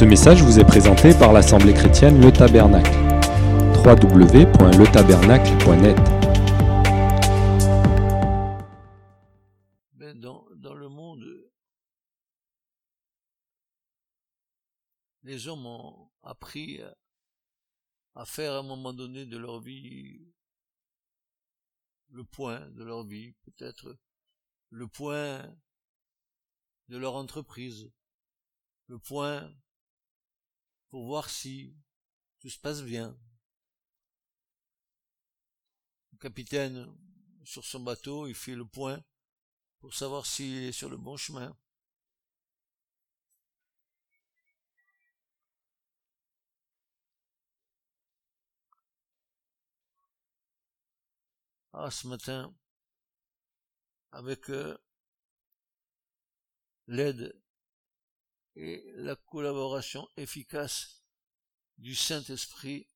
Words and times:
Ce 0.00 0.04
message 0.06 0.42
vous 0.42 0.58
est 0.58 0.64
présenté 0.64 1.12
par 1.12 1.34
l'Assemblée 1.34 1.74
chrétienne 1.74 2.22
Le 2.22 2.32
Tabernacle. 2.32 2.90
www.letabernacle.net 3.84 5.98
dans, 10.18 10.46
dans 10.56 10.72
le 10.72 10.88
monde, 10.88 11.22
les 15.22 15.48
hommes 15.48 15.66
ont 15.66 16.10
appris 16.22 16.80
à 18.14 18.24
faire 18.24 18.54
à 18.54 18.60
un 18.60 18.62
moment 18.62 18.94
donné 18.94 19.26
de 19.26 19.36
leur 19.36 19.60
vie 19.60 20.32
le 22.08 22.24
point 22.24 22.70
de 22.70 22.84
leur 22.84 23.04
vie, 23.04 23.34
peut-être 23.42 23.98
le 24.70 24.88
point 24.88 25.42
de 26.88 26.96
leur 26.96 27.16
entreprise, 27.16 27.92
le 28.86 28.98
point 28.98 29.52
pour 30.90 31.06
voir 31.06 31.30
si 31.30 31.74
tout 32.40 32.50
se 32.50 32.58
passe 32.58 32.82
bien. 32.82 33.16
Le 36.12 36.18
capitaine, 36.18 36.86
sur 37.44 37.64
son 37.64 37.80
bateau, 37.80 38.26
il 38.28 38.34
fait 38.34 38.54
le 38.54 38.64
point 38.64 39.02
pour 39.80 39.94
savoir 39.94 40.26
s'il 40.26 40.64
est 40.64 40.72
sur 40.72 40.90
le 40.90 40.96
bon 40.98 41.16
chemin. 41.16 41.56
Ah, 51.72 51.90
ce 51.90 52.06
matin, 52.06 52.54
avec 54.12 54.50
euh, 54.50 54.76
l'aide 56.88 57.39
et 58.60 58.84
la 58.96 59.16
collaboration 59.16 60.06
efficace 60.18 61.02
du 61.78 61.94
Saint-Esprit, 61.94 62.86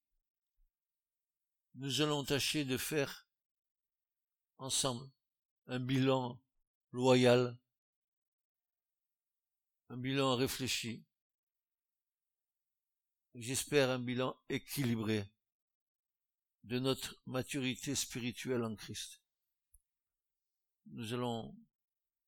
nous 1.76 2.02
allons 2.02 2.22
tâcher 2.22 2.66
de 2.66 2.76
faire 2.76 3.26
ensemble 4.58 5.10
un 5.66 5.80
bilan 5.80 6.38
loyal, 6.92 7.56
un 9.88 9.96
bilan 9.96 10.36
réfléchi, 10.36 11.02
j'espère 13.34 13.88
un 13.88 13.98
bilan 13.98 14.38
équilibré 14.50 15.24
de 16.64 16.78
notre 16.78 17.16
maturité 17.24 17.94
spirituelle 17.94 18.64
en 18.64 18.76
Christ. 18.76 19.22
Nous 20.88 21.14
allons 21.14 21.56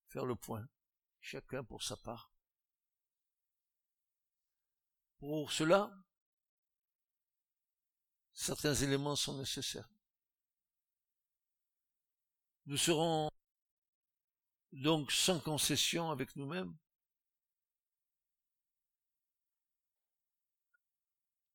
faire 0.08 0.24
le 0.24 0.36
point, 0.36 0.66
chacun 1.20 1.62
pour 1.64 1.82
sa 1.82 1.98
part. 1.98 2.32
Pour 5.18 5.50
cela, 5.52 5.90
certains 8.32 8.74
éléments 8.74 9.16
sont 9.16 9.36
nécessaires. 9.38 9.88
Nous 12.66 12.76
serons 12.76 13.30
donc 14.72 15.10
sans 15.12 15.40
concession 15.40 16.10
avec 16.10 16.36
nous-mêmes, 16.36 16.76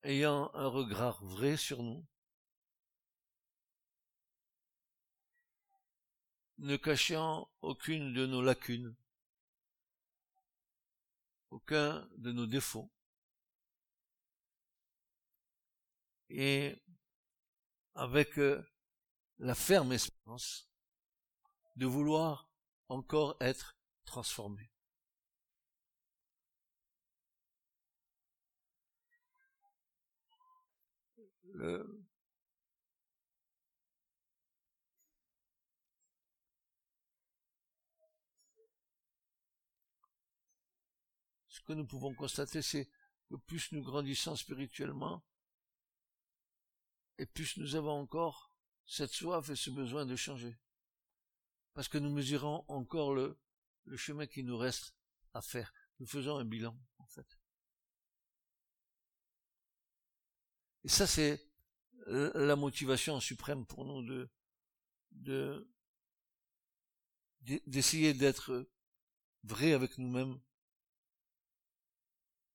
ayant 0.04 0.50
un 0.56 0.68
regard 0.68 1.24
vrai 1.24 1.58
sur 1.58 1.84
nous, 1.84 2.06
ne 6.58 6.78
cachant 6.78 7.50
aucune 7.62 8.14
de 8.14 8.26
nos 8.26 8.42
lacunes, 8.42 8.96
aucun 11.50 12.08
de 12.18 12.32
nos 12.32 12.46
défauts, 12.48 12.90
et 16.32 16.82
avec 17.94 18.38
euh, 18.40 18.64
la 19.40 19.56
ferme 19.56 19.92
espérance 19.94 20.70
de 21.76 21.86
vouloir 21.86 22.50
encore 22.88 23.36
être 23.42 23.78
transformé. 24.06 24.72
Ce 41.48 41.60
que 41.62 41.74
nous 41.74 41.86
pouvons 41.86 42.14
constater, 42.16 42.62
c'est 42.62 42.90
que 43.30 43.36
plus 43.36 43.72
nous 43.74 43.84
grandissons 43.84 44.36
spirituellement, 44.36 45.24
et 47.22 47.28
plus 47.28 47.58
nous 47.58 47.76
avons 47.76 47.92
encore 47.92 48.52
cette 48.88 49.12
soif 49.12 49.48
et 49.52 49.56
ce 49.56 49.70
besoin 49.70 50.08
de 50.08 50.16
changer. 50.16 50.58
Parce 51.74 51.88
que 51.88 52.00
nous 52.00 52.10
mesurons 52.10 52.66
encore 52.68 53.14
le, 53.14 53.38
chemin 53.96 54.26
qui 54.26 54.44
nous 54.44 54.58
reste 54.58 54.96
à 55.36 55.44
faire. 55.44 55.72
Nous 56.00 56.08
faisons 56.08 56.38
un 56.38 56.46
bilan, 56.46 56.76
en 56.98 57.06
fait. 57.06 57.28
Et 60.84 60.90
ça, 60.90 61.06
c'est 61.06 61.48
la 62.08 62.56
motivation 62.56 63.20
suprême 63.20 63.68
pour 63.68 63.86
nous 63.86 64.02
de, 64.02 64.32
de, 65.12 65.72
d'essayer 67.68 68.16
d'être 68.16 68.68
vrai 69.44 69.74
avec 69.74 70.00
nous-mêmes 70.00 70.42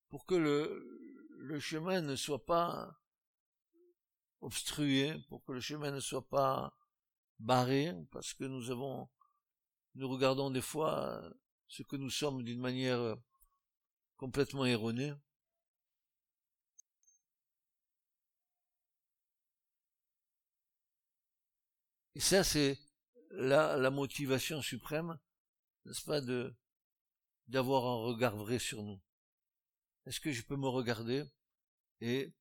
pour 0.08 0.26
que 0.26 0.34
le 0.34 1.60
chemin 1.60 2.00
ne 2.00 2.16
soit 2.16 2.44
pas 2.44 3.00
obstrué, 4.40 5.14
pour 5.28 5.44
que 5.44 5.52
le 5.52 5.60
chemin 5.60 5.90
ne 5.90 6.00
soit 6.00 6.26
pas 6.28 6.76
barré, 7.38 7.92
parce 8.10 8.34
que 8.34 8.44
nous 8.44 8.70
avons, 8.70 9.08
nous 9.94 10.08
regardons 10.08 10.50
des 10.50 10.62
fois 10.62 11.22
ce 11.68 11.82
que 11.82 11.96
nous 11.96 12.10
sommes 12.10 12.42
d'une 12.42 12.60
manière 12.60 13.16
complètement 14.16 14.64
erronée. 14.64 15.12
Et 22.14 22.20
ça, 22.20 22.42
c'est 22.44 22.78
la, 23.30 23.76
la 23.76 23.90
motivation 23.90 24.62
suprême, 24.62 25.18
n'est-ce 25.84 26.02
pas, 26.02 26.20
de, 26.22 26.54
d'avoir 27.48 27.84
un 27.84 27.96
regard 28.06 28.36
vrai 28.36 28.58
sur 28.58 28.82
nous. 28.82 29.00
Est-ce 30.06 30.20
que 30.20 30.32
je 30.32 30.42
peux 30.42 30.56
me 30.56 30.68
regarder 30.68 31.24
et 32.00 32.32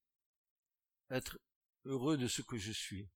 être 1.10 1.40
heureux 1.86 2.18
de 2.18 2.28
ce 2.28 2.42
que 2.42 2.58
je 2.58 2.72
suis. 2.72 3.08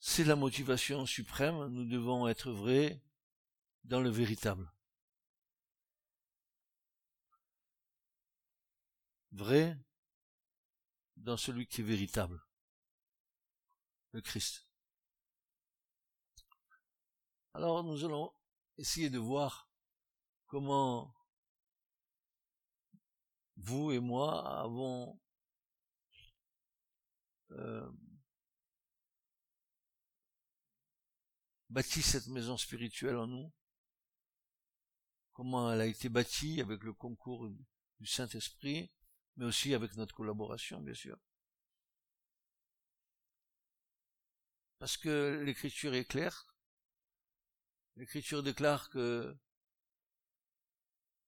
C'est 0.00 0.24
la 0.24 0.36
motivation 0.36 1.06
suprême, 1.06 1.66
nous 1.68 1.84
devons 1.86 2.28
être 2.28 2.52
vrais 2.52 3.00
dans 3.84 4.00
le 4.00 4.10
véritable. 4.10 4.70
Vrai 9.32 9.76
dans 11.16 11.36
celui 11.36 11.66
qui 11.66 11.80
est 11.80 11.84
véritable, 11.84 12.40
le 14.12 14.20
Christ. 14.20 14.68
Alors 17.54 17.82
nous 17.82 18.04
allons 18.04 18.32
essayer 18.78 19.10
de 19.10 19.18
voir 19.18 19.68
comment 20.46 21.14
vous 23.56 23.92
et 23.92 24.00
moi 24.00 24.60
avons 24.60 25.20
euh, 27.52 27.90
bâti 31.70 32.02
cette 32.02 32.28
maison 32.28 32.56
spirituelle 32.56 33.16
en 33.16 33.26
nous, 33.26 33.52
comment 35.32 35.72
elle 35.72 35.80
a 35.80 35.86
été 35.86 36.08
bâtie 36.08 36.60
avec 36.60 36.82
le 36.82 36.92
concours 36.92 37.48
du 38.00 38.06
Saint-Esprit, 38.06 38.92
mais 39.36 39.44
aussi 39.44 39.74
avec 39.74 39.96
notre 39.96 40.14
collaboration, 40.14 40.80
bien 40.80 40.94
sûr. 40.94 41.18
Parce 44.78 44.96
que 44.96 45.42
l'écriture 45.44 45.94
est 45.94 46.04
claire, 46.04 46.53
L'Écriture 47.96 48.42
déclare 48.42 48.90
que, 48.90 49.36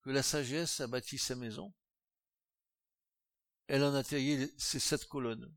la 0.04 0.22
sagesse 0.22 0.80
a 0.80 0.86
bâti 0.86 1.18
sa 1.18 1.34
maison. 1.34 1.74
Elle 3.66 3.82
en 3.82 3.94
a 3.94 4.04
taillé 4.04 4.52
ses 4.56 4.78
sept 4.78 5.04
colonnes. 5.06 5.52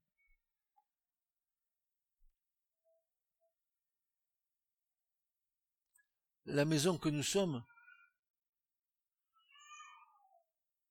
La 6.45 6.65
maison 6.65 6.97
que 6.97 7.09
nous 7.09 7.21
sommes, 7.21 7.63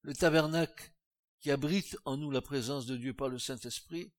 le 0.03 0.13
tabernacle 0.13 0.93
qui 1.41 1.51
abrite 1.51 1.97
en 2.05 2.15
nous 2.15 2.31
la 2.31 2.41
présence 2.41 2.85
de 2.85 2.95
Dieu 2.95 3.13
par 3.13 3.27
le 3.27 3.39
Saint-Esprit, 3.39 4.13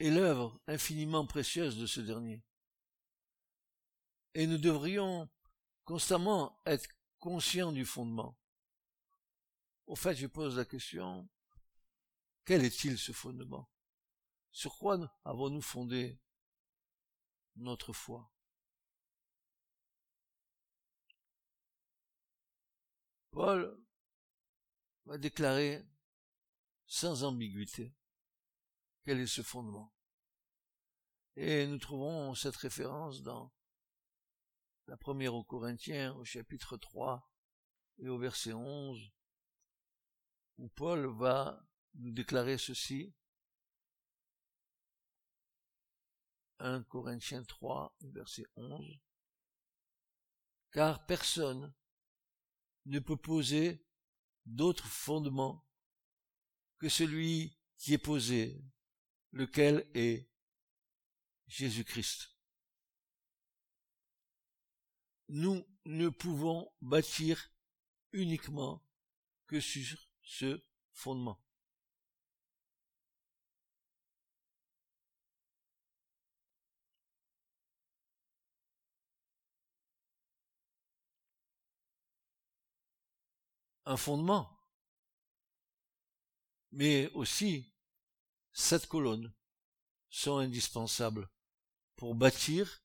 est 0.00 0.10
l'œuvre 0.10 0.60
infiniment 0.66 1.26
précieuse 1.26 1.76
de 1.78 1.86
ce 1.86 2.00
dernier. 2.00 2.42
Et 4.34 4.46
nous 4.46 4.58
devrions 4.58 5.28
constamment 5.84 6.60
être 6.66 6.88
conscients 7.18 7.72
du 7.72 7.84
fondement. 7.84 8.38
Au 9.86 9.96
fait, 9.96 10.14
je 10.14 10.26
pose 10.26 10.56
la 10.56 10.64
question, 10.64 11.28
quel 12.44 12.64
est-il 12.64 12.96
ce 12.96 13.12
fondement? 13.12 13.68
Sur 14.52 14.76
quoi 14.78 14.98
avons-nous 15.24 15.62
fondé 15.62 16.20
notre 17.56 17.92
foi? 17.92 18.32
Paul 23.30 23.80
va 25.06 25.18
déclarer 25.18 25.86
sans 26.86 27.24
ambiguïté 27.24 27.94
quel 29.04 29.20
est 29.20 29.26
ce 29.26 29.42
fondement. 29.42 29.92
Et 31.36 31.66
nous 31.66 31.78
trouvons 31.78 32.34
cette 32.34 32.56
référence 32.56 33.22
dans 33.22 33.52
la 34.90 34.96
première 34.96 35.34
aux 35.34 35.44
Corinthiens 35.44 36.16
au 36.16 36.24
chapitre 36.24 36.76
3 36.76 37.32
et 37.98 38.08
au 38.08 38.18
verset 38.18 38.52
11 38.52 39.12
où 40.58 40.68
Paul 40.70 41.06
va 41.16 41.64
nous 41.94 42.10
déclarer 42.10 42.58
ceci. 42.58 43.14
1 46.58 46.82
Corinthiens 46.82 47.44
3 47.44 47.96
verset 48.00 48.46
11. 48.56 48.98
Car 50.72 51.06
personne 51.06 51.72
ne 52.86 52.98
peut 52.98 53.16
poser 53.16 53.86
d'autre 54.44 54.88
fondement 54.88 55.64
que 56.78 56.88
celui 56.88 57.56
qui 57.76 57.94
est 57.94 57.98
posé, 57.98 58.60
lequel 59.30 59.88
est 59.94 60.28
Jésus-Christ. 61.46 62.29
Nous 65.32 65.64
ne 65.84 66.08
pouvons 66.08 66.68
bâtir 66.82 67.52
uniquement 68.12 68.84
que 69.46 69.60
sur 69.60 69.96
ce 70.22 70.60
fondement. 70.92 71.40
un 83.86 83.96
fondement, 83.96 84.48
mais 86.70 87.10
aussi 87.12 87.72
sept 88.52 88.86
colonnes 88.86 89.32
sont 90.10 90.38
indispensables 90.38 91.28
pour 91.96 92.14
bâtir 92.14 92.82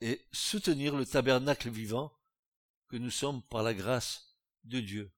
et 0.00 0.24
soutenir 0.32 0.96
le 0.96 1.04
tabernacle 1.04 1.70
vivant 1.70 2.12
que 2.88 2.96
nous 2.96 3.10
sommes 3.10 3.42
par 3.42 3.62
la 3.62 3.74
grâce 3.74 4.38
de 4.64 4.80
Dieu. 4.80 5.12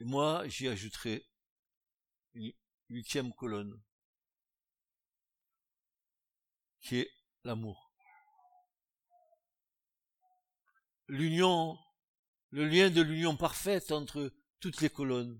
Et 0.00 0.04
moi, 0.04 0.46
j'y 0.48 0.68
ajouterai 0.68 1.26
une 2.34 2.52
huitième 2.88 3.32
colonne, 3.32 3.82
qui 6.80 6.98
est 6.98 7.10
l'amour. 7.44 7.92
L'union 11.08 11.78
le 12.50 12.66
lien 12.66 12.90
de 12.90 13.02
l'union 13.02 13.36
parfaite 13.36 13.92
entre 13.92 14.32
toutes 14.60 14.80
les 14.80 14.90
colonnes. 14.90 15.38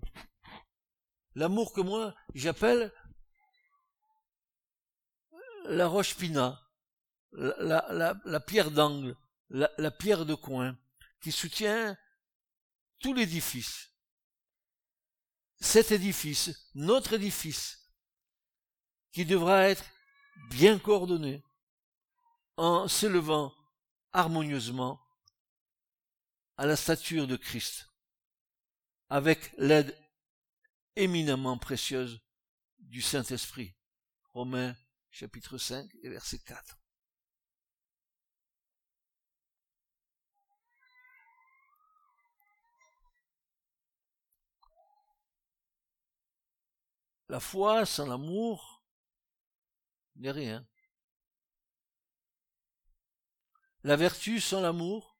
L'amour 1.35 1.73
que 1.73 1.81
moi 1.81 2.15
j'appelle 2.35 2.91
la 5.65 5.87
roche 5.87 6.15
pina, 6.15 6.68
la, 7.31 8.39
pierre 8.39 8.71
d'angle, 8.71 9.15
la, 9.49 9.71
la 9.77 9.91
pierre 9.91 10.25
de 10.25 10.35
coin, 10.35 10.77
qui 11.21 11.31
soutient 11.31 11.97
tout 12.99 13.13
l'édifice. 13.13 13.89
Cet 15.59 15.91
édifice, 15.91 16.69
notre 16.73 17.13
édifice, 17.13 17.91
qui 19.11 19.25
devra 19.25 19.69
être 19.69 19.85
bien 20.49 20.79
coordonné, 20.79 21.43
en 22.57 22.87
s'élevant 22.87 23.53
harmonieusement 24.11 24.99
à 26.57 26.65
la 26.65 26.75
stature 26.75 27.27
de 27.27 27.37
Christ, 27.37 27.87
avec 29.09 29.53
l'aide 29.57 29.97
éminemment 30.95 31.57
précieuse 31.57 32.21
du 32.79 33.01
Saint-Esprit. 33.01 33.75
Romains 34.33 34.75
chapitre 35.09 35.57
5 35.57 35.89
et 36.03 36.09
verset 36.09 36.39
4. 36.39 36.78
La 47.29 47.39
foi 47.39 47.85
sans 47.85 48.07
l'amour 48.07 48.83
n'est 50.15 50.31
rien. 50.31 50.67
La 53.83 53.95
vertu 53.95 54.41
sans 54.41 54.61
l'amour 54.61 55.19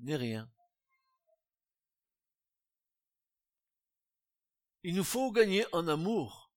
n'est 0.00 0.16
rien. 0.16 0.50
Il 4.82 4.94
nous 4.94 5.04
faut 5.04 5.30
gagner 5.30 5.66
en 5.72 5.88
amour. 5.88 6.52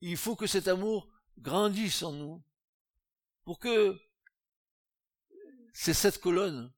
Il 0.00 0.16
faut 0.16 0.34
que 0.34 0.46
cet 0.46 0.66
amour 0.66 1.08
grandisse 1.38 2.02
en 2.02 2.12
nous 2.12 2.42
pour 3.44 3.58
que 3.58 4.00
ces 5.74 5.94
sept 5.94 6.18
colonnes 6.18 6.72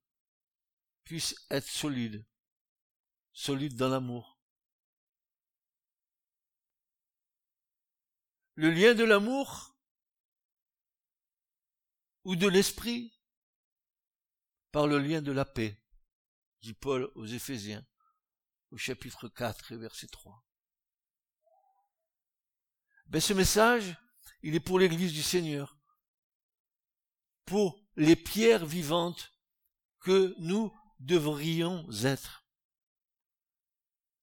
puissent 1.05 1.47
être 1.51 1.69
solides, 1.69 2.27
solides 3.33 3.77
dans 3.77 3.89
l'amour. 3.89 4.34
Le 8.57 8.71
lien 8.71 8.95
de 8.95 9.03
l'amour 9.03 9.77
ou 12.23 12.37
de 12.37 12.47
l'esprit 12.47 13.13
par 14.71 14.87
le 14.87 14.99
lien 14.99 15.23
de 15.23 15.33
la 15.33 15.45
paix, 15.45 15.83
dit 16.63 16.75
Paul 16.75 17.11
aux 17.17 17.27
Éphésiens, 17.27 17.85
au 18.71 18.77
chapitre 18.77 19.29
4 19.29 19.73
et 19.73 19.77
verset 19.77 20.07
3. 20.07 20.45
Ben, 23.07 23.21
ce 23.21 23.33
message, 23.33 23.97
il 24.43 24.55
est 24.55 24.61
pour 24.61 24.79
l'Église 24.79 25.13
du 25.13 25.23
Seigneur, 25.23 25.79
pour 27.45 27.81
les 27.97 28.17
pierres 28.17 28.67
vivantes 28.67 29.33
que 30.01 30.35
nous 30.39 30.73
devrions 31.01 31.89
être. 32.05 32.47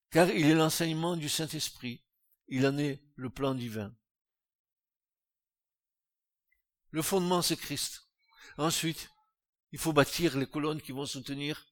Car 0.09 0.29
il 0.29 0.45
est 0.47 0.55
l'enseignement 0.55 1.15
du 1.15 1.29
Saint-Esprit, 1.29 2.03
il 2.47 2.65
en 2.65 2.77
est 2.77 3.03
le 3.15 3.29
plan 3.29 3.55
divin. 3.55 3.95
Le 6.91 7.01
fondement, 7.01 7.41
c'est 7.41 7.57
Christ. 7.57 8.07
Ensuite, 8.57 9.09
il 9.71 9.79
faut 9.79 9.93
bâtir 9.93 10.37
les 10.37 10.45
colonnes 10.45 10.81
qui 10.81 10.91
vont 10.91 11.05
soutenir 11.05 11.65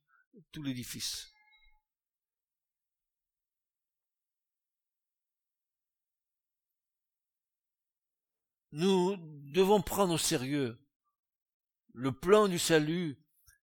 tout 0.52 0.64
l'édifice. 0.64 1.32
Nous 8.72 9.18
devons 9.52 9.82
prendre 9.82 10.14
au 10.14 10.18
sérieux 10.18 10.80
le 11.94 12.12
plan 12.12 12.48
du 12.48 12.60
salut 12.60 13.18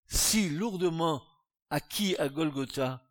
si 0.08 0.50
lourdement 0.50 1.24
acquis 1.70 2.16
à 2.18 2.28
Golgotha 2.28 3.08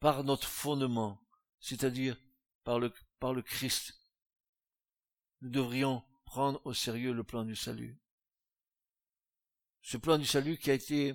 par 0.00 0.22
notre 0.22 0.46
fondement, 0.46 1.20
c'est-à-dire 1.60 2.16
par 2.62 2.78
le, 2.78 3.42
Christ. 3.42 3.94
Nous 5.40 5.50
devrions 5.50 6.04
prendre 6.28 6.60
au 6.64 6.74
sérieux 6.74 7.12
le 7.14 7.24
plan 7.24 7.44
du 7.44 7.56
salut 7.56 7.98
ce 9.88 9.96
plan 9.96 10.18
du 10.18 10.26
salut 10.26 10.58
qui 10.58 10.70
a 10.70 10.74
été, 10.74 11.14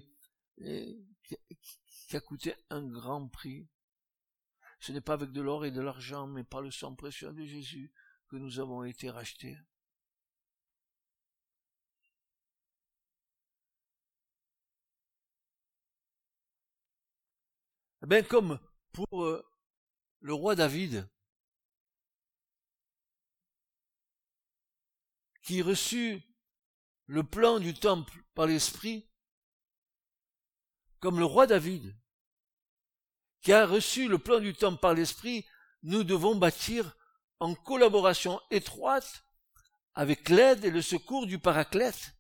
eh, 0.58 0.98
qui 2.08 2.15
a 2.15 2.20
coûté 2.20 2.55
un 2.72 2.82
grand 2.82 3.27
prix. 3.27 3.70
Ce 4.79 4.91
n'est 4.91 5.00
pas 5.00 5.13
avec 5.13 5.32
de 5.32 5.41
l'or 5.41 5.63
et 5.65 5.72
de 5.72 5.79
l'argent, 5.79 6.25
mais 6.25 6.43
par 6.43 6.62
le 6.62 6.72
sang 6.72 6.96
précieux 6.96 7.32
de 7.34 7.46
Jésus 7.46 7.93
que 8.27 8.36
nous 8.36 8.60
avons 8.60 8.84
été 8.84 9.12
rachetés. 9.12 9.58
Eh 18.01 18.08
bien, 18.08 18.24
comme 18.24 18.60
pour 18.91 19.24
euh, 19.24 19.46
le 20.20 20.34
roi 20.34 20.55
David, 20.55 21.08
qui 25.44 25.62
reçut 25.62 26.24
le 27.06 27.24
plan 27.24 27.60
du 27.60 27.74
temple 27.74 28.18
par 28.34 28.48
l'Esprit, 28.48 29.10
comme 31.00 31.20
le 31.20 31.26
roi 31.26 31.48
David, 31.48 31.96
qui 33.42 33.52
a 33.52 33.66
reçu 33.66 34.08
le 34.08 34.18
plan 34.18 34.40
du 34.40 34.54
temple 34.54 34.80
par 34.80 34.94
l'Esprit, 34.94 35.46
nous 35.84 36.04
devons 36.06 36.36
bâtir 36.36 36.96
en 37.40 37.54
collaboration 37.56 38.40
étroite 38.52 39.26
avec 39.96 40.30
l'aide 40.30 40.64
et 40.64 40.72
le 40.72 40.82
secours 40.82 41.28
du 41.28 41.40
Paraclète, 41.40 42.16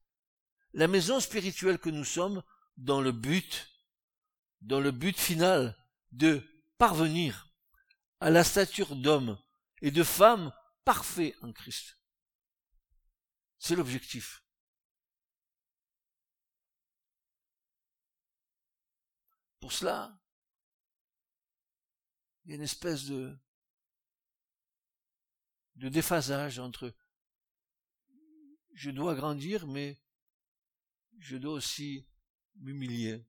la 0.73 0.87
maison 0.87 1.19
spirituelle 1.21 1.79
que 1.79 1.89
nous 1.89 2.03
sommes 2.03 2.43
dans 2.75 2.99
le 2.99 3.13
but, 3.13 3.69
dans 4.61 4.81
le 4.81 4.91
but 4.91 5.17
final 5.17 5.77
de 6.11 6.41
parvenir 6.77 7.47
à 8.19 8.29
la 8.29 8.43
stature 8.43 8.95
d'homme 8.95 9.37
et 9.81 9.91
de 9.91 10.03
femme 10.03 10.51
parfait 10.83 11.35
en 11.41 11.53
Christ. 11.53 11.97
C'est 13.65 13.77
l'objectif. 13.77 14.43
Pour 19.61 19.71
cela, 19.71 20.21
il 22.43 22.49
y 22.49 22.53
a 22.53 22.57
une 22.57 22.63
espèce 22.63 23.05
de, 23.05 23.33
de 25.75 25.87
déphasage 25.87 26.59
entre 26.59 26.93
je 28.73 28.91
dois 28.91 29.15
grandir, 29.15 29.65
mais 29.65 29.97
je 31.19 31.37
dois 31.37 31.53
aussi 31.53 32.05
m'humilier. 32.55 33.25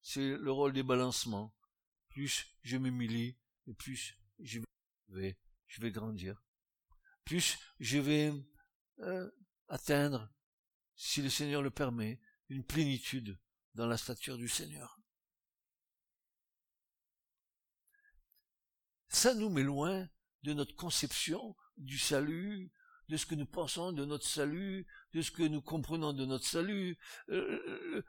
C'est 0.00 0.36
le 0.36 0.52
rôle 0.52 0.72
des 0.72 0.84
balancements. 0.84 1.52
Plus 2.08 2.46
je 2.62 2.76
m'humilie, 2.76 3.36
et 3.66 3.74
plus 3.74 4.16
je 4.38 4.60
vais, 5.08 5.36
je 5.66 5.80
vais 5.80 5.90
grandir. 5.90 6.40
Plus 7.24 7.58
je 7.80 7.98
vais 7.98 8.32
euh, 9.00 9.30
atteindre, 9.68 10.32
si 10.94 11.22
le 11.22 11.30
Seigneur 11.30 11.62
le 11.62 11.70
permet, 11.70 12.20
une 12.48 12.64
plénitude 12.64 13.38
dans 13.74 13.86
la 13.86 13.96
stature 13.96 14.36
du 14.36 14.48
Seigneur. 14.48 15.00
Ça 19.08 19.34
nous 19.34 19.48
met 19.48 19.62
loin 19.62 20.08
de 20.42 20.52
notre 20.52 20.76
conception 20.76 21.56
du 21.76 21.98
salut, 21.98 22.72
de 23.08 23.16
ce 23.16 23.26
que 23.26 23.34
nous 23.34 23.46
pensons 23.46 23.92
de 23.92 24.04
notre 24.04 24.26
salut, 24.26 24.86
de 25.12 25.22
ce 25.22 25.30
que 25.30 25.42
nous 25.42 25.60
comprenons 25.60 26.12
de 26.12 26.24
notre 26.24 26.46
salut. 26.46 26.96
Euh, 27.28 27.60
euh, 27.66 28.04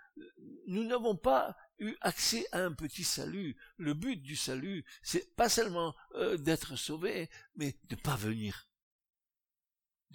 nous 0.68 0.84
n'avons 0.84 1.16
pas 1.16 1.58
eu 1.80 1.96
accès 2.02 2.48
à 2.52 2.64
un 2.64 2.74
petit 2.74 3.04
salut. 3.04 3.58
Le 3.78 3.94
but 3.94 4.18
du 4.22 4.36
salut, 4.36 4.86
c'est 5.04 5.36
pas 5.36 5.50
seulement 5.50 5.96
d'être 6.40 6.76
sauvé, 6.76 7.30
mais 7.56 7.78
de 7.90 7.96
parvenir, 7.96 8.70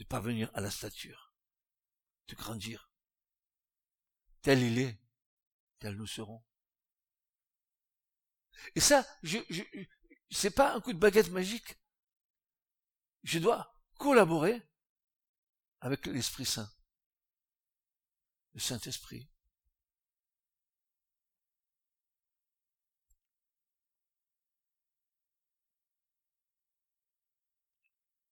de 0.01 0.05
parvenir 0.05 0.51
à 0.55 0.63
la 0.63 0.71
stature, 0.71 1.35
de 2.29 2.35
grandir. 2.35 2.91
Tel 4.41 4.63
il 4.63 4.79
est, 4.79 4.99
tel 5.79 5.95
nous 5.95 6.07
serons. 6.07 6.43
Et 8.75 8.81
ça, 8.81 9.07
je, 9.23 9.37
je, 9.51 9.63
c'est 10.31 10.53
pas 10.53 10.75
un 10.75 10.81
coup 10.81 10.95
de 10.95 10.99
baguette 10.99 11.29
magique. 11.29 11.79
Je 13.25 13.39
dois 13.39 13.79
collaborer 13.99 14.67
avec 15.83 16.07
l'Esprit 16.07 16.47
Saint, 16.47 16.73
le 18.55 18.61
Saint-Esprit. 18.61 19.29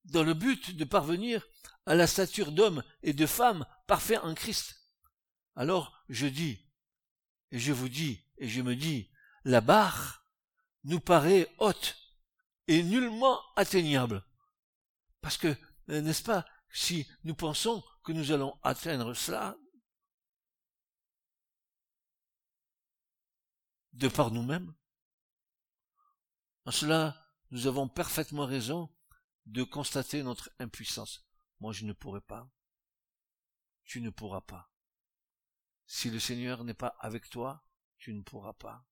Dans 0.09 0.23
le 0.23 0.35
but 0.35 0.77
de 0.77 0.85
parvenir 0.85 1.47
à 1.87 1.95
la 1.95 2.07
stature 2.07 2.53
d'homme 2.53 2.83
et 3.03 3.13
de 3.13 3.27
femme 3.27 3.67
parfait 3.87 4.19
en 4.19 4.35
Christ. 4.35 4.91
Alors 5.55 6.05
je 6.09 6.27
dis, 6.27 6.67
et 7.51 7.59
je 7.59 7.73
vous 7.73 7.89
dis, 7.89 8.25
et 8.39 8.49
je 8.49 8.63
me 8.63 8.77
dis, 8.77 9.11
la 9.45 9.61
barre 9.61 10.25
nous 10.85 11.01
paraît 11.01 11.55
haute 11.59 11.97
et 12.67 12.83
nullement 12.83 13.41
atteignable. 13.57 14.25
Parce 15.21 15.37
que, 15.37 15.57
n'est-ce 15.89 16.23
pas, 16.23 16.47
si 16.71 17.07
nous 17.25 17.35
pensons 17.35 17.83
que 18.05 18.13
nous 18.13 18.33
allons 18.33 18.59
atteindre 18.63 19.15
cela 19.15 19.57
de 23.99 24.09
par 24.09 24.31
nous-mêmes. 24.31 24.73
En 26.65 26.71
cela, 26.71 27.17
nous 27.51 27.67
avons 27.67 27.89
parfaitement 27.89 28.47
raison 28.47 28.89
de 29.49 29.63
constater 29.63 30.23
notre 30.23 30.51
impuissance. 30.59 31.27
Moi, 31.61 31.73
je 31.73 31.85
ne 31.85 31.93
pourrai 31.93 32.21
pas. 32.21 32.51
Tu 33.85 34.01
ne 34.01 34.11
pourras 34.11 34.43
pas. 34.43 34.71
Si 35.87 36.11
le 36.11 36.21
Seigneur 36.21 36.65
n'est 36.65 36.75
pas 36.75 36.95
avec 37.01 37.31
toi, 37.31 37.67
tu 37.97 38.13
ne 38.13 38.23
pourras 38.23 38.53
pas. 38.53 38.87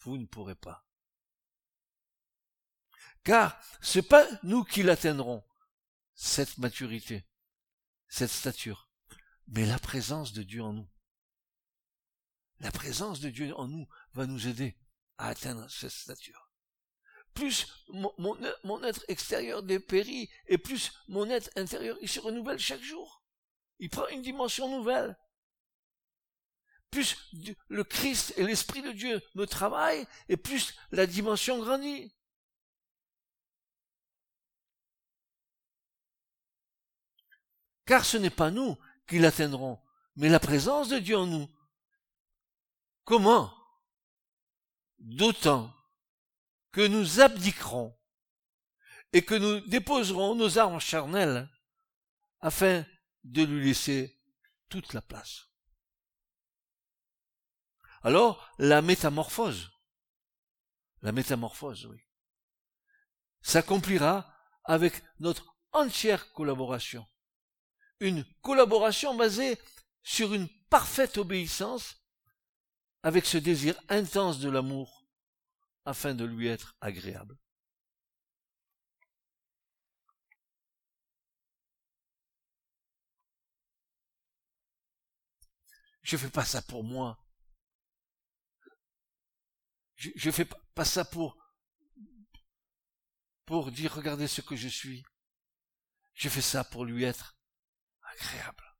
Vous 0.00 0.18
ne 0.18 0.26
pourrez 0.26 0.56
pas. 0.56 0.84
Car 3.22 3.60
c'est 3.80 4.02
pas 4.02 4.26
nous 4.42 4.64
qui 4.64 4.82
l'atteindrons, 4.82 5.44
cette 6.14 6.58
maturité, 6.58 7.28
cette 8.08 8.30
stature, 8.30 8.90
mais 9.46 9.66
la 9.66 9.78
présence 9.78 10.32
de 10.32 10.42
Dieu 10.42 10.62
en 10.62 10.72
nous. 10.72 10.90
La 12.58 12.72
présence 12.72 13.20
de 13.20 13.30
Dieu 13.30 13.56
en 13.56 13.68
nous 13.68 13.88
va 14.14 14.26
nous 14.26 14.48
aider 14.48 14.76
à 15.16 15.28
atteindre 15.28 15.70
cette 15.70 15.92
stature. 15.92 16.47
Plus 17.38 17.68
mon, 18.64 18.82
être 18.82 19.04
extérieur 19.06 19.62
dépérit 19.62 20.28
et 20.48 20.58
plus 20.58 20.92
mon 21.06 21.30
être 21.30 21.50
intérieur 21.54 21.96
il 22.02 22.08
se 22.08 22.18
renouvelle 22.18 22.58
chaque 22.58 22.82
jour. 22.82 23.22
Il 23.78 23.90
prend 23.90 24.08
une 24.08 24.22
dimension 24.22 24.68
nouvelle. 24.68 25.16
Plus 26.90 27.16
le 27.68 27.84
Christ 27.84 28.34
et 28.36 28.42
l'Esprit 28.42 28.82
de 28.82 28.90
Dieu 28.90 29.22
me 29.36 29.46
travaillent 29.46 30.04
et 30.28 30.36
plus 30.36 30.74
la 30.90 31.06
dimension 31.06 31.60
grandit. 31.60 32.12
car 37.86 38.04
ce 38.04 38.18
n'est 38.18 38.28
pas 38.28 38.50
nous 38.50 38.76
qui 39.06 39.18
l'atteindrons, 39.18 39.80
mais 40.16 40.28
la 40.28 40.40
présence 40.40 40.88
de 40.88 40.98
Dieu 40.98 41.16
en 41.16 41.26
nous. 41.26 41.48
Comment? 43.04 43.54
D'autant 44.98 45.72
que 46.72 46.86
nous 46.86 47.20
abdiquerons 47.20 47.96
et 49.12 49.24
que 49.24 49.34
nous 49.34 49.60
déposerons 49.68 50.34
nos 50.34 50.58
armes 50.58 50.80
charnelles 50.80 51.48
afin 52.40 52.84
de 53.24 53.42
lui 53.42 53.64
laisser 53.64 54.20
toute 54.68 54.92
la 54.92 55.02
place. 55.02 55.46
Alors, 58.02 58.48
la 58.58 58.80
métamorphose, 58.80 59.70
la 61.02 61.12
métamorphose, 61.12 61.86
oui, 61.86 62.00
s'accomplira 63.42 64.32
avec 64.64 65.02
notre 65.18 65.56
entière 65.72 66.32
collaboration 66.32 67.06
une 68.00 68.24
collaboration 68.42 69.14
basée 69.14 69.58
sur 70.02 70.34
une 70.34 70.48
parfaite 70.70 71.18
obéissance 71.18 71.96
avec 73.02 73.26
ce 73.26 73.38
désir 73.38 73.80
intense 73.88 74.38
de 74.38 74.50
l'amour 74.50 74.97
afin 75.88 76.14
de 76.14 76.26
lui 76.26 76.48
être 76.48 76.76
agréable. 76.82 77.34
Je 86.02 86.18
fais 86.18 86.28
pas 86.28 86.44
ça 86.44 86.60
pour 86.60 86.84
moi. 86.84 87.18
Je, 89.96 90.10
je 90.14 90.30
fais 90.30 90.44
pas 90.74 90.84
ça 90.84 91.06
pour 91.06 91.38
pour 93.46 93.72
dire 93.72 93.94
regardez 93.94 94.28
ce 94.28 94.42
que 94.42 94.56
je 94.56 94.68
suis. 94.68 95.02
Je 96.12 96.28
fais 96.28 96.42
ça 96.42 96.64
pour 96.64 96.84
lui 96.84 97.04
être 97.04 97.38
agréable. 98.02 98.76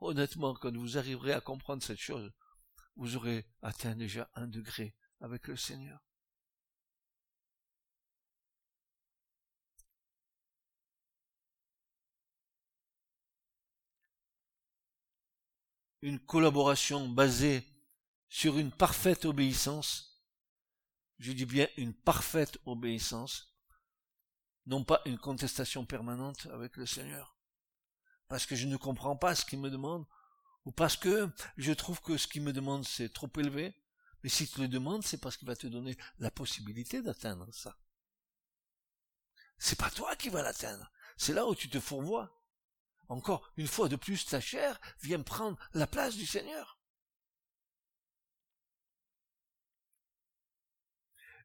Honnêtement, 0.00 0.54
quand 0.54 0.76
vous 0.76 0.98
arriverez 0.98 1.32
à 1.32 1.40
comprendre 1.40 1.82
cette 1.82 2.00
chose, 2.00 2.30
vous 2.96 3.16
aurez 3.16 3.46
atteint 3.62 3.94
déjà 3.94 4.30
un 4.34 4.46
degré 4.46 4.94
avec 5.20 5.48
le 5.48 5.56
Seigneur. 5.56 6.00
Une 16.02 16.18
collaboration 16.18 17.08
basée 17.08 17.64
sur 18.28 18.58
une 18.58 18.72
parfaite 18.72 19.24
obéissance, 19.24 20.24
je 21.18 21.30
dis 21.32 21.46
bien 21.46 21.68
une 21.76 21.94
parfaite 21.94 22.58
obéissance, 22.66 23.54
non 24.66 24.82
pas 24.82 25.00
une 25.06 25.18
contestation 25.18 25.86
permanente 25.86 26.46
avec 26.46 26.76
le 26.76 26.86
Seigneur, 26.86 27.36
parce 28.26 28.46
que 28.46 28.56
je 28.56 28.66
ne 28.66 28.76
comprends 28.76 29.16
pas 29.16 29.36
ce 29.36 29.44
qu'il 29.44 29.60
me 29.60 29.70
demande, 29.70 30.04
ou 30.64 30.72
parce 30.72 30.96
que 30.96 31.30
je 31.56 31.72
trouve 31.72 32.00
que 32.00 32.16
ce 32.16 32.26
qu'il 32.26 32.42
me 32.42 32.52
demande 32.52 32.84
c'est 32.84 33.12
trop 33.12 33.30
élevé, 33.36 33.74
mais 34.22 34.28
si 34.28 34.48
tu 34.48 34.60
le 34.60 34.68
demandes, 34.68 35.02
c'est 35.02 35.20
parce 35.20 35.36
qu'il 35.36 35.48
va 35.48 35.56
te 35.56 35.66
donner 35.66 35.96
la 36.18 36.30
possibilité 36.30 37.02
d'atteindre 37.02 37.52
ça. 37.52 37.76
C'est 39.58 39.78
pas 39.78 39.90
toi 39.90 40.14
qui 40.16 40.28
vas 40.28 40.42
l'atteindre, 40.42 40.90
c'est 41.16 41.32
là 41.32 41.46
où 41.46 41.54
tu 41.54 41.68
te 41.68 41.80
fourvoies. 41.80 42.30
Encore 43.08 43.52
une 43.56 43.66
fois 43.66 43.88
de 43.88 43.96
plus, 43.96 44.24
ta 44.24 44.40
chair 44.40 44.80
vient 45.00 45.22
prendre 45.22 45.58
la 45.74 45.86
place 45.86 46.14
du 46.14 46.24
Seigneur. 46.24 46.78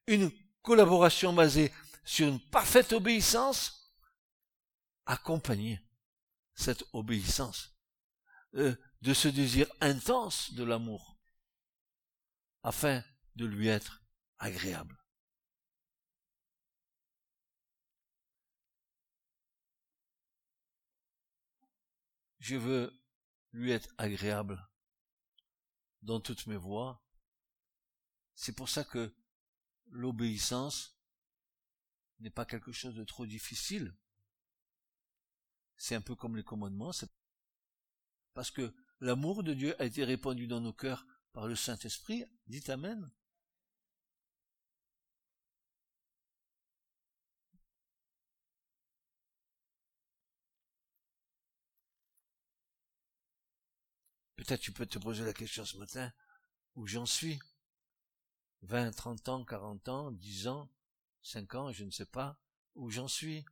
Une 0.05 0.31
collaboration 0.61 1.33
basée 1.33 1.73
sur 2.05 2.27
une 2.27 2.39
parfaite 2.39 2.93
obéissance, 2.93 3.93
accompagner 5.05 5.81
cette 6.55 6.85
obéissance 6.93 7.77
euh, 8.55 8.75
de 9.01 9.13
ce 9.13 9.27
désir 9.27 9.67
intense 9.81 10.53
de 10.53 10.63
l'amour, 10.63 11.19
afin 12.63 13.03
de 13.35 13.45
lui 13.45 13.67
être 13.67 14.03
agréable. 14.39 14.97
Je 22.39 22.55
veux 22.55 22.97
lui 23.51 23.71
être 23.71 23.93
agréable 23.97 24.69
dans 26.01 26.21
toutes 26.21 26.47
mes 26.47 26.55
voies. 26.55 27.03
C'est 28.35 28.55
pour 28.55 28.69
ça 28.69 28.83
que 28.83 29.13
l'obéissance 29.87 30.97
n'est 32.19 32.29
pas 32.29 32.45
quelque 32.45 32.71
chose 32.71 32.95
de 32.95 33.03
trop 33.03 33.25
difficile. 33.25 33.95
C'est 35.75 35.95
un 35.95 36.01
peu 36.01 36.15
comme 36.15 36.37
les 36.37 36.43
commandements, 36.43 36.91
parce 38.33 38.49
que 38.49 38.73
l'amour 38.99 39.43
de 39.43 39.53
Dieu 39.53 39.79
a 39.81 39.85
été 39.85 40.03
répandu 40.03 40.47
dans 40.47 40.61
nos 40.61 40.73
cœurs 40.73 41.05
par 41.33 41.47
le 41.47 41.55
Saint-Esprit. 41.55 42.25
Dites 42.47 42.69
Amen. 42.69 43.09
Peut-être 54.37 54.61
tu 54.61 54.71
peux 54.71 54.85
te 54.85 54.97
poser 54.97 55.25
la 55.25 55.33
question 55.33 55.65
ce 55.65 55.77
matin, 55.77 56.13
où 56.75 56.87
j'en 56.87 57.05
suis 57.05 57.37
20, 58.61 58.91
30 58.91 59.29
ans, 59.29 59.45
40 59.45 59.89
ans, 59.89 60.11
10 60.11 60.47
ans, 60.47 60.69
5 61.21 61.55
ans, 61.55 61.71
je 61.71 61.83
ne 61.83 61.91
sais 61.91 62.05
pas, 62.05 62.39
où 62.75 62.89
j'en 62.89 63.07
suis 63.07 63.43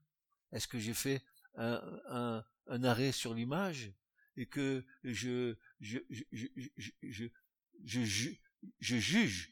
Est-ce 0.52 0.68
que 0.68 0.80
j'ai 0.80 0.94
fait 0.94 1.22
un, 1.56 1.82
un, 2.08 2.46
un, 2.68 2.84
arrêt 2.84 3.12
sur 3.12 3.34
l'image? 3.34 3.92
Et 4.38 4.46
que 4.46 4.86
je, 5.04 5.56
je, 5.80 6.00
je, 6.10 6.24
je, 6.32 6.48
je, 7.04 7.26
je, 7.84 8.98
juge, 8.98 9.52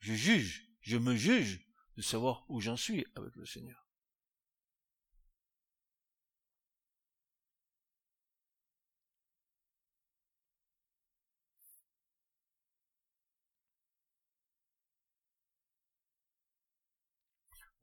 je 0.00 0.14
juge, 0.14 0.64
je 0.80 0.96
me 0.96 1.16
juge 1.16 1.66
de 1.96 2.02
savoir 2.02 2.44
où 2.48 2.60
j'en 2.60 2.76
suis 2.76 3.06
avec 3.16 3.34
le 3.36 3.46
Seigneur. 3.46 3.88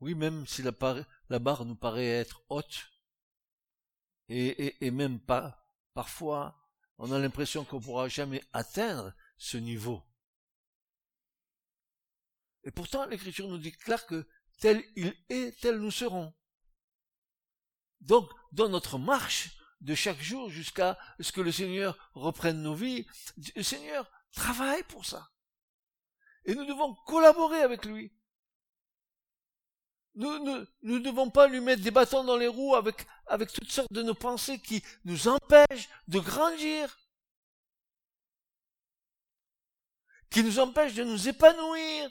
Oui, 0.00 0.14
même 0.14 0.46
si 0.46 0.62
la, 0.62 0.72
barre 1.38 1.64
nous 1.64 1.74
paraît 1.74 2.06
être 2.06 2.42
haute, 2.48 2.90
et, 4.28 4.90
même 4.90 5.20
pas, 5.20 5.65
parfois, 5.96 6.54
on 6.98 7.10
a 7.10 7.18
l'impression 7.18 7.64
qu'on 7.64 7.78
ne 7.78 7.82
pourra 7.82 8.06
jamais 8.06 8.44
atteindre 8.52 9.14
ce 9.38 9.56
niveau. 9.56 10.02
Et 12.64 12.70
pourtant, 12.70 13.06
l'Écriture 13.06 13.48
nous 13.48 13.56
dit 13.56 13.72
clair 13.72 14.04
que 14.04 14.28
tel 14.58 14.84
il 14.94 15.16
est, 15.30 15.58
tel 15.58 15.78
nous 15.78 15.90
serons. 15.90 16.34
Donc, 18.02 18.30
dans 18.52 18.68
notre 18.68 18.98
marche 18.98 19.56
de 19.80 19.94
chaque 19.94 20.20
jour 20.20 20.50
jusqu'à 20.50 20.98
ce 21.18 21.32
que 21.32 21.40
le 21.40 21.50
Seigneur 21.50 21.96
reprenne 22.12 22.60
nos 22.60 22.74
vies, 22.74 23.06
le 23.54 23.62
Seigneur 23.62 24.06
travaille 24.32 24.82
pour 24.82 25.06
ça. 25.06 25.30
Et 26.44 26.54
nous 26.54 26.66
devons 26.66 26.94
collaborer 27.06 27.62
avec 27.62 27.86
lui. 27.86 28.12
Nous 30.16 30.66
ne 30.82 30.98
devons 30.98 31.30
pas 31.30 31.46
lui 31.46 31.60
mettre 31.60 31.82
des 31.82 31.90
bâtons 31.90 32.24
dans 32.24 32.38
les 32.38 32.48
roues 32.48 32.74
avec, 32.74 33.06
avec 33.26 33.52
toutes 33.52 33.70
sortes 33.70 33.92
de 33.92 34.02
nos 34.02 34.14
pensées 34.14 34.58
qui 34.58 34.82
nous 35.04 35.28
empêchent 35.28 35.90
de 36.08 36.18
grandir, 36.18 36.98
qui 40.30 40.42
nous 40.42 40.58
empêchent 40.58 40.94
de 40.94 41.04
nous 41.04 41.28
épanouir. 41.28 42.10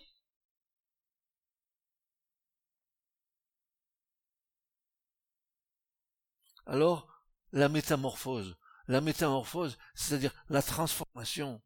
Alors, 6.67 7.23
la 7.53 7.69
métamorphose, 7.69 8.55
la 8.87 9.01
métamorphose, 9.01 9.79
c'est-à-dire 9.95 10.33
la 10.49 10.61
transformation. 10.61 11.59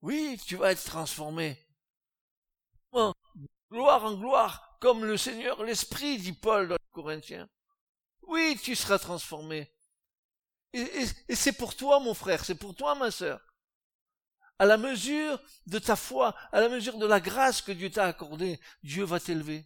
Oui, 0.00 0.40
tu 0.46 0.56
vas 0.56 0.72
être 0.72 0.84
transformé 0.84 1.58
gloire 3.70 4.04
en 4.04 4.14
gloire, 4.14 4.76
comme 4.80 5.04
le 5.04 5.16
Seigneur, 5.16 5.62
l'Esprit, 5.62 6.18
dit 6.18 6.32
Paul 6.32 6.68
dans 6.68 6.74
les 6.74 6.92
Corinthiens. 6.92 7.48
Oui, 8.22 8.58
tu 8.62 8.74
seras 8.74 8.98
transformé. 8.98 9.72
Et, 10.72 11.34
c'est 11.34 11.52
pour 11.52 11.74
toi, 11.74 12.00
mon 12.00 12.14
frère, 12.14 12.44
c'est 12.44 12.54
pour 12.54 12.74
toi, 12.74 12.94
ma 12.94 13.10
sœur. 13.10 13.40
À 14.58 14.66
la 14.66 14.76
mesure 14.76 15.40
de 15.66 15.78
ta 15.78 15.96
foi, 15.96 16.36
à 16.52 16.60
la 16.60 16.68
mesure 16.68 16.98
de 16.98 17.06
la 17.06 17.20
grâce 17.20 17.62
que 17.62 17.72
Dieu 17.72 17.90
t'a 17.90 18.06
accordée, 18.06 18.60
Dieu 18.82 19.04
va 19.04 19.18
t'élever. 19.18 19.64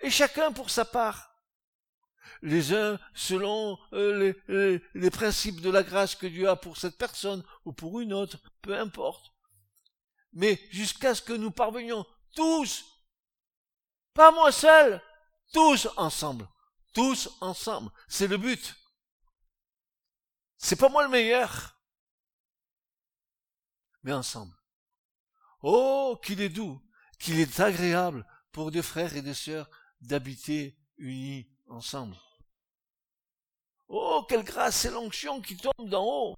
Et 0.00 0.10
chacun 0.10 0.52
pour 0.52 0.70
sa 0.70 0.84
part. 0.84 1.32
Les 2.42 2.74
uns 2.74 2.98
selon 3.14 3.78
euh, 3.92 4.34
les, 4.48 4.82
les 4.94 5.10
principes 5.10 5.60
de 5.60 5.70
la 5.70 5.82
grâce 5.82 6.16
que 6.16 6.26
Dieu 6.26 6.48
a 6.48 6.56
pour 6.56 6.76
cette 6.76 6.98
personne 6.98 7.42
ou 7.64 7.72
pour 7.72 8.00
une 8.00 8.12
autre, 8.12 8.38
peu 8.60 8.76
importe 8.76 9.35
mais 10.36 10.60
jusqu'à 10.70 11.14
ce 11.14 11.22
que 11.22 11.32
nous 11.32 11.50
parvenions 11.50 12.06
tous, 12.34 12.84
pas 14.12 14.30
moi 14.30 14.52
seul, 14.52 15.02
tous 15.50 15.88
ensemble, 15.96 16.46
tous 16.92 17.30
ensemble. 17.40 17.90
C'est 18.06 18.26
le 18.26 18.36
but. 18.36 18.76
C'est 20.58 20.76
pas 20.76 20.90
moi 20.90 21.04
le 21.04 21.08
meilleur, 21.08 21.80
mais 24.02 24.12
ensemble. 24.12 24.54
Oh, 25.62 26.20
qu'il 26.22 26.42
est 26.42 26.50
doux, 26.50 26.82
qu'il 27.18 27.40
est 27.40 27.58
agréable 27.58 28.26
pour 28.52 28.70
des 28.70 28.82
frères 28.82 29.16
et 29.16 29.22
des 29.22 29.34
sœurs 29.34 29.70
d'habiter 30.02 30.78
unis 30.98 31.50
ensemble. 31.68 32.16
Oh, 33.88 34.26
quelle 34.28 34.44
grâce 34.44 34.84
et 34.84 34.90
l'onction 34.90 35.40
qui 35.40 35.56
tombe 35.56 35.88
d'en 35.88 36.04
haut, 36.04 36.36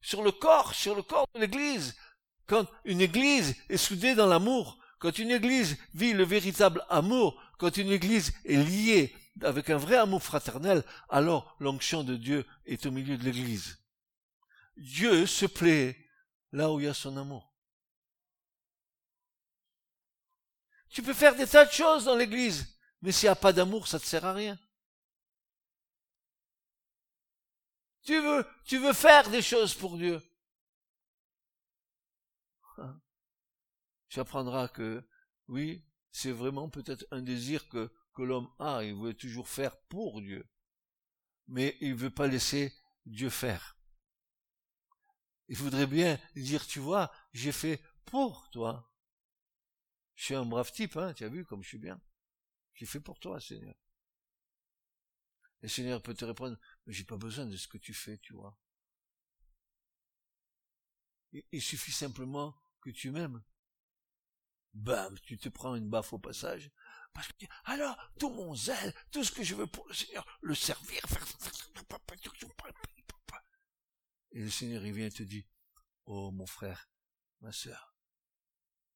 sur 0.00 0.22
le 0.22 0.30
corps, 0.30 0.72
sur 0.72 0.94
le 0.94 1.02
corps 1.02 1.26
de 1.34 1.40
l'Église, 1.40 1.96
quand 2.46 2.66
une 2.84 3.00
église 3.00 3.56
est 3.68 3.76
soudée 3.76 4.14
dans 4.14 4.26
l'amour, 4.26 4.78
quand 4.98 5.18
une 5.18 5.30
église 5.30 5.76
vit 5.94 6.12
le 6.12 6.24
véritable 6.24 6.84
amour, 6.88 7.40
quand 7.58 7.76
une 7.76 7.90
église 7.90 8.32
est 8.44 8.56
liée 8.56 9.14
avec 9.42 9.70
un 9.70 9.76
vrai 9.76 9.96
amour 9.96 10.22
fraternel, 10.22 10.84
alors 11.08 11.56
l'onction 11.58 12.04
de 12.04 12.16
Dieu 12.16 12.46
est 12.66 12.86
au 12.86 12.90
milieu 12.90 13.16
de 13.16 13.24
l'église. 13.24 13.78
Dieu 14.76 15.26
se 15.26 15.46
plaît 15.46 15.96
là 16.52 16.70
où 16.70 16.80
il 16.80 16.86
y 16.86 16.88
a 16.88 16.94
son 16.94 17.16
amour. 17.16 17.52
Tu 20.88 21.02
peux 21.02 21.14
faire 21.14 21.34
des 21.34 21.46
tas 21.46 21.64
de 21.64 21.72
choses 21.72 22.04
dans 22.04 22.16
l'église, 22.16 22.78
mais 23.02 23.10
s'il 23.10 23.26
n'y 23.26 23.32
a 23.32 23.36
pas 23.36 23.52
d'amour, 23.52 23.88
ça 23.88 23.96
ne 23.96 24.02
te 24.02 24.06
sert 24.06 24.24
à 24.24 24.32
rien. 24.32 24.58
Tu 28.04 28.20
veux, 28.20 28.46
tu 28.64 28.78
veux 28.78 28.92
faire 28.92 29.28
des 29.30 29.42
choses 29.42 29.74
pour 29.74 29.96
Dieu. 29.96 30.22
Tu 34.14 34.20
apprendras 34.20 34.68
que, 34.68 35.04
oui, 35.48 35.84
c'est 36.12 36.30
vraiment 36.30 36.70
peut-être 36.70 37.04
un 37.10 37.20
désir 37.20 37.68
que, 37.68 37.92
l'homme 38.16 38.48
a, 38.60 38.84
il 38.84 38.94
veut 38.94 39.12
toujours 39.12 39.48
faire 39.48 39.76
pour 39.88 40.22
Dieu. 40.22 40.48
Mais 41.48 41.76
il 41.80 41.90
ne 41.90 41.96
veut 41.96 42.14
pas 42.14 42.28
laisser 42.28 42.72
Dieu 43.06 43.28
faire. 43.28 43.76
Il 45.48 45.56
voudrait 45.56 45.88
bien 45.88 46.16
dire, 46.36 46.64
tu 46.64 46.78
vois, 46.78 47.10
j'ai 47.32 47.50
fait 47.50 47.82
pour 48.04 48.48
toi. 48.50 48.88
Je 50.14 50.26
suis 50.26 50.34
un 50.36 50.46
brave 50.46 50.70
type, 50.70 50.96
hein, 50.96 51.12
tu 51.12 51.24
as 51.24 51.28
vu 51.28 51.44
comme 51.44 51.64
je 51.64 51.70
suis 51.70 51.78
bien. 51.78 52.00
J'ai 52.74 52.86
fait 52.86 53.00
pour 53.00 53.18
toi, 53.18 53.40
Seigneur. 53.40 53.74
Et 55.62 55.66
Seigneur 55.66 56.00
peut 56.00 56.14
te 56.14 56.24
répondre, 56.24 56.56
mais 56.86 56.92
j'ai 56.92 57.02
pas 57.02 57.16
besoin 57.16 57.46
de 57.46 57.56
ce 57.56 57.66
que 57.66 57.78
tu 57.78 57.92
fais, 57.92 58.18
tu 58.18 58.32
vois. 58.32 58.56
Il 61.50 61.60
suffit 61.60 61.90
simplement 61.90 62.56
que 62.80 62.90
tu 62.90 63.10
m'aimes 63.10 63.42
bam, 64.74 65.18
tu 65.20 65.38
te 65.38 65.48
prends 65.48 65.74
une 65.76 65.88
baffe 65.88 66.12
au 66.12 66.18
passage. 66.18 66.70
Parce 67.12 67.28
que, 67.32 67.46
alors, 67.64 67.96
tout 68.18 68.30
mon 68.30 68.54
zèle, 68.54 68.92
tout 69.12 69.22
ce 69.22 69.32
que 69.32 69.44
je 69.44 69.54
veux 69.54 69.68
pour 69.68 69.86
le 69.86 69.94
Seigneur, 69.94 70.26
le 70.42 70.54
servir. 70.54 71.00
Et 74.32 74.40
le 74.40 74.50
Seigneur, 74.50 74.84
il 74.84 74.92
vient 74.92 75.06
et 75.06 75.10
te 75.12 75.22
dit, 75.22 75.46
oh, 76.06 76.32
mon 76.32 76.46
frère, 76.46 76.90
ma 77.40 77.52
sœur, 77.52 77.94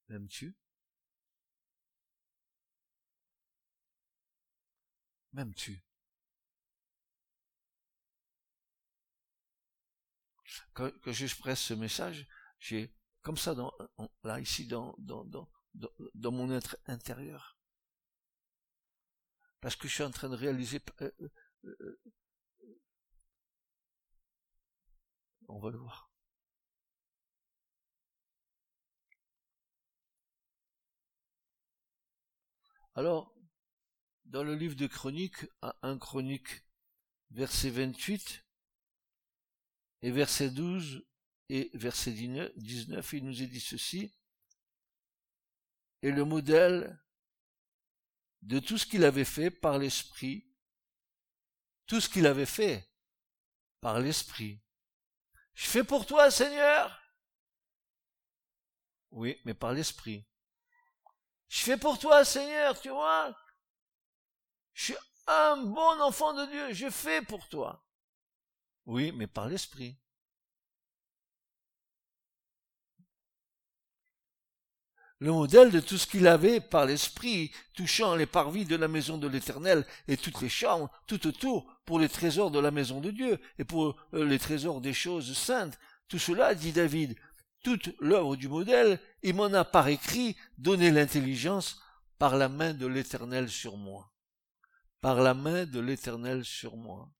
m'aimes-tu? 0.08 0.56
M'aimes-tu? 5.32 5.84
Quand, 10.72 10.90
quand 11.02 11.12
je 11.12 11.36
presse 11.36 11.60
ce 11.60 11.74
message, 11.74 12.26
j'ai 12.58 12.92
comme 13.22 13.36
ça, 13.36 13.54
dans, 13.54 13.72
là, 14.24 14.40
ici, 14.40 14.66
dans, 14.66 14.94
dans, 14.98 15.48
dans, 15.74 16.33
mon 16.33 16.50
être 16.50 16.76
intérieur. 16.87 17.59
Parce 19.61 19.76
que 19.76 19.88
je 19.88 19.94
suis 19.94 20.02
en 20.04 20.11
train 20.11 20.28
de 20.28 20.37
réaliser, 20.37 20.81
euh, 21.00 21.11
euh, 21.20 21.31
euh, 21.64 22.00
on 25.48 25.59
va 25.59 25.70
le 25.70 25.78
voir. 25.78 26.11
Alors, 32.94 33.33
dans 34.24 34.42
le 34.42 34.54
livre 34.54 34.74
de 34.74 34.87
Chroniques, 34.87 35.46
à 35.62 35.76
1 35.83 35.98
Chronique, 35.98 36.64
verset 37.31 37.70
28 37.70 38.44
et 40.02 40.11
verset 40.11 40.50
12 40.50 41.07
et 41.48 41.70
verset 41.74 42.12
19, 42.12 43.12
il 43.12 43.24
nous 43.24 43.42
est 43.42 43.46
dit 43.46 43.61
ceci, 43.61 44.14
et 46.02 46.11
le 46.11 46.24
modèle 46.24 47.00
de 48.42 48.58
tout 48.58 48.78
ce 48.78 48.87
qu'il 48.87 49.04
avait 49.04 49.24
fait 49.24 49.50
par 49.50 49.78
l'Esprit, 49.78 50.48
tout 51.87 52.00
ce 52.00 52.08
qu'il 52.08 52.26
avait 52.26 52.46
fait 52.46 52.88
par 53.80 53.98
l'Esprit. 54.00 54.61
Je 55.54 55.66
fais 55.66 55.84
pour 55.84 56.06
toi, 56.06 56.30
Seigneur. 56.30 57.02
Oui, 59.11 59.40
mais 59.44 59.54
par 59.54 59.72
l'Esprit. 59.72 60.24
Je 61.48 61.61
fais 61.61 61.76
pour 61.76 61.98
toi, 61.98 62.24
Seigneur, 62.24 62.80
tu 62.80 62.90
vois. 62.90 63.37
Je 64.72 64.84
suis 64.84 64.96
un 65.26 65.56
bon 65.56 66.00
enfant 66.00 66.32
de 66.34 66.46
Dieu, 66.46 66.72
je 66.74 66.90
fais 66.90 67.22
pour 67.22 67.48
toi. 67.48 67.84
Oui, 68.87 69.12
mais 69.12 69.26
par 69.26 69.48
l'Esprit. 69.48 69.98
Le 75.20 75.33
modèle 75.33 75.70
de 75.70 75.81
tout 75.81 75.98
ce 75.98 76.07
qu'il 76.07 76.28
avait 76.28 76.61
par 76.61 76.87
l'esprit, 76.87 77.50
touchant 77.74 78.14
les 78.14 78.26
parvis 78.26 78.64
de 78.64 78.76
la 78.76 78.87
maison 78.87 79.18
de 79.18 79.26
l'Éternel 79.26 79.85
et 80.07 80.16
toutes 80.16 80.40
les 80.40 80.48
chambres 80.48 80.90
tout 81.07 81.26
autour 81.26 81.81
pour 81.85 81.98
les 81.98 82.09
trésors 82.09 82.50
de 82.50 82.61
la 82.61 82.70
maison 82.70 83.00
de 83.00 83.11
Dieu 83.11 83.40
et 83.59 83.64
pour 83.64 83.96
euh, 84.14 84.24
les 84.24 84.38
trésors 84.38 84.81
des 84.81 84.92
choses 84.92 85.37
saintes. 85.37 85.78
Tout 86.07 86.18
cela, 86.18 86.54
dit 86.54 86.72
David, 86.72 87.16
toute 87.64 87.90
l'œuvre 88.00 88.37
du 88.37 88.48
modèle, 88.48 89.00
il 89.22 89.35
m'en 89.35 89.52
a 89.52 89.64
par 89.64 89.88
écrit 89.88 90.37
donné 90.57 90.90
l'intelligence 90.90 91.83
par 92.18 92.37
la 92.37 92.48
main 92.48 92.72
de 92.72 92.87
l'Éternel 92.87 93.48
sur 93.48 93.76
moi. 93.76 94.12
Par 95.00 95.20
la 95.20 95.35
main 95.35 95.66
de 95.66 95.81
l'Éternel 95.81 96.44
sur 96.44 96.76
moi. 96.76 97.11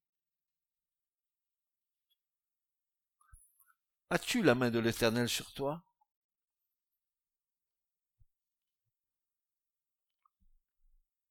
As-tu 4.11 4.43
la 4.43 4.55
main 4.55 4.71
de 4.71 4.79
l'Éternel 4.79 5.29
sur 5.29 5.53
toi? 5.53 5.83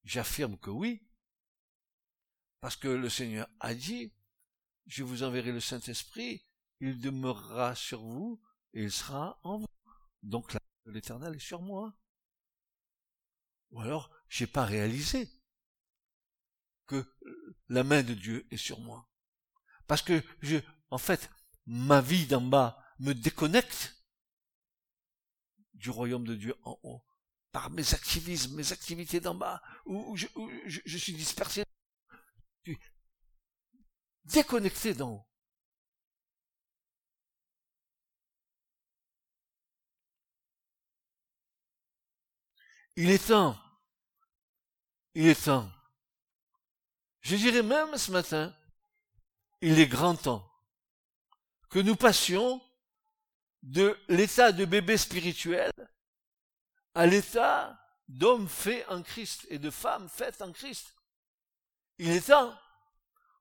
J'affirme 0.08 0.58
que 0.58 0.70
oui, 0.70 1.06
parce 2.62 2.78
que 2.78 2.88
le 2.88 3.10
Seigneur 3.10 3.46
a 3.60 3.74
dit, 3.74 4.14
je 4.86 5.04
vous 5.04 5.24
enverrai 5.24 5.52
le 5.52 5.60
Saint-Esprit, 5.60 6.48
il 6.80 7.02
demeurera 7.02 7.76
sur 7.76 8.02
vous 8.02 8.42
et 8.74 8.84
il 8.84 8.92
sera 8.92 9.38
en 9.44 9.58
vous. 9.58 9.68
Donc 10.24 10.56
l'Éternel 10.86 11.36
est 11.36 11.40
sur 11.40 11.62
moi. 11.62 11.94
Ou 13.72 13.82
alors, 13.82 14.10
j'ai 14.30 14.48
pas 14.48 14.64
réalisé 14.64 15.30
que 16.86 17.06
la 17.68 17.84
main 17.84 18.02
de 18.02 18.14
Dieu 18.14 18.48
est 18.50 18.56
sur 18.56 18.80
moi. 18.80 19.10
Parce 19.88 20.02
que 20.02 20.24
je, 20.40 20.56
en 20.90 20.98
fait, 20.98 21.30
ma 21.66 22.00
vie 22.00 22.28
d'en 22.28 22.40
bas 22.40 22.82
me 23.00 23.12
déconnecte 23.12 24.02
du 25.74 25.90
royaume 25.90 26.26
de 26.26 26.36
Dieu 26.36 26.56
en 26.64 26.80
haut 26.84 27.07
mes 27.72 27.94
activismes, 27.94 28.56
mes 28.56 28.72
activités 28.72 29.20
d'en 29.20 29.36
bas, 29.36 29.62
où, 29.86 30.16
je, 30.16 30.28
je, 30.66 30.98
suis 30.98 31.14
dispersé, 31.14 31.64
déconnecté 34.26 34.94
d'en 34.94 35.12
haut. 35.12 35.28
Il 42.96 43.12
est 43.12 43.28
temps, 43.28 43.56
il 45.14 45.28
est 45.28 45.46
temps, 45.46 45.72
je 47.22 47.36
dirais 47.36 47.62
même 47.62 47.96
ce 47.98 48.12
matin, 48.12 48.56
il 49.62 49.80
est 49.80 49.88
grand 49.88 50.16
temps 50.16 50.50
que 51.70 51.80
nous 51.80 51.96
passions 51.96 52.62
de 53.62 53.98
l'état 54.08 54.52
de 54.52 54.66
bébé 54.66 54.98
spirituel 54.98 55.72
à 56.98 57.06
l'état 57.06 57.80
d'homme 58.08 58.50
fait 58.50 58.84
en 58.88 59.04
Christ 59.04 59.46
et 59.52 59.60
de 59.60 59.70
femme 59.70 60.10
faite 60.10 60.42
en 60.42 60.52
Christ. 60.52 60.96
Il 62.00 62.10
est 62.10 62.28
temps, 62.28 62.58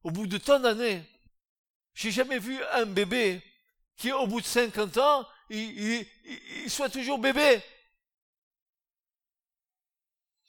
au 0.03 0.11
bout 0.11 0.27
de 0.27 0.37
tant 0.37 0.61
d'années, 0.61 1.03
j'ai 1.95 2.11
jamais 2.11 2.38
vu 2.38 2.62
un 2.73 2.85
bébé 2.85 3.42
qui, 3.97 4.12
au 4.12 4.27
bout 4.27 4.42
de 4.42 4.47
50 4.47 4.99
ans, 4.99 5.27
soit 6.69 6.90
toujours 6.90 7.19
bébé. 7.19 7.62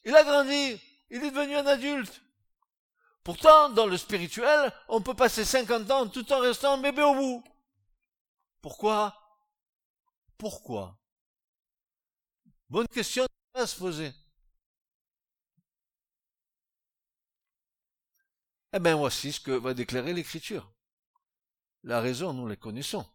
Il 0.04 0.14
a 0.14 0.26
grandi, 0.26 0.78
il 1.10 1.24
est 1.24 1.32
devenu 1.32 1.56
un 1.56 1.66
adulte. 1.66 2.22
Pourtant, 3.24 3.70
dans 3.70 3.86
le 3.86 3.96
spirituel, 3.96 4.74
on 4.90 5.02
peut 5.02 5.14
passer 5.14 5.46
50 5.46 5.92
ans 5.92 6.08
tout 6.10 6.30
en 6.34 6.40
restant 6.40 6.78
bébé 6.78 7.04
au 7.04 7.16
bout. 7.16 7.44
Pourquoi? 8.62 9.16
Pourquoi? 10.38 11.00
Bonne 12.70 12.88
question 12.90 13.26
à 13.54 13.66
se 13.66 13.78
poser. 13.80 14.12
Eh 18.74 18.80
bien, 18.80 18.96
voici 18.96 19.32
ce 19.32 19.40
que 19.40 19.52
va 19.52 19.74
déclarer 19.74 20.14
l'Écriture. 20.14 20.70
La 21.84 22.02
raison, 22.02 22.34
nous 22.34 22.46
la 22.46 22.58
connaissons. 22.58 23.06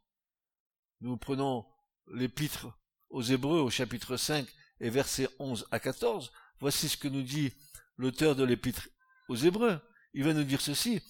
Nous 1.01 1.19
prenons 1.19 1.67
l'épître 2.07 2.69
aux 3.11 3.23
Hébreux 3.23 3.61
au 3.61 3.69
chapitre 3.69 4.17
5 4.17 4.49
et 4.81 4.89
versets 4.89 5.29
11 5.39 5.69
à 5.71 5.79
14. 5.79 6.33
Voici 6.59 6.89
ce 6.89 6.97
que 6.97 7.09
nous 7.09 7.23
dit 7.23 7.53
l'auteur 7.99 8.35
de 8.35 8.45
l'épître 8.45 8.89
aux 9.29 9.37
Hébreux. 9.37 9.79
Il 10.15 10.25
va 10.25 10.33
nous 10.33 10.45
dire 10.45 10.63
ceci. 10.63 11.03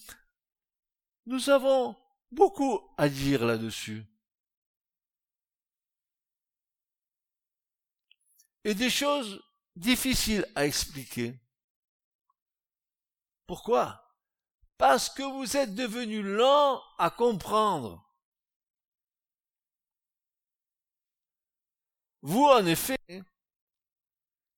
Nous 1.27 1.49
avons 1.49 1.97
beaucoup 2.33 2.81
à 2.99 3.09
dire 3.09 3.47
là-dessus. 3.47 4.05
Et 8.64 8.75
des 8.75 8.90
choses 8.90 9.42
difficiles 9.77 10.46
à 10.55 10.66
expliquer. 10.66 11.38
Pourquoi? 13.46 14.03
Parce 14.79 15.09
que 15.09 15.22
vous 15.22 15.57
êtes 15.57 15.75
devenu 15.75 16.22
lent 16.22 16.83
à 16.98 17.11
comprendre. 17.11 18.03
Vous, 22.22 22.44
en 22.44 22.64
effet, 22.66 22.98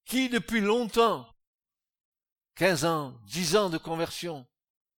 qui 0.05 0.29
depuis 0.29 0.61
longtemps, 0.61 1.27
15 2.55 2.85
ans, 2.85 3.19
10 3.23 3.55
ans 3.55 3.69
de 3.69 3.77
conversion, 3.77 4.47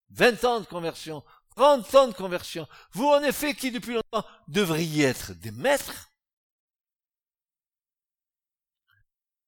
20 0.10 0.44
ans 0.46 0.60
de 0.60 0.66
conversion, 0.66 1.24
30 1.56 1.96
ans 1.96 2.08
de 2.08 2.14
conversion, 2.14 2.68
vous, 2.92 3.08
en 3.08 3.22
effet, 3.22 3.56
qui 3.56 3.72
depuis 3.72 3.94
longtemps 3.94 4.28
devriez 4.48 5.06
être 5.06 5.34
des 5.34 5.52
maîtres, 5.52 6.10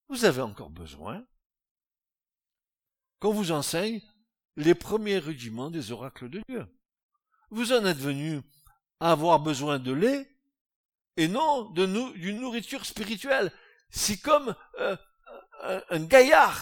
vous 0.09 0.25
avez 0.25 0.41
encore 0.41 0.69
besoin 0.69 1.23
qu'on 3.19 3.33
vous 3.33 3.51
enseigne 3.51 4.01
les 4.55 4.75
premiers 4.75 5.19
rudiments 5.19 5.69
des 5.69 5.91
oracles 5.91 6.29
de 6.29 6.41
Dieu. 6.47 6.67
Vous 7.49 7.73
en 7.73 7.85
êtes 7.85 7.97
venu 7.97 8.41
à 8.99 9.11
avoir 9.11 9.39
besoin 9.39 9.79
de 9.79 9.91
lait 9.91 10.29
et 11.15 11.27
non 11.27 11.69
de 11.71 11.85
d'une 12.17 12.39
nourriture 12.39 12.85
spirituelle. 12.85 13.51
Si 13.89 14.19
comme 14.19 14.55
euh, 14.79 14.95
un, 15.89 16.05
gaillard, 16.05 16.61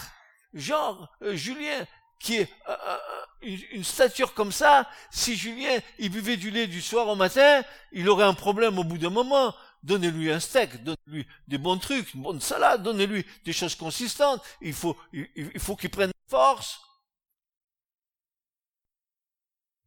genre 0.54 1.10
euh, 1.22 1.34
Julien, 1.34 1.86
qui 2.20 2.36
est 2.36 2.50
euh, 2.68 2.98
une, 3.42 3.60
une, 3.72 3.84
stature 3.84 4.32
comme 4.34 4.52
ça, 4.52 4.88
si 5.10 5.36
Julien 5.36 5.78
il 5.98 6.10
buvait 6.10 6.36
du 6.36 6.50
lait 6.50 6.66
du 6.66 6.80
soir 6.80 7.08
au 7.08 7.16
matin, 7.16 7.62
il 7.92 8.08
aurait 8.08 8.24
un 8.24 8.34
problème 8.34 8.78
au 8.78 8.84
bout 8.84 8.98
d'un 8.98 9.10
moment 9.10 9.54
donnez-lui 9.82 10.30
un 10.30 10.40
steak, 10.40 10.82
donnez-lui 10.82 11.26
des 11.48 11.58
bons 11.58 11.78
trucs, 11.78 12.14
une 12.14 12.22
bonne 12.22 12.40
salade, 12.40 12.82
donnez-lui 12.82 13.24
des 13.44 13.52
choses 13.52 13.74
consistantes. 13.74 14.42
Il 14.60 14.74
faut, 14.74 14.96
il, 15.12 15.58
faut 15.58 15.76
qu'il 15.76 15.90
prenne 15.90 16.12
force. 16.26 16.80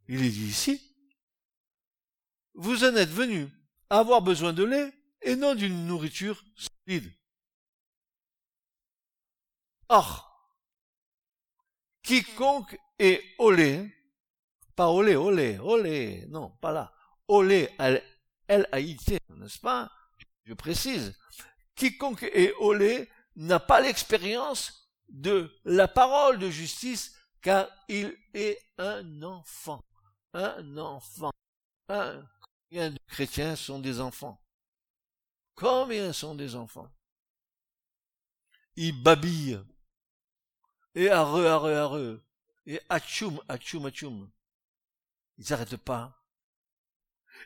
Il 0.08 0.23
est 0.23 0.30
dit 0.30 0.47
ici, 0.47 0.82
vous 2.54 2.84
en 2.84 2.95
êtes 2.95 3.10
venu 3.10 3.47
à 3.89 3.99
avoir 3.99 4.21
besoin 4.21 4.54
de 4.54 4.63
lait 4.63 4.93
et 5.21 5.36
non 5.36 5.56
d'une 5.56 5.86
nourriture 5.86 6.43
solide. 6.56 7.12
Or, 9.89 10.30
quiconque 12.04 12.78
est 12.97 13.23
au 13.38 13.52
lait, 13.52 13.91
pas 14.75 14.89
au 14.89 15.02
lait, 15.02 15.15
au 15.15 15.32
lait, 15.32 15.58
au 15.60 15.78
lait, 15.78 16.25
non, 16.30 16.49
pas 16.62 16.71
là, 16.71 16.93
au 17.28 17.41
lait, 17.41 17.73
L-A-I-T, 18.49 19.19
n'est-ce 19.29 19.59
pas? 19.59 19.91
Je 20.43 20.53
précise, 20.55 21.17
quiconque 21.75 22.23
est 22.23 22.53
olé 22.59 23.07
n'a 23.35 23.59
pas 23.59 23.79
l'expérience 23.79 24.91
de 25.07 25.55
la 25.63 25.88
parole 25.88 26.39
de 26.39 26.49
justice 26.49 27.15
car 27.41 27.69
il 27.88 28.17
est 28.33 28.59
un 28.77 29.21
enfant. 29.23 29.83
Un 30.33 30.77
enfant. 30.77 31.31
Un, 31.88 32.27
combien 32.41 32.91
de 32.91 32.99
chrétiens 33.07 33.55
sont 33.55 33.79
des 33.79 33.99
enfants? 33.99 34.43
Combien 35.55 36.12
sont 36.12 36.35
des 36.35 36.55
enfants? 36.55 36.91
Ils 38.75 38.99
babillent. 39.01 39.63
Et 40.95 41.09
areux, 41.09 41.45
areux, 41.47 41.75
areux. 41.75 42.25
Et 42.65 42.81
atchoum, 42.89 43.41
atchoum, 43.47 43.85
atchoum. 43.85 44.31
Ils 45.38 45.45
n'arrêtent 45.49 45.77
pas. 45.77 46.18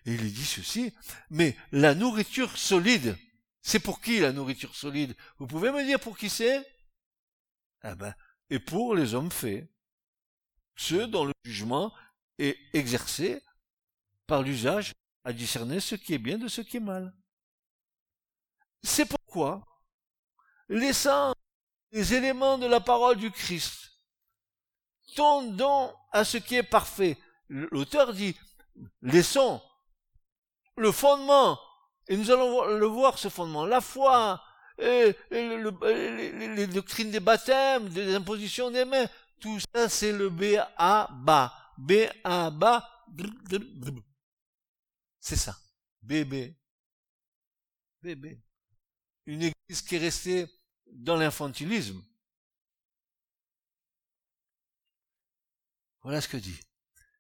Et 0.06 0.14
il 0.14 0.34
dit 0.34 0.46
ceci, 0.46 0.94
mais 1.30 1.56
la 1.72 1.96
nourriture 1.96 2.58
solide, 2.58 3.18
c'est 3.62 3.80
pour 3.80 4.02
qui 4.02 4.20
la 4.20 4.34
nourriture 4.34 4.76
solide? 4.76 5.16
Vous 5.38 5.48
pouvez 5.48 5.72
me 5.72 5.84
dire 5.86 6.00
pour 6.00 6.18
qui 6.18 6.30
c'est? 6.30 6.66
Ah 7.82 7.96
ben, 7.96 8.14
et 8.50 8.60
pour 8.60 8.96
les 8.96 9.14
hommes 9.14 9.32
faits, 9.32 9.70
ceux 10.76 11.08
dont 11.08 11.26
le 11.26 11.34
jugement 11.46 11.94
est 12.38 12.58
exercé 12.74 13.42
par 14.28 14.42
l'usage 14.42 14.94
à 15.24 15.32
discerner 15.32 15.80
ce 15.80 15.96
qui 15.96 16.14
est 16.14 16.18
bien 16.20 16.38
de 16.38 16.48
ce 16.48 16.62
qui 16.62 16.78
est 16.78 16.82
mal. 16.82 17.16
C'est 18.84 19.06
pourquoi, 19.06 19.66
laissant 20.68 21.34
les 21.92 22.14
éléments 22.14 22.58
de 22.58 22.66
la 22.66 22.82
parole 22.82 23.18
du 23.18 23.32
Christ, 23.32 23.92
tendons 25.16 25.96
à 26.12 26.26
ce 26.26 26.38
qui 26.38 26.56
est 26.56 26.64
parfait. 26.64 27.18
L'auteur 27.48 28.14
dit, 28.14 28.36
laissons 29.02 29.62
le 30.78 30.92
fondement, 30.92 31.60
et 32.08 32.18
nous 32.18 32.32
allons 32.32 32.66
le 32.66 32.86
voir 32.86 33.18
ce 33.18 33.30
fondement, 33.30 33.66
la 33.66 33.82
foi, 33.82 34.42
les, 34.80 35.14
doctrines 36.68 37.12
des 37.12 37.20
baptêmes, 37.20 37.90
des 37.90 38.16
impositions 38.16 38.72
des 38.72 38.86
mains, 38.86 39.08
tout 39.40 39.60
ça 39.74 39.90
c'est 39.90 40.12
le 40.12 40.30
B 40.30 40.58
A 40.78 41.10
bas. 41.12 41.54
B 41.78 41.94
A 42.24 42.50
bas. 42.50 42.90
C'est 45.20 45.36
ça. 45.36 45.58
Bébé. 46.02 46.56
Bébé. 48.02 48.42
Une 49.26 49.44
église 49.44 49.82
qui 49.82 49.96
est 49.96 50.00
restée 50.00 50.48
dans 50.88 51.16
l'infantilisme. 51.16 52.04
Voilà 56.02 56.20
ce 56.20 56.28
que 56.28 56.38
dit. 56.38 56.60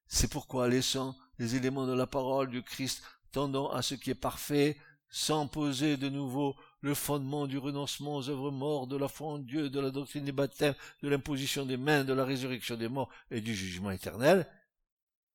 C'est 0.08 0.28
pourquoi, 0.28 0.68
laissant 0.68 1.18
les 1.39 1.56
éléments 1.56 1.88
de 1.88 1.94
la 1.94 2.06
parole 2.06 2.50
du 2.50 2.62
Christ 2.62 3.02
tendant 3.34 3.69
à 3.72 3.82
ce 3.82 3.96
qui 3.96 4.12
est 4.12 4.15
parfait, 4.15 4.78
sans 5.10 5.48
poser 5.48 5.98
de 5.98 6.08
nouveau 6.08 6.56
le 6.82 6.93
fondement 6.93 7.46
du 7.46 7.58
renoncement 7.58 8.15
aux 8.15 8.30
œuvres 8.30 8.52
mortes, 8.52 8.89
de 8.89 8.96
la 8.96 9.08
foi 9.08 9.28
en 9.34 9.39
Dieu, 9.39 9.69
de 9.69 9.80
la 9.80 9.91
doctrine 9.91 10.24
des 10.24 10.32
baptêmes, 10.32 10.76
de 11.02 11.10
l'imposition 11.10 11.65
des 11.65 11.78
mains, 11.78 12.04
de 12.04 12.13
la 12.13 12.24
résurrection 12.26 12.78
des 12.78 12.88
morts 12.88 13.10
et 13.30 13.41
du 13.41 13.54
jugement 13.54 13.91
éternel, 13.91 14.50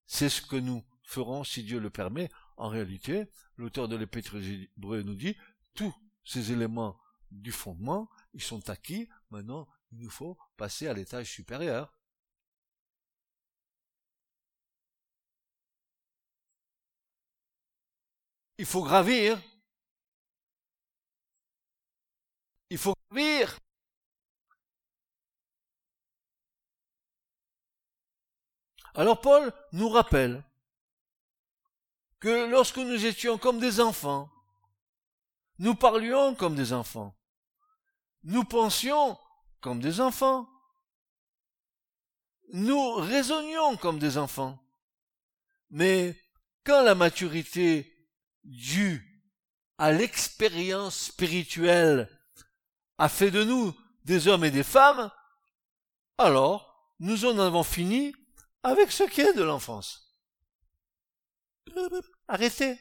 c'est 0.07 0.29
ce 0.29 0.41
que 0.41 0.57
nous 0.57 0.83
ferons 1.03 1.45
si 1.45 1.63
Dieu 1.63 1.81
le 1.81 1.91
permet. 1.91 2.31
En 2.57 2.69
réalité, 2.69 3.29
l'auteur 3.57 3.89
de 3.89 3.97
l'Épître 3.97 4.37
aux 4.37 5.03
nous 5.03 5.15
dit, 5.15 5.37
tous 5.75 5.95
ces 6.25 6.53
éléments 6.53 6.99
du 7.31 7.53
fondement, 7.53 8.09
ils 8.35 8.43
sont 8.43 8.71
acquis, 8.71 9.09
maintenant 9.31 9.69
il 9.93 10.01
nous 10.01 10.11
faut 10.11 10.37
passer 10.57 10.87
à 10.89 10.93
l'étage 10.93 11.31
supérieur. 11.31 11.93
Il 18.59 18.67
faut 18.67 18.83
gravir. 18.83 19.41
Il 22.71 22.79
faut 22.79 22.95
gravir. 23.11 23.57
Alors 28.95 29.21
Paul 29.21 29.53
nous 29.73 29.89
rappelle 29.89 30.45
que 32.19 32.51
lorsque 32.51 32.79
nous 32.79 33.07
étions 33.07 33.39
comme 33.39 33.61
des 33.61 33.79
enfants, 33.79 34.29
nous 35.59 35.77
parlions 35.77 36.35
comme 36.35 36.57
des 36.57 36.73
enfants, 36.73 37.17
nous 38.25 38.43
pensions 38.43 39.17
comme 39.61 39.79
des 39.79 40.01
enfants, 40.01 40.49
nous 42.53 42.95
raisonnions 42.95 43.77
comme 43.77 44.01
des 44.01 44.19
enfants. 44.19 44.59
Mais 45.71 46.21
quand 46.65 46.83
la 46.83 46.97
maturité 46.97 47.98
dû 48.49 49.23
à 49.77 49.93
l'expérience 49.93 50.99
spirituelle 50.99 52.09
a 52.97 53.09
fait 53.09 53.31
de 53.31 53.45
nous 53.45 53.79
des 54.05 54.27
hommes 54.27 54.45
et 54.45 54.51
des 54.51 54.65
femmes, 54.65 55.11
alors 56.17 56.93
nous 56.99 57.27
en 57.27 57.39
avons 57.39 57.63
fini 57.63 58.15
avec 58.63 58.91
ce 58.91 59.05
qui 59.05 59.21
est 59.21 59.35
de 59.35 59.43
l'enfance. 59.43 60.17
Arrêtez. 62.27 62.79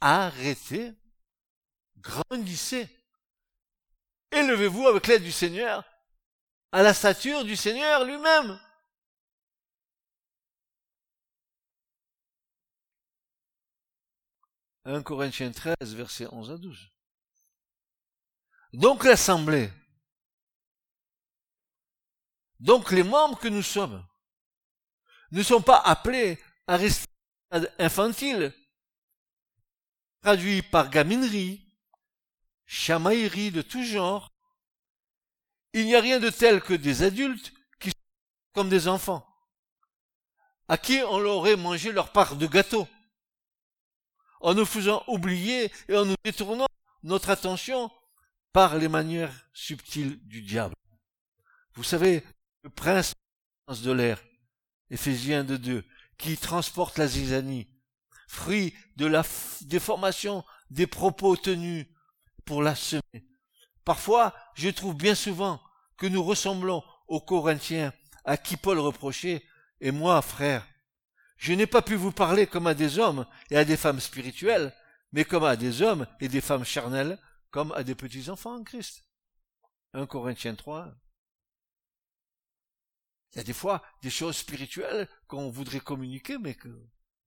Arrêtez. 0.00 0.92
Grandissez. 1.96 2.88
Élevez-vous 4.30 4.86
avec 4.86 5.06
l'aide 5.06 5.22
du 5.22 5.32
Seigneur 5.32 5.82
à 6.72 6.82
la 6.82 6.92
stature 6.92 7.42
du 7.44 7.56
Seigneur 7.56 8.04
lui-même. 8.04 8.60
1 14.86 15.02
Corinthiens 15.02 15.50
13, 15.50 15.94
versets 15.96 16.28
11 16.30 16.52
à 16.52 16.58
12. 16.58 16.92
Donc 18.72 19.04
l'Assemblée, 19.04 19.72
donc 22.60 22.92
les 22.92 23.02
membres 23.02 23.38
que 23.38 23.48
nous 23.48 23.64
sommes, 23.64 24.06
ne 25.32 25.42
sont 25.42 25.60
pas 25.60 25.78
appelés 25.78 26.40
à 26.68 26.76
rester 26.76 27.10
infantile, 27.78 28.54
traduit 30.22 30.62
par 30.62 30.88
gaminerie, 30.88 31.68
chamaillerie 32.64 33.50
de 33.50 33.62
tout 33.62 33.82
genre. 33.82 34.32
Il 35.72 35.86
n'y 35.86 35.96
a 35.96 36.00
rien 36.00 36.20
de 36.20 36.30
tel 36.30 36.60
que 36.60 36.74
des 36.74 37.02
adultes 37.02 37.52
qui 37.80 37.90
sont 37.90 37.96
comme 38.54 38.68
des 38.68 38.86
enfants, 38.86 39.26
à 40.68 40.78
qui 40.78 41.02
on 41.02 41.18
leur 41.18 41.36
aurait 41.36 41.56
mangé 41.56 41.90
leur 41.90 42.12
part 42.12 42.36
de 42.36 42.46
gâteau 42.46 42.88
en 44.40 44.54
nous 44.54 44.64
faisant 44.64 45.02
oublier 45.06 45.70
et 45.88 45.96
en 45.96 46.04
nous 46.04 46.14
détournant 46.24 46.66
notre 47.02 47.30
attention 47.30 47.90
par 48.52 48.76
les 48.76 48.88
manières 48.88 49.32
subtiles 49.52 50.18
du 50.26 50.42
diable. 50.42 50.74
Vous 51.74 51.84
savez, 51.84 52.24
le 52.62 52.70
prince 52.70 53.12
de 53.68 53.92
l'air, 53.92 54.22
Éphésiens 54.90 55.44
de 55.44 55.56
2, 55.56 55.84
qui 56.18 56.36
transporte 56.36 56.98
la 56.98 57.06
zizanie, 57.06 57.68
fruit 58.28 58.74
de 58.96 59.06
la 59.06 59.24
déformation 59.62 60.44
des 60.70 60.86
propos 60.86 61.36
tenus 61.36 61.86
pour 62.44 62.62
la 62.62 62.74
semer. 62.74 63.26
Parfois, 63.84 64.34
je 64.54 64.68
trouve 64.68 64.96
bien 64.96 65.14
souvent 65.14 65.60
que 65.96 66.06
nous 66.06 66.22
ressemblons 66.22 66.82
aux 67.08 67.20
Corinthiens 67.20 67.92
à 68.24 68.36
qui 68.36 68.56
Paul 68.56 68.78
reprochait, 68.78 69.44
et 69.80 69.90
moi, 69.90 70.20
frère, 70.22 70.66
je 71.36 71.52
n'ai 71.52 71.66
pas 71.66 71.82
pu 71.82 71.94
vous 71.94 72.12
parler 72.12 72.46
comme 72.46 72.66
à 72.66 72.74
des 72.74 72.98
hommes 72.98 73.26
et 73.50 73.56
à 73.56 73.64
des 73.64 73.76
femmes 73.76 74.00
spirituelles, 74.00 74.74
mais 75.12 75.24
comme 75.24 75.44
à 75.44 75.56
des 75.56 75.82
hommes 75.82 76.06
et 76.20 76.28
des 76.28 76.40
femmes 76.40 76.64
charnelles, 76.64 77.18
comme 77.50 77.72
à 77.72 77.84
des 77.84 77.94
petits 77.94 78.30
enfants 78.30 78.56
en 78.56 78.64
Christ. 78.64 79.04
1 79.92 80.06
Corinthiens 80.06 80.54
3. 80.54 80.94
Il 83.32 83.38
y 83.38 83.40
a 83.40 83.44
des 83.44 83.52
fois 83.52 83.82
des 84.02 84.10
choses 84.10 84.36
spirituelles 84.36 85.08
qu'on 85.26 85.50
voudrait 85.50 85.80
communiquer, 85.80 86.38
mais 86.38 86.54
que 86.54 86.68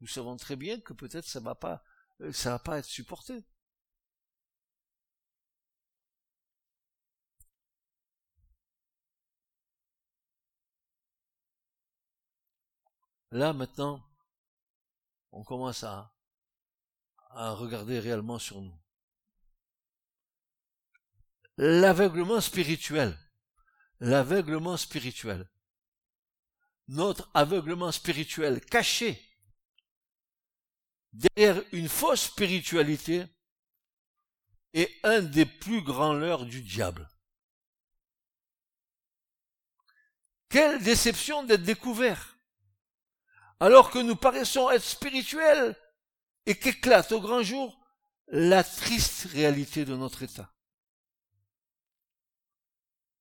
nous 0.02 0.08
savons 0.08 0.38
très 0.38 0.56
bien 0.56 0.80
que 0.80 0.94
peut-être 0.94 1.28
ça 1.28 1.40
va 1.40 1.56
pas, 1.56 1.84
euh, 2.22 2.32
ça 2.32 2.52
va 2.52 2.60
pas 2.60 2.80
être 2.80 2.86
supporté. 2.86 3.44
Là, 13.32 13.54
maintenant, 13.54 14.04
on 15.32 15.44
commence 15.44 15.84
à, 15.84 16.14
regarder 17.32 18.00
réellement 18.00 18.40
sur 18.40 18.60
nous. 18.60 18.76
L'aveuglement 21.58 22.42
spirituel. 22.42 23.18
L'aveuglement 24.00 24.78
spirituel. 24.78 25.48
Notre 26.88 27.30
aveuglement 27.36 27.92
spirituel 27.92 28.66
caché 28.66 29.22
derrière 31.14 31.62
une 31.72 31.90
fausse 31.90 32.24
spiritualité 32.24 33.26
est 34.74 35.00
un 35.04 35.22
des 35.22 35.46
plus 35.46 35.84
grands 35.84 36.14
leurres 36.14 36.46
du 36.46 36.62
diable. 36.62 37.08
Quelle 40.50 40.82
déception 40.84 41.44
d'être 41.44 41.62
découvert 41.62 42.39
alors 43.60 43.92
que 43.92 44.00
nous 44.00 44.16
paraissons 44.16 44.70
être 44.70 44.84
spirituels 44.84 45.76
et 46.46 46.56
qu'éclate 46.56 47.12
au 47.12 47.22
grand 47.22 47.44
jour 47.44 47.80
la 48.28 48.64
triste 48.64 49.28
réalité 49.32 49.86
de 49.86 49.96
notre 49.96 50.24
état. 50.24 50.54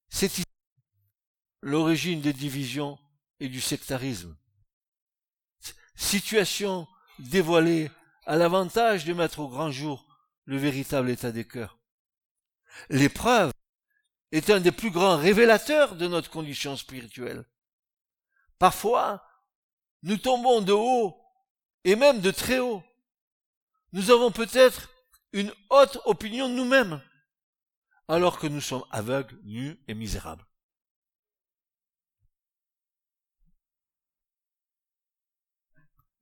C'est 0.09 0.39
ici 0.39 0.45
l'origine 1.63 2.21
des 2.21 2.33
divisions 2.33 2.99
et 3.41 3.49
du 3.49 3.61
sectarisme. 3.61 4.37
Situation 5.95 6.87
dévoilée 7.19 7.91
à 8.27 8.37
l'avantage 8.37 9.05
de 9.05 9.13
mettre 9.13 9.41
au 9.41 9.49
grand 9.49 9.71
jour 9.71 10.07
le 10.45 10.57
véritable 10.57 11.11
état 11.11 11.33
des 11.33 11.47
cœurs. 11.47 11.79
L'épreuve 12.91 13.53
est 14.31 14.51
un 14.51 14.61
des 14.61 14.73
plus 14.73 14.91
grands 14.91 15.17
révélateurs 15.17 15.97
de 15.97 16.07
notre 16.07 16.31
condition 16.31 16.77
spirituelle. 16.77 17.45
Parfois, 18.59 19.28
nous 20.03 20.17
tombons 20.17 20.61
de 20.61 20.73
haut 20.73 21.17
et 21.85 21.97
même 21.97 22.21
de 22.21 22.31
très 22.31 22.59
haut. 22.59 22.83
Nous 23.93 24.11
avons 24.11 24.31
peut-être 24.31 24.91
une 25.33 25.53
haute 25.71 25.99
opinion 26.05 26.49
de 26.49 26.55
nous-mêmes, 26.55 27.03
alors 28.07 28.39
que 28.39 28.47
nous 28.47 28.61
sommes 28.61 28.85
aveugles, 28.91 29.39
nus 29.45 29.79
et 29.89 29.95
misérables. 29.95 30.45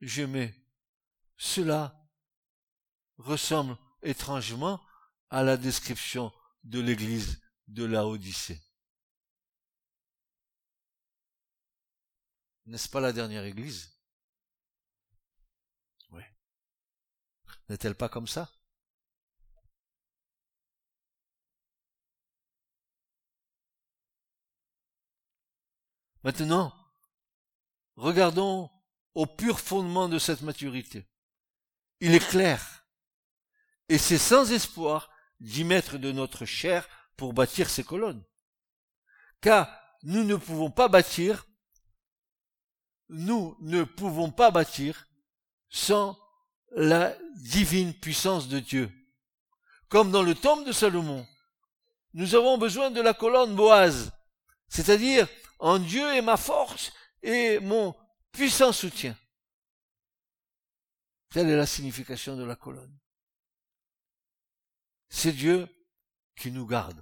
Je 0.00 0.22
mets 0.22 0.54
cela 1.36 2.06
ressemble 3.18 3.76
étrangement 4.02 4.80
à 5.30 5.42
la 5.42 5.56
description 5.56 6.32
de 6.64 6.80
l'église 6.80 7.40
de 7.66 7.84
la 7.84 8.06
Odyssée. 8.06 8.65
N'est-ce 12.66 12.88
pas 12.88 13.00
la 13.00 13.12
dernière 13.12 13.44
église? 13.44 13.96
Oui. 16.10 16.22
N'est-elle 17.68 17.94
pas 17.94 18.08
comme 18.08 18.26
ça? 18.26 18.52
Maintenant, 26.24 26.74
regardons 27.94 28.68
au 29.14 29.26
pur 29.26 29.60
fondement 29.60 30.08
de 30.08 30.18
cette 30.18 30.42
maturité. 30.42 31.06
Il 32.00 32.14
est 32.14 32.28
clair, 32.28 32.84
et 33.88 33.96
c'est 33.96 34.18
sans 34.18 34.50
espoir 34.50 35.08
d'y 35.38 35.62
mettre 35.62 35.98
de 35.98 36.10
notre 36.10 36.44
chair 36.44 36.88
pour 37.16 37.32
bâtir 37.32 37.70
ces 37.70 37.84
colonnes. 37.84 38.24
Car 39.40 39.68
nous 40.02 40.24
ne 40.24 40.34
pouvons 40.34 40.70
pas 40.70 40.88
bâtir, 40.88 41.46
nous 43.08 43.56
ne 43.60 43.84
pouvons 43.84 44.30
pas 44.30 44.50
bâtir 44.50 45.06
sans 45.68 46.18
la 46.72 47.16
divine 47.36 47.94
puissance 47.94 48.48
de 48.48 48.60
Dieu. 48.60 48.90
Comme 49.88 50.10
dans 50.10 50.22
le 50.22 50.34
tombe 50.34 50.66
de 50.66 50.72
Salomon, 50.72 51.26
nous 52.14 52.34
avons 52.34 52.58
besoin 52.58 52.90
de 52.90 53.00
la 53.00 53.14
colonne 53.14 53.54
Boaz, 53.54 54.10
c'est-à-dire 54.68 55.28
en 55.58 55.78
Dieu 55.78 56.06
est 56.14 56.22
ma 56.22 56.36
force 56.36 56.92
et 57.22 57.60
mon 57.60 57.94
puissant 58.32 58.72
soutien. 58.72 59.16
Telle 61.30 61.48
est 61.48 61.56
la 61.56 61.66
signification 61.66 62.36
de 62.36 62.44
la 62.44 62.56
colonne. 62.56 62.98
C'est 65.08 65.32
Dieu 65.32 65.68
qui 66.36 66.50
nous 66.50 66.66
garde. 66.66 67.00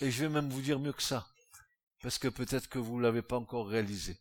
Et 0.00 0.10
je 0.10 0.22
vais 0.22 0.28
même 0.30 0.48
vous 0.48 0.62
dire 0.62 0.78
mieux 0.78 0.92
que 0.92 1.02
ça, 1.02 1.28
parce 2.00 2.18
que 2.18 2.28
peut-être 2.28 2.68
que 2.68 2.78
vous 2.78 2.96
ne 2.96 3.02
l'avez 3.02 3.22
pas 3.22 3.36
encore 3.36 3.68
réalisé. 3.68 4.18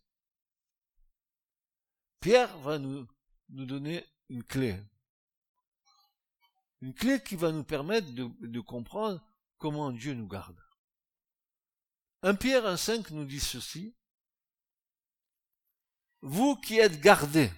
Pierre 2.20 2.58
va 2.60 2.78
nous, 2.78 3.08
nous 3.50 3.66
donner 3.66 4.06
une 4.28 4.44
clé. 4.44 4.78
Une 6.82 6.94
clé 6.94 7.22
qui 7.24 7.36
va 7.36 7.52
nous 7.52 7.64
permettre 7.64 8.12
de, 8.12 8.30
de 8.42 8.60
comprendre 8.60 9.22
comment 9.58 9.92
Dieu 9.92 10.14
nous 10.14 10.28
garde. 10.28 10.62
Un 12.22 12.36
Pierre 12.36 12.66
1.5 12.66 13.14
nous 13.14 13.26
dit 13.26 13.40
ceci. 13.40 13.96
Vous 16.22 16.58
qui 16.58 16.80
êtes 16.80 17.00
gardés 17.00 17.52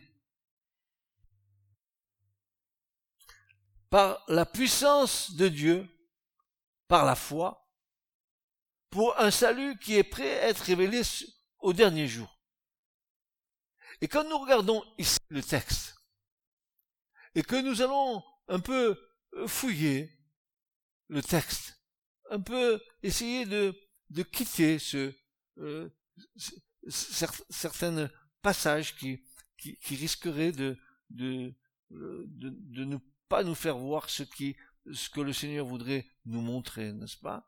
par 3.90 4.24
la 4.28 4.46
puissance 4.46 5.32
de 5.34 5.48
Dieu, 5.48 5.90
par 6.88 7.06
la 7.06 7.16
foi, 7.16 7.61
pour 8.92 9.18
un 9.20 9.32
salut 9.32 9.78
qui 9.80 9.96
est 9.96 10.04
prêt 10.04 10.40
à 10.42 10.50
être 10.50 10.60
révélé 10.60 11.02
au 11.60 11.74
dernier 11.74 12.08
jour. 12.08 12.40
Et 14.02 14.08
quand 14.08 14.28
nous 14.28 14.38
regardons 14.38 14.84
ici 14.98 15.18
le 15.30 15.42
texte, 15.42 15.96
et 17.34 17.44
que 17.44 17.56
nous 17.62 17.82
allons 17.82 18.22
un 18.48 18.60
peu 18.60 19.00
euh, 19.34 19.48
fouiller 19.48 20.12
le 21.08 21.22
texte, 21.22 21.82
un 22.30 22.42
peu 22.42 22.82
essayer 23.02 23.46
de, 23.46 23.74
quitter 24.32 24.80
ce, 24.80 25.14
euh, 25.58 25.90
certains 26.90 28.10
passages 28.42 28.96
qui, 28.98 29.24
qui, 29.58 29.96
risqueraient 29.96 30.52
de, 30.52 30.78
de, 31.10 31.54
de, 31.90 32.50
de 32.50 32.84
nous 32.86 33.02
pas 33.30 33.44
nous 33.44 33.56
faire 33.56 33.78
voir 33.78 34.10
ce 34.10 34.24
qui, 34.24 34.58
ce 34.92 35.10
que 35.10 35.22
le 35.22 35.32
Seigneur 35.32 35.66
voudrait 35.66 36.06
nous 36.26 36.42
montrer, 36.42 36.92
n'est-ce 36.92 37.18
pas? 37.18 37.48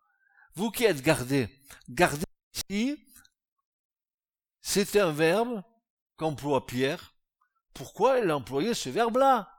Vous 0.55 0.71
qui 0.71 0.85
êtes 0.85 1.01
gardés, 1.01 1.49
gardez 1.89 2.25
ici, 2.69 3.03
c'est 4.61 4.99
un 4.99 5.11
verbe 5.11 5.63
qu'emploie 6.17 6.65
Pierre. 6.65 7.13
Pourquoi 7.73 8.19
il 8.19 8.29
a 8.29 8.37
employé 8.37 8.73
ce 8.73 8.89
verbe-là? 8.89 9.49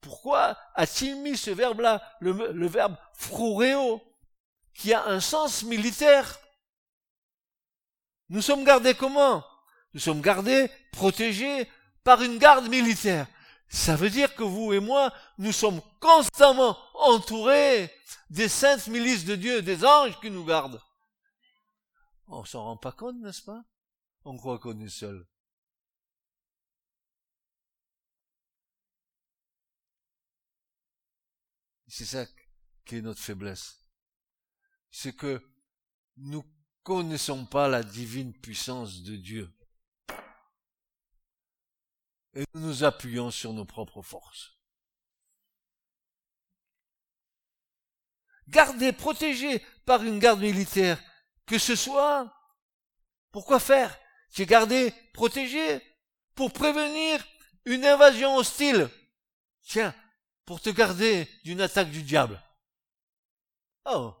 Pourquoi 0.00 0.58
a-t-il 0.74 1.16
mis 1.22 1.36
ce 1.36 1.50
verbe-là, 1.50 2.02
le, 2.20 2.52
le 2.52 2.66
verbe 2.66 2.96
frureo, 3.14 4.02
qui 4.74 4.92
a 4.92 5.06
un 5.06 5.20
sens 5.20 5.62
militaire? 5.62 6.38
Nous 8.30 8.42
sommes 8.42 8.64
gardés 8.64 8.94
comment? 8.94 9.44
Nous 9.92 10.00
sommes 10.00 10.20
gardés, 10.20 10.70
protégés 10.92 11.70
par 12.02 12.22
une 12.22 12.38
garde 12.38 12.68
militaire. 12.68 13.26
Ça 13.68 13.96
veut 13.96 14.10
dire 14.10 14.34
que 14.34 14.42
vous 14.42 14.72
et 14.72 14.80
moi, 14.80 15.12
nous 15.38 15.52
sommes 15.52 15.80
constamment 16.00 16.78
entourés 17.04 17.90
des 18.30 18.48
saintes 18.48 18.86
milices 18.88 19.24
de 19.24 19.36
Dieu, 19.36 19.62
des 19.62 19.84
anges 19.84 20.18
qui 20.20 20.30
nous 20.30 20.44
gardent. 20.44 20.82
On 22.26 22.44
s'en 22.44 22.64
rend 22.64 22.76
pas 22.76 22.92
compte, 22.92 23.16
n'est-ce 23.20 23.42
pas? 23.42 23.64
On 24.24 24.36
croit 24.36 24.58
qu'on 24.58 24.78
est 24.80 24.88
seul. 24.88 25.26
C'est 31.86 32.06
ça 32.06 32.26
qui 32.84 32.96
est 32.96 33.02
notre 33.02 33.20
faiblesse. 33.20 33.78
C'est 34.90 35.14
que 35.14 35.40
nous 36.16 36.44
connaissons 36.82 37.46
pas 37.46 37.68
la 37.68 37.82
divine 37.82 38.32
puissance 38.32 39.02
de 39.02 39.16
Dieu 39.16 39.52
et 42.34 42.44
nous 42.54 42.60
nous 42.60 42.84
appuyons 42.84 43.30
sur 43.30 43.52
nos 43.52 43.64
propres 43.64 44.02
forces. 44.02 44.58
Gardé, 48.48 48.92
protégé 48.92 49.60
par 49.86 50.02
une 50.02 50.18
garde 50.18 50.40
militaire, 50.40 51.02
que 51.46 51.58
ce 51.58 51.74
soit, 51.76 52.32
pourquoi 53.32 53.58
faire? 53.58 53.98
Tu 54.32 54.42
es 54.42 54.46
gardé, 54.46 54.92
protégé 55.12 55.80
pour 56.34 56.52
prévenir 56.52 57.24
une 57.64 57.84
invasion 57.84 58.36
hostile. 58.36 58.88
Tiens, 59.62 59.94
pour 60.44 60.60
te 60.60 60.70
garder 60.70 61.28
d'une 61.44 61.60
attaque 61.60 61.90
du 61.90 62.02
diable. 62.02 62.42
Oh. 63.86 64.14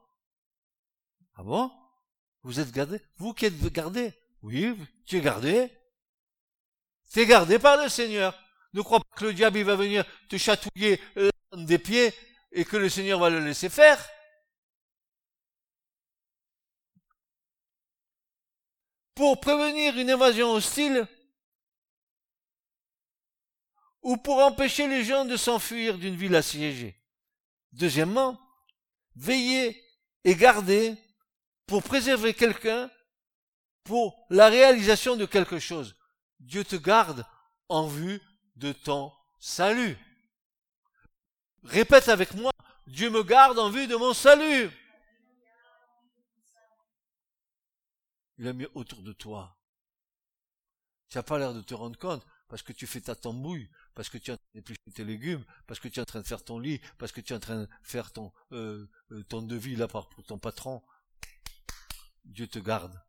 Ah 1.36 1.42
bon? 1.42 1.70
Vous 2.42 2.60
êtes 2.60 2.70
gardé? 2.70 3.00
Vous 3.16 3.34
qui 3.34 3.46
êtes 3.46 3.58
gardé? 3.72 4.14
Oui, 4.42 4.76
tu 5.06 5.18
es 5.18 5.20
gardé. 5.20 5.70
C'est 7.04 7.26
gardé 7.26 7.58
par 7.58 7.76
le 7.76 7.88
Seigneur. 7.88 8.38
Ne 8.72 8.82
crois 8.82 9.00
pas 9.00 9.16
que 9.16 9.24
le 9.24 9.34
diable 9.34 9.62
va 9.62 9.76
venir 9.76 10.04
te 10.28 10.36
chatouiller 10.36 11.00
euh, 11.16 11.30
des 11.52 11.78
pieds 11.78 12.12
et 12.52 12.64
que 12.64 12.76
le 12.76 12.88
Seigneur 12.88 13.20
va 13.20 13.30
le 13.30 13.40
laisser 13.40 13.68
faire. 13.68 14.06
Pour 19.14 19.40
prévenir 19.40 19.96
une 19.98 20.10
invasion 20.10 20.52
hostile 20.52 21.06
ou 24.02 24.16
pour 24.16 24.38
empêcher 24.38 24.86
les 24.86 25.04
gens 25.04 25.24
de 25.24 25.36
s'enfuir 25.36 25.98
d'une 25.98 26.16
ville 26.16 26.36
assiégée. 26.36 26.94
Deuxièmement, 27.72 28.38
veiller 29.16 29.82
et 30.24 30.34
garder 30.34 30.96
pour 31.66 31.82
préserver 31.82 32.34
quelqu'un 32.34 32.90
pour 33.82 34.26
la 34.30 34.48
réalisation 34.48 35.16
de 35.16 35.26
quelque 35.26 35.58
chose. 35.58 35.96
Dieu 36.40 36.64
te 36.64 36.76
garde 36.76 37.24
en 37.68 37.86
vue 37.86 38.20
de 38.56 38.72
ton 38.72 39.12
salut. 39.40 39.96
Répète 41.62 42.08
avec 42.08 42.34
moi, 42.34 42.52
Dieu 42.86 43.10
me 43.10 43.22
garde 43.22 43.58
en 43.58 43.70
vue 43.70 43.86
de 43.86 43.96
mon 43.96 44.12
salut. 44.12 44.70
Il 48.38 48.48
a 48.48 48.52
mis 48.52 48.66
autour 48.74 49.02
de 49.02 49.12
toi. 49.12 49.58
Tu 51.08 51.18
n'as 51.18 51.22
pas 51.22 51.38
l'air 51.38 51.54
de 51.54 51.62
te 51.62 51.74
rendre 51.74 51.98
compte 51.98 52.24
parce 52.48 52.62
que 52.62 52.72
tu 52.72 52.86
fais 52.86 53.00
ta 53.00 53.14
tambouille, 53.14 53.70
parce 53.94 54.08
que 54.08 54.18
tu 54.18 54.30
es 54.30 54.34
en 54.34 54.36
train 54.36 54.46
d'éplucher 54.54 54.92
tes 54.94 55.04
légumes, 55.04 55.44
parce 55.66 55.80
que 55.80 55.88
tu 55.88 55.98
es 55.98 56.02
en 56.02 56.06
train 56.06 56.20
de 56.20 56.26
faire 56.26 56.44
ton 56.44 56.58
lit, 56.58 56.80
parce 56.98 57.12
que 57.12 57.20
tu 57.20 57.32
es 57.32 57.36
en 57.36 57.40
train 57.40 57.62
de 57.62 57.68
faire 57.82 58.12
ton, 58.12 58.32
euh, 58.52 58.86
euh 59.12 59.22
ton 59.24 59.42
devis 59.42 59.76
là 59.76 59.88
pour 59.88 60.08
ton 60.26 60.38
patron, 60.38 60.82
Dieu 62.24 62.46
te 62.46 62.58
garde. 62.58 63.00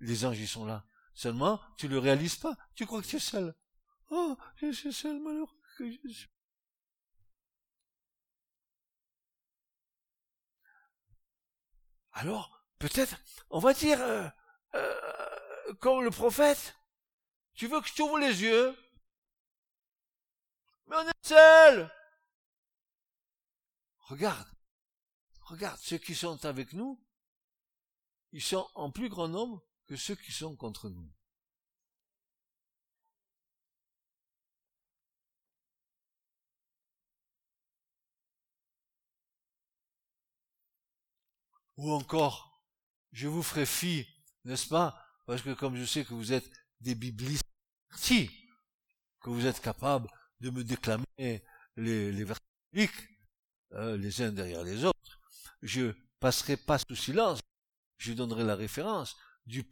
Les 0.00 0.24
anges, 0.24 0.38
ils 0.38 0.48
sont 0.48 0.66
là. 0.66 0.84
Seulement, 1.14 1.60
tu 1.78 1.88
le 1.88 1.98
réalises 1.98 2.36
pas. 2.36 2.56
Tu 2.74 2.86
crois 2.86 3.00
que 3.00 3.06
tu 3.06 3.16
es 3.16 3.20
seul. 3.20 3.54
Oh, 4.10 4.36
je 4.56 4.70
suis 4.72 4.92
seul, 4.92 5.20
malheureux. 5.20 5.48
Alors, 12.12 12.64
peut-être, 12.78 13.16
on 13.50 13.58
va 13.58 13.74
dire, 13.74 14.00
euh, 14.00 14.28
euh, 14.76 15.74
comme 15.80 16.04
le 16.04 16.10
prophète, 16.10 16.76
tu 17.54 17.66
veux 17.68 17.80
que 17.80 17.88
je 17.88 17.94
t'ouvre 17.94 18.18
les 18.18 18.42
yeux? 18.42 18.76
Mais 20.86 20.96
on 20.96 21.08
est 21.08 21.26
seul. 21.26 21.90
Regarde, 23.98 24.48
regarde, 25.40 25.78
ceux 25.80 25.98
qui 25.98 26.14
sont 26.14 26.44
avec 26.44 26.72
nous, 26.72 27.02
ils 28.32 28.42
sont 28.42 28.68
en 28.74 28.90
plus 28.90 29.08
grand 29.08 29.28
nombre 29.28 29.66
que 29.86 29.96
ceux 29.96 30.14
qui 30.14 30.32
sont 30.32 30.54
contre 30.56 30.88
nous. 30.90 31.10
Ou 41.76 41.92
encore, 41.92 42.62
je 43.12 43.28
vous 43.28 43.42
ferai 43.42 43.66
fi, 43.66 44.06
n'est-ce 44.46 44.68
pas? 44.68 44.96
Parce 45.26 45.42
que 45.42 45.52
comme 45.52 45.76
je 45.76 45.84
sais 45.84 46.04
que 46.04 46.14
vous 46.14 46.32
êtes 46.32 46.50
des 46.80 46.94
biblistes 46.94 47.44
que 49.20 49.30
vous 49.30 49.46
êtes 49.46 49.60
capables 49.60 50.08
de 50.40 50.50
me 50.50 50.62
déclamer 50.62 51.42
les, 51.76 52.24
versets 52.24 52.42
euh, 53.72 53.96
les 53.96 54.22
uns 54.22 54.32
derrière 54.32 54.62
les 54.62 54.84
autres, 54.84 55.20
je 55.62 55.92
passerai 56.20 56.56
pas 56.56 56.78
sous 56.78 56.94
silence, 56.94 57.40
je 57.98 58.12
donnerai 58.12 58.44
la 58.44 58.54
référence 58.54 59.16
du, 59.46 59.64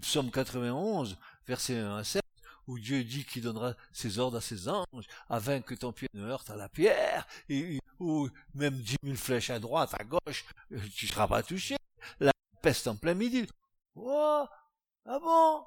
psaume 0.00 0.30
91, 0.30 1.18
verset 1.46 1.78
1 1.78 1.96
à 1.96 2.04
7, 2.04 2.22
où 2.66 2.78
Dieu 2.78 3.02
dit 3.04 3.24
qu'il 3.24 3.42
donnera 3.42 3.74
ses 3.92 4.18
ordres 4.18 4.38
à 4.38 4.40
ses 4.40 4.68
anges, 4.68 5.06
afin 5.28 5.60
que 5.60 5.74
ton 5.74 5.92
pied 5.92 6.08
ne 6.14 6.24
heurte 6.24 6.50
à 6.50 6.56
la 6.56 6.68
pierre, 6.68 7.26
ou 7.98 8.28
même 8.54 8.78
dix 8.78 8.96
mille 9.02 9.16
flèches 9.16 9.50
à 9.50 9.58
droite, 9.58 9.94
à 9.98 10.04
gauche, 10.04 10.44
euh, 10.72 10.80
tu 10.94 11.06
ne 11.06 11.10
seras 11.10 11.28
pas 11.28 11.42
touché. 11.42 11.76
La 12.20 12.32
peste 12.62 12.86
en 12.86 12.96
plein 12.96 13.14
midi. 13.14 13.46
Oh, 13.94 14.46
ah 15.06 15.18
bon? 15.18 15.64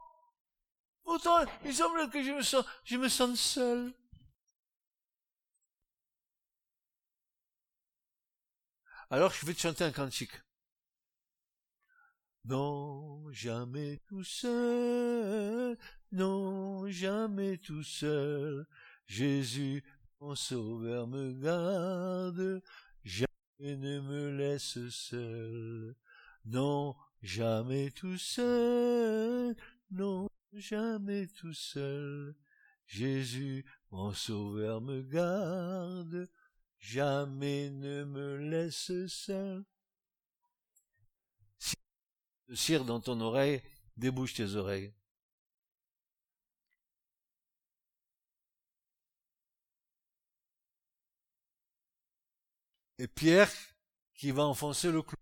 Pourtant, 1.03 1.45
il 1.63 1.73
semble 1.73 2.09
que 2.09 2.23
je 2.23 2.31
me 2.31 2.41
sens, 2.41 2.65
je 2.83 2.97
me 2.97 3.07
sens 3.07 3.39
seul. 3.39 3.93
Alors 9.09 9.31
je 9.31 9.45
vais 9.45 9.53
te 9.53 9.59
chanter 9.61 9.83
un 9.83 9.91
cantique. 9.91 10.41
Non, 12.45 13.31
jamais 13.31 13.99
tout 14.07 14.23
seul, 14.23 15.77
non, 16.11 16.87
jamais 16.89 17.57
tout 17.57 17.83
seul. 17.83 18.67
Jésus, 19.07 19.83
mon 20.19 20.35
sauveur, 20.35 21.07
me 21.07 21.33
garde, 21.33 22.61
jamais 23.03 23.27
ne 23.61 23.99
me 23.99 24.29
laisse 24.29 24.89
seul. 24.89 25.95
Non, 26.45 26.95
jamais 27.25 27.89
tout 27.91 28.17
seul, 28.17 29.55
non, 29.91 30.29
jamais 30.53 31.27
tout 31.27 31.53
seul. 31.53 32.35
Jésus, 32.85 33.65
mon 33.91 34.13
sauveur, 34.13 34.79
me 34.79 35.01
garde, 35.01 36.29
jamais 36.77 37.71
ne 37.71 38.03
me 38.03 38.37
laisse 38.37 39.07
seul. 39.07 39.65
Cire 42.53 42.85
dans 42.85 43.01
ton 43.01 43.19
oreille, 43.21 43.61
débouche 43.97 44.35
tes 44.35 44.53
oreilles. 44.55 44.93
Et 52.99 53.07
Pierre 53.07 53.51
qui 54.13 54.31
va 54.31 54.43
enfoncer 54.45 54.91
le 54.91 55.01
clou. 55.01 55.17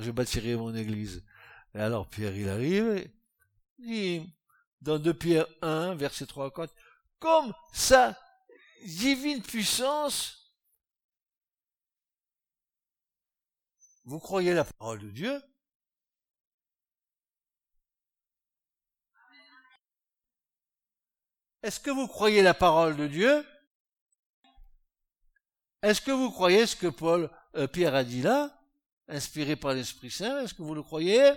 Je 0.00 0.10
bâtirai 0.10 0.56
mon 0.56 0.74
église. 0.74 1.22
Et 1.74 1.78
alors 1.78 2.08
Pierre, 2.08 2.34
il 2.34 2.48
arrive, 2.48 3.08
et 3.86 4.22
dans 4.80 4.98
2 4.98 5.14
Pierre 5.14 5.46
1, 5.62 5.94
verset 5.94 6.26
3 6.26 6.46
à 6.46 6.50
4, 6.50 6.74
comme 7.18 7.52
sa 7.72 8.18
divine 8.84 9.42
puissance, 9.42 10.52
vous 14.04 14.18
croyez 14.18 14.54
la 14.54 14.64
parole 14.64 15.00
de 15.00 15.10
Dieu? 15.10 15.42
Est-ce 21.62 21.78
que 21.78 21.90
vous 21.90 22.08
croyez 22.08 22.42
la 22.42 22.54
parole 22.54 22.96
de 22.96 23.06
Dieu? 23.06 23.46
Est-ce 25.82 26.00
que 26.00 26.10
vous 26.10 26.30
croyez 26.30 26.66
ce 26.66 26.74
que 26.74 26.86
Paul, 26.86 27.30
euh, 27.54 27.66
Pierre 27.66 27.94
a 27.94 28.02
dit 28.02 28.22
là, 28.22 28.59
inspiré 29.10 29.56
par 29.56 29.74
l'Esprit 29.74 30.10
Saint 30.10 30.40
Est-ce 30.40 30.54
que 30.54 30.62
vous 30.62 30.74
le 30.74 30.82
croyez? 30.82 31.32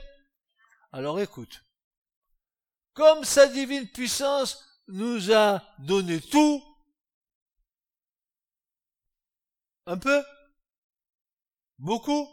Alors 0.92 1.20
écoute. 1.20 1.64
Comme 2.94 3.24
sa 3.24 3.48
divine 3.48 3.88
puissance 3.90 4.64
nous 4.88 5.34
a 5.34 5.64
donné 5.80 6.22
tout, 6.22 6.64
un 9.86 9.98
peu, 9.98 10.24
beaucoup, 11.80 12.30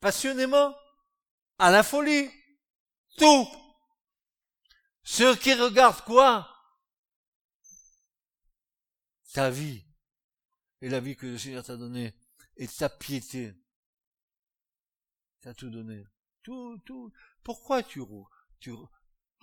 passionnément, 0.00 0.74
à 1.58 1.70
la 1.70 1.82
folie, 1.82 2.30
tout. 3.18 3.46
Ce 5.02 5.36
qui 5.36 5.52
regarde 5.54 6.00
quoi? 6.04 6.48
Ta 9.32 9.50
vie 9.50 9.84
et 10.80 10.88
la 10.88 11.00
vie 11.00 11.16
que 11.16 11.26
le 11.26 11.38
Seigneur 11.38 11.64
t'a 11.64 11.76
donnée 11.76 12.14
et 12.56 12.66
ta 12.66 12.88
piété. 12.88 13.54
T'as 15.40 15.54
tout 15.54 15.70
donné. 15.70 16.04
Tout, 16.42 16.78
tout, 16.84 17.12
pourquoi 17.42 17.82
tu 17.82 18.00
tu 18.60 18.72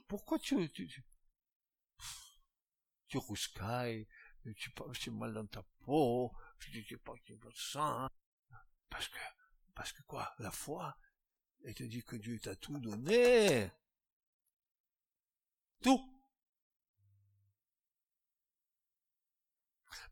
pourquoi 0.07 0.39
tu 0.39 0.69
tu, 0.71 0.87
tu, 0.87 1.03
tu 3.07 3.17
rouscailles, 3.17 4.07
tu 4.55 4.71
tu 4.99 5.11
mal 5.11 5.33
dans 5.33 5.45
ta 5.45 5.63
peau, 5.79 6.31
tu 6.59 6.69
dis 6.71 6.97
pas 6.97 7.13
tu 7.23 7.35
pas 7.37 7.49
sang, 7.53 8.09
parce 8.89 9.07
que 9.07 9.19
parce 9.75 9.91
que 9.91 10.01
quoi, 10.03 10.33
la 10.39 10.51
foi, 10.51 10.97
elle 11.63 11.75
te 11.75 11.83
dit 11.83 12.03
que 12.03 12.15
Dieu 12.15 12.39
t'a 12.39 12.55
tout 12.55 12.79
donné, 12.79 13.71
tout. 15.81 16.13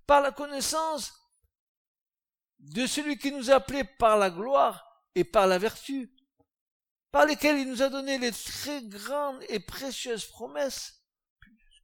Par 0.06 0.22
la 0.22 0.32
connaissance 0.32 1.14
de 2.60 2.86
celui 2.86 3.18
qui 3.18 3.32
nous 3.32 3.50
a 3.50 3.56
appelés 3.56 3.84
par 3.84 4.18
la 4.18 4.30
gloire 4.30 4.85
et 5.16 5.24
par 5.24 5.48
la 5.48 5.58
vertu 5.58 6.12
par 7.16 7.26
lesquels 7.26 7.60
il 7.60 7.70
nous 7.70 7.82
a 7.82 7.88
donné 7.88 8.18
les 8.18 8.34
très 8.34 8.84
grandes 8.84 9.42
et 9.48 9.62
précieuses 9.62 10.26
promesses. 10.26 11.02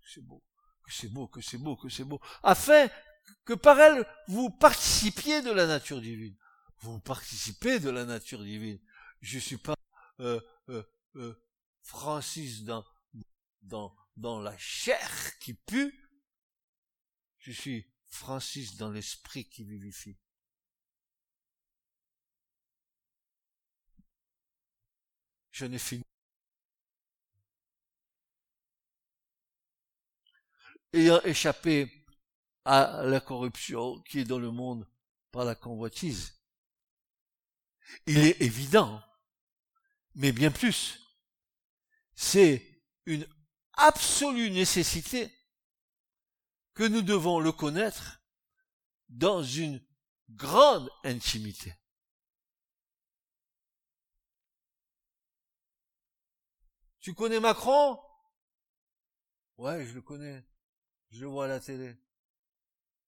C'est 0.05 0.19
beau, 0.19 0.43
que 0.83 0.91
c'est 0.91 1.07
beau, 1.07 1.27
que 1.29 1.39
c'est 1.39 1.57
beau, 1.57 1.77
que 1.77 1.87
c'est 1.87 2.03
beau, 2.03 2.19
afin 2.43 2.89
que 3.45 3.53
par 3.53 3.79
elles 3.79 4.05
vous 4.27 4.49
participiez 4.49 5.41
de 5.41 5.51
la 5.51 5.67
nature 5.67 6.01
divine. 6.01 6.35
Vous 6.79 6.99
participez 6.99 7.79
de 7.79 7.89
la 7.89 8.03
nature 8.03 8.43
divine. 8.43 8.77
Je 9.21 9.39
suis 9.39 9.55
pas 9.55 9.75
euh, 10.19 10.41
euh, 10.67 10.83
euh, 11.15 11.41
Francis 11.81 12.65
dans, 12.65 12.83
dans, 13.61 13.95
dans 14.17 14.41
la 14.41 14.57
chair 14.57 15.39
qui 15.39 15.53
pue. 15.53 15.97
Je 17.37 17.53
suis 17.53 17.89
Francis 18.07 18.75
dans 18.75 18.91
l'esprit 18.91 19.47
qui 19.47 19.63
vivifie. 19.63 20.17
Ayant 30.93 31.21
échappé 31.23 32.05
à 32.65 33.03
la 33.03 33.21
corruption 33.21 34.01
qui 34.01 34.19
est 34.19 34.25
dans 34.25 34.39
le 34.39 34.51
monde 34.51 34.87
par 35.31 35.45
la 35.45 35.55
convoitise, 35.55 36.41
il 38.05 38.19
est 38.19 38.41
évident, 38.41 39.01
mais 40.15 40.31
bien 40.31 40.51
plus, 40.51 40.99
c'est 42.13 42.83
une 43.05 43.27
absolue 43.73 44.51
nécessité 44.51 45.31
que 46.73 46.83
nous 46.83 47.01
devons 47.01 47.39
le 47.39 47.51
connaître 47.51 48.21
dans 49.09 49.43
une 49.43 49.81
grande 50.29 50.89
intimité. 51.03 51.73
Tu 57.01 57.13
connais 57.13 57.39
Macron? 57.39 57.99
Ouais, 59.57 59.85
je 59.85 59.93
le 59.93 60.01
connais. 60.01 60.45
Je 61.09 61.21
le 61.21 61.27
vois 61.27 61.45
à 61.45 61.47
la 61.47 61.59
télé. 61.59 61.95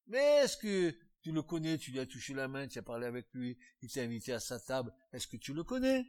Mais 0.08 0.44
est-ce 0.44 0.58
que 0.58 0.91
tu 1.22 1.32
le 1.32 1.41
connais, 1.41 1.78
tu 1.78 1.91
lui 1.91 2.00
as 2.00 2.06
touché 2.06 2.34
la 2.34 2.48
main, 2.48 2.68
tu 2.68 2.78
as 2.80 2.84
parlé 2.84 3.06
avec 3.06 3.34
lui, 3.34 3.58
il 3.82 3.89
t'a 3.89 4.02
invité 4.02 4.34
à 4.34 4.39
sa 4.39 4.60
table, 4.60 4.94
est-ce 5.14 5.28
que 5.28 5.38
tu 5.38 5.54
le 5.54 5.64
connais? 5.64 6.06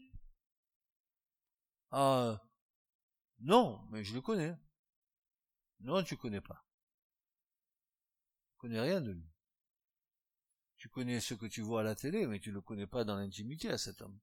Ah, 1.92 2.42
non, 3.40 3.86
mais 3.90 4.02
je 4.02 4.14
le 4.14 4.20
connais. 4.20 4.56
Non, 5.80 6.02
tu 6.02 6.16
connais 6.16 6.40
pas. 6.40 6.66
Tu 8.48 8.56
connais 8.56 8.80
rien 8.80 9.00
de 9.00 9.12
lui. 9.12 9.30
Tu 10.76 10.88
connais 10.88 11.20
ce 11.20 11.34
que 11.34 11.46
tu 11.46 11.60
vois 11.60 11.80
à 11.80 11.84
la 11.84 11.94
télé, 11.94 12.26
mais 12.26 12.40
tu 12.40 12.50
le 12.50 12.60
connais 12.60 12.86
pas 12.86 13.04
dans 13.04 13.16
l'intimité 13.16 13.70
à 13.70 13.78
cet 13.78 14.02
homme. 14.02 14.18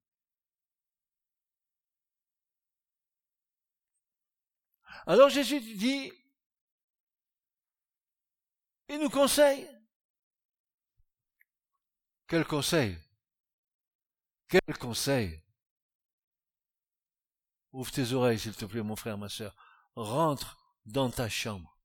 Alors 5.06 5.30
Jésus 5.30 5.60
dit, 5.60 6.12
il 8.88 9.00
nous 9.00 9.10
conseille. 9.10 9.68
Quel 12.28 12.46
conseil? 12.46 12.98
Quel 14.48 14.78
conseil? 14.78 15.42
Ouvre 17.72 17.92
tes 17.92 18.12
oreilles, 18.12 18.40
s'il 18.40 18.56
te 18.56 18.66
plaît, 18.66 18.84
mon 18.84 18.96
frère, 18.96 19.18
ma 19.18 19.30
sœur. 19.30 19.56
Rentre 19.96 20.76
dans 20.86 21.10
ta 21.10 21.30
chambre. 21.30 21.80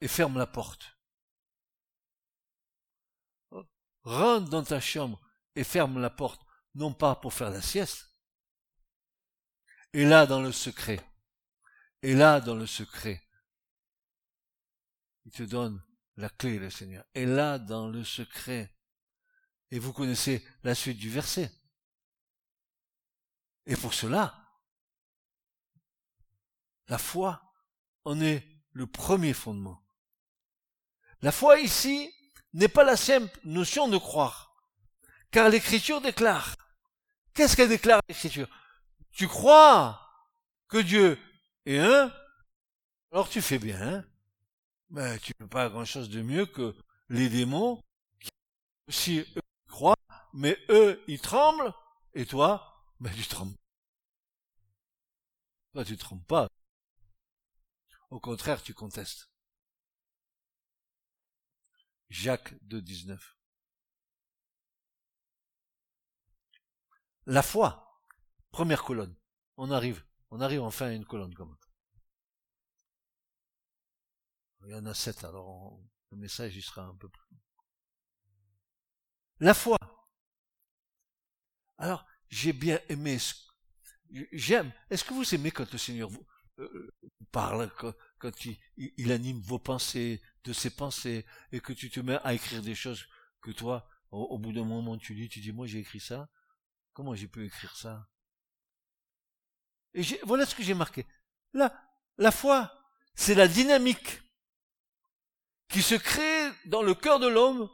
Et 0.00 0.08
ferme 0.08 0.36
la 0.36 0.46
porte. 0.46 0.98
Rentre 4.02 4.50
dans 4.50 4.64
ta 4.64 4.80
chambre 4.80 5.20
et 5.54 5.64
ferme 5.64 6.00
la 6.00 6.10
porte, 6.10 6.42
non 6.74 6.92
pas 6.92 7.14
pour 7.14 7.32
faire 7.32 7.50
la 7.50 7.62
sieste, 7.62 8.11
et 9.92 10.04
là 10.04 10.26
dans 10.26 10.40
le 10.40 10.52
secret, 10.52 11.00
et 12.02 12.14
là 12.14 12.40
dans 12.40 12.54
le 12.54 12.66
secret, 12.66 13.22
il 15.24 15.32
te 15.32 15.42
donne 15.42 15.82
la 16.16 16.28
clé, 16.28 16.58
le 16.58 16.70
Seigneur, 16.70 17.04
et 17.14 17.26
là 17.26 17.58
dans 17.58 17.88
le 17.88 18.04
secret. 18.04 18.74
Et 19.70 19.78
vous 19.78 19.92
connaissez 19.92 20.46
la 20.64 20.74
suite 20.74 20.98
du 20.98 21.08
verset. 21.08 21.50
Et 23.64 23.76
pour 23.76 23.94
cela, 23.94 24.60
la 26.88 26.98
foi 26.98 27.54
en 28.04 28.20
est 28.20 28.46
le 28.72 28.86
premier 28.86 29.32
fondement. 29.32 29.82
La 31.22 31.32
foi 31.32 31.60
ici 31.60 32.12
n'est 32.52 32.68
pas 32.68 32.84
la 32.84 32.96
simple 32.96 33.38
notion 33.44 33.88
de 33.88 33.96
croire, 33.96 34.54
car 35.30 35.48
l'Écriture 35.48 36.00
déclare. 36.00 36.56
Qu'est-ce 37.32 37.56
qu'elle 37.56 37.68
déclare 37.68 38.00
l'Écriture? 38.08 38.48
Tu 39.12 39.28
crois 39.28 40.00
que 40.68 40.78
Dieu 40.78 41.18
est 41.66 41.78
un, 41.78 42.12
alors 43.10 43.28
tu 43.28 43.42
fais 43.42 43.58
bien. 43.58 43.80
Hein 43.80 44.04
Mais 44.90 45.18
tu 45.18 45.32
ne 45.32 45.44
peux 45.44 45.48
pas 45.48 45.68
grand-chose 45.68 46.08
de 46.08 46.22
mieux 46.22 46.46
que 46.46 46.74
les 47.08 47.28
démons 47.28 47.82
qui 48.20 48.30
aussi 48.88 49.20
eux 49.36 49.42
croient, 49.68 49.96
mais 50.32 50.58
eux 50.70 51.02
ils 51.08 51.20
tremblent, 51.20 51.72
et 52.14 52.26
toi, 52.26 52.86
ben, 53.00 53.12
tu 53.14 53.26
trembles. 53.26 53.56
Toi, 55.72 55.84
tu 55.84 55.96
trembles 55.96 56.24
pas. 56.24 56.48
Au 58.10 58.20
contraire, 58.20 58.62
tu 58.62 58.74
contestes. 58.74 59.30
Jacques 62.10 62.54
2, 62.62 62.82
19. 62.82 63.36
La 67.26 67.42
foi, 67.42 67.91
première 68.52 68.84
colonne. 68.84 69.14
On 69.56 69.70
arrive, 69.70 70.04
on 70.30 70.40
arrive 70.40 70.62
enfin 70.62 70.86
à 70.86 70.92
une 70.92 71.04
colonne 71.04 71.34
comme 71.34 71.56
Il 74.64 74.70
y 74.70 74.74
en 74.74 74.86
a 74.86 74.94
sept, 74.94 75.24
alors 75.24 75.80
le 76.12 76.16
message 76.16 76.54
il 76.54 76.62
sera 76.62 76.82
un 76.82 76.94
peu 76.94 77.08
plus. 77.08 77.26
La 79.40 79.54
foi. 79.54 79.76
Alors, 81.78 82.06
j'ai 82.28 82.52
bien 82.52 82.78
aimé 82.88 83.18
ce, 83.18 83.34
j'aime. 84.32 84.72
Est-ce 84.90 85.04
que 85.04 85.14
vous 85.14 85.34
aimez 85.34 85.50
quand 85.50 85.70
le 85.72 85.78
Seigneur 85.78 86.08
vous, 86.08 86.24
euh, 86.58 86.92
parle, 87.32 87.70
quand, 88.18 88.44
il, 88.76 89.12
anime 89.12 89.40
vos 89.40 89.58
pensées, 89.58 90.22
de 90.44 90.52
ses 90.52 90.70
pensées, 90.70 91.26
et 91.50 91.60
que 91.60 91.72
tu 91.72 91.90
te 91.90 92.00
mets 92.00 92.18
à 92.22 92.34
écrire 92.34 92.62
des 92.62 92.74
choses 92.74 93.04
que 93.40 93.50
toi, 93.50 93.88
au, 94.10 94.38
bout 94.38 94.52
d'un 94.52 94.64
moment, 94.64 94.98
tu 94.98 95.14
dis, 95.14 95.28
tu 95.28 95.40
dis, 95.40 95.52
moi 95.52 95.66
j'ai 95.66 95.78
écrit 95.78 96.00
ça, 96.00 96.28
comment 96.92 97.14
j'ai 97.14 97.28
pu 97.28 97.46
écrire 97.46 97.74
ça? 97.76 98.08
Et 99.94 100.02
voilà 100.24 100.46
ce 100.46 100.54
que 100.54 100.62
j'ai 100.62 100.74
marqué. 100.74 101.06
Là, 101.52 101.72
la 102.18 102.30
foi, 102.30 102.72
c'est 103.14 103.34
la 103.34 103.48
dynamique 103.48 104.22
qui 105.68 105.82
se 105.82 105.94
crée 105.94 106.50
dans 106.66 106.82
le 106.82 106.94
cœur 106.94 107.18
de 107.18 107.26
l'homme 107.26 107.68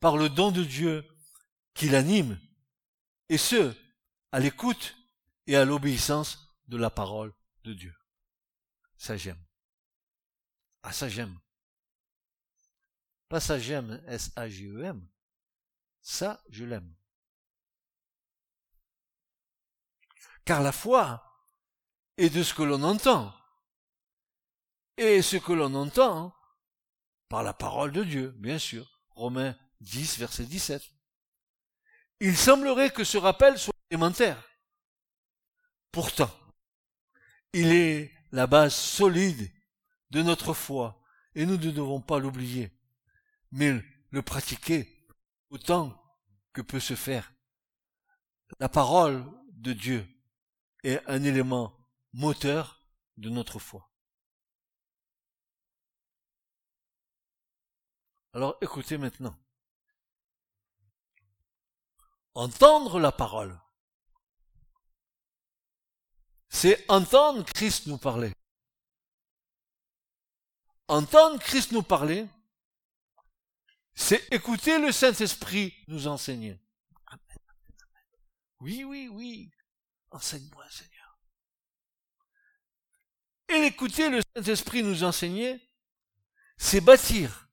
par 0.00 0.16
le 0.16 0.28
don 0.28 0.50
de 0.50 0.62
Dieu 0.62 1.08
qui 1.74 1.88
l'anime, 1.88 2.38
et 3.28 3.38
ce, 3.38 3.74
à 4.32 4.38
l'écoute 4.38 4.96
et 5.46 5.56
à 5.56 5.64
l'obéissance 5.64 6.54
de 6.68 6.76
la 6.76 6.90
parole 6.90 7.34
de 7.64 7.72
Dieu. 7.72 7.94
Ça 8.96 9.16
j'aime. 9.16 9.42
Ah 10.82 10.92
ça 10.92 11.08
j'aime. 11.08 11.38
Pas 13.28 13.40
ça 13.40 13.58
j'aime, 13.58 14.02
S-A-G-E-M. 14.06 15.08
Ça, 16.02 16.42
je 16.50 16.64
l'aime. 16.64 16.94
Car 20.44 20.62
la 20.62 20.72
foi 20.72 21.22
est 22.16 22.30
de 22.30 22.42
ce 22.42 22.54
que 22.54 22.62
l'on 22.62 22.82
entend. 22.82 23.34
Et 24.96 25.22
ce 25.22 25.36
que 25.36 25.52
l'on 25.52 25.74
entend 25.74 26.34
par 27.28 27.42
la 27.42 27.52
parole 27.52 27.92
de 27.92 28.04
Dieu, 28.04 28.30
bien 28.38 28.58
sûr. 28.58 29.00
Romains 29.10 29.56
10, 29.80 30.18
verset 30.18 30.44
17. 30.44 30.82
Il 32.20 32.36
semblerait 32.36 32.90
que 32.90 33.04
ce 33.04 33.18
rappel 33.18 33.58
soit 33.58 33.74
élémentaire. 33.90 34.42
Pourtant, 35.90 36.30
il 37.52 37.72
est 37.72 38.12
la 38.32 38.46
base 38.46 38.74
solide 38.74 39.50
de 40.10 40.22
notre 40.22 40.54
foi 40.54 41.00
et 41.34 41.46
nous 41.46 41.56
ne 41.56 41.70
devons 41.70 42.00
pas 42.00 42.18
l'oublier, 42.18 42.70
mais 43.50 43.82
le 44.10 44.22
pratiquer 44.22 45.06
autant 45.50 46.00
que 46.52 46.62
peut 46.62 46.80
se 46.80 46.94
faire. 46.94 47.32
La 48.60 48.68
parole 48.68 49.24
de 49.52 49.72
Dieu 49.72 50.06
est 50.84 51.02
un 51.06 51.24
élément 51.24 51.76
moteur 52.12 52.86
de 53.16 53.30
notre 53.30 53.58
foi. 53.58 53.90
Alors 58.32 58.56
écoutez 58.60 58.98
maintenant. 58.98 59.36
Entendre 62.34 62.98
la 62.98 63.12
parole 63.12 63.60
c'est 66.54 66.88
entendre 66.88 67.44
Christ 67.44 67.88
nous 67.88 67.98
parler. 67.98 68.32
Entendre 70.86 71.40
Christ 71.40 71.72
nous 71.72 71.82
parler, 71.82 72.28
c'est 73.94 74.32
écouter 74.32 74.78
le 74.78 74.92
Saint-Esprit 74.92 75.74
nous 75.88 76.06
enseigner. 76.06 76.56
Oui, 78.60 78.84
oui, 78.84 79.08
oui. 79.08 79.50
Enseigne-moi, 80.14 80.64
Seigneur. 80.70 81.18
Et 83.48 83.66
écouter 83.66 84.08
le 84.10 84.20
Saint-Esprit 84.36 84.84
nous 84.84 85.02
enseigner, 85.02 85.60
c'est 86.56 86.80
bâtir 86.80 87.48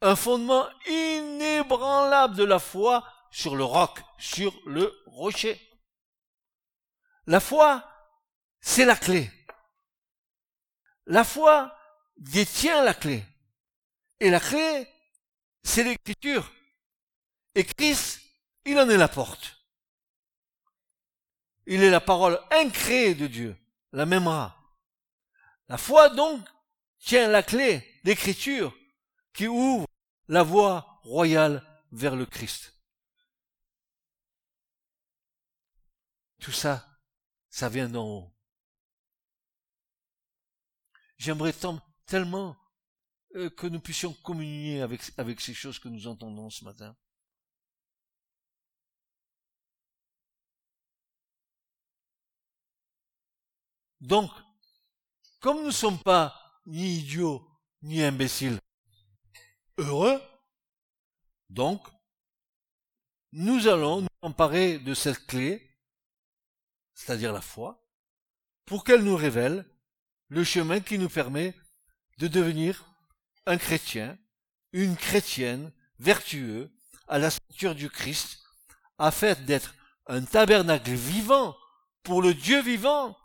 un 0.00 0.16
fondement 0.16 0.68
inébranlable 0.88 2.34
de 2.34 2.42
la 2.42 2.58
foi 2.58 3.08
sur 3.30 3.54
le 3.54 3.62
roc, 3.62 4.02
sur 4.18 4.52
le 4.66 4.92
rocher. 5.06 5.60
La 7.28 7.38
foi, 7.38 7.88
c'est 8.60 8.84
la 8.84 8.96
clé. 8.96 9.30
La 11.06 11.22
foi 11.22 11.72
détient 12.16 12.82
la 12.82 12.94
clé. 12.94 13.24
Et 14.18 14.28
la 14.28 14.40
clé, 14.40 14.88
c'est 15.62 15.84
l'écriture. 15.84 16.50
Et 17.54 17.62
Christ, 17.62 18.20
il 18.64 18.76
en 18.80 18.90
est 18.90 18.96
la 18.96 19.06
porte. 19.06 19.61
Il 21.66 21.82
est 21.82 21.90
la 21.90 22.00
parole 22.00 22.40
incréée 22.50 23.14
de 23.14 23.26
Dieu, 23.26 23.56
la 23.92 24.06
même 24.06 24.26
rat. 24.26 24.56
La 25.68 25.78
foi, 25.78 26.08
donc, 26.10 26.44
tient 26.98 27.28
la 27.28 27.42
clé, 27.42 28.00
l'écriture, 28.04 28.74
qui 29.32 29.46
ouvre 29.46 29.86
la 30.28 30.42
voie 30.42 31.00
royale 31.02 31.62
vers 31.92 32.16
le 32.16 32.26
Christ. 32.26 32.74
Tout 36.40 36.52
ça, 36.52 37.00
ça 37.48 37.68
vient 37.68 37.88
d'en 37.88 38.04
haut. 38.04 38.34
J'aimerais 41.16 41.54
tellement 42.06 42.56
euh, 43.36 43.48
que 43.50 43.68
nous 43.68 43.78
puissions 43.78 44.12
communier 44.12 44.82
avec 44.82 45.40
ces 45.40 45.54
choses 45.54 45.78
que 45.78 45.88
nous 45.88 46.08
entendons 46.08 46.50
ce 46.50 46.64
matin. 46.64 46.96
Donc, 54.02 54.32
comme 55.38 55.58
nous 55.58 55.66
ne 55.66 55.70
sommes 55.70 56.02
pas 56.02 56.36
ni 56.66 56.98
idiots 56.98 57.48
ni 57.82 58.02
imbéciles, 58.02 58.58
heureux, 59.78 60.20
donc, 61.50 61.80
nous 63.30 63.68
allons 63.68 64.00
nous 64.00 64.08
emparer 64.22 64.80
de 64.80 64.92
cette 64.92 65.24
clé, 65.26 65.78
c'est-à-dire 66.94 67.32
la 67.32 67.40
foi, 67.40 67.86
pour 68.64 68.82
qu'elle 68.82 69.04
nous 69.04 69.16
révèle 69.16 69.64
le 70.28 70.42
chemin 70.42 70.80
qui 70.80 70.98
nous 70.98 71.08
permet 71.08 71.54
de 72.18 72.26
devenir 72.26 72.84
un 73.46 73.56
chrétien, 73.56 74.18
une 74.72 74.96
chrétienne 74.96 75.72
vertueux 76.00 76.72
à 77.06 77.18
la 77.18 77.30
ceinture 77.30 77.76
du 77.76 77.88
Christ, 77.88 78.42
afin 78.98 79.34
d'être 79.34 79.74
un 80.06 80.24
tabernacle 80.24 80.90
vivant 80.90 81.56
pour 82.02 82.20
le 82.20 82.34
Dieu 82.34 82.60
vivant 82.62 83.16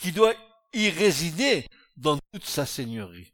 qui 0.00 0.12
doit 0.12 0.34
y 0.72 0.88
résider 0.88 1.68
dans 1.96 2.18
toute 2.32 2.46
sa 2.46 2.64
seigneurie. 2.64 3.32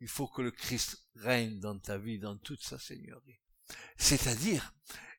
Il 0.00 0.08
faut 0.08 0.28
que 0.28 0.42
le 0.42 0.50
Christ 0.50 1.08
règne 1.16 1.58
dans 1.58 1.78
ta 1.78 1.98
vie 1.98 2.18
dans 2.18 2.36
toute 2.36 2.62
sa 2.62 2.78
seigneurie. 2.78 3.40
C'est-à-dire, 3.96 4.72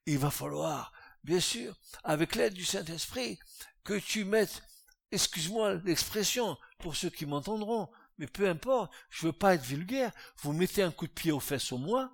il 0.06 0.18
va 0.18 0.32
falloir, 0.32 0.94
bien 1.24 1.40
sûr, 1.40 1.78
avec 2.04 2.36
l'aide 2.36 2.54
du 2.54 2.64
Saint-Esprit, 2.64 3.38
que 3.84 4.00
tu 4.00 4.24
mettes, 4.24 4.64
excuse-moi 5.12 5.76
l'expression, 5.84 6.58
pour 6.80 6.96
ceux 6.96 7.10
qui 7.10 7.26
m'entendront, 7.26 7.90
mais 8.18 8.28
peu 8.28 8.48
importe, 8.48 8.94
je 9.10 9.28
veux 9.28 9.34
pas 9.34 9.56
être 9.56 9.66
vulgaire, 9.66 10.14
vous 10.38 10.54
mettez 10.54 10.84
un 10.84 10.92
coup 10.92 11.08
de 11.08 11.12
pied 11.12 11.32
aux 11.32 11.40
fesses 11.40 11.72
au 11.72 11.78
moins, 11.78 12.14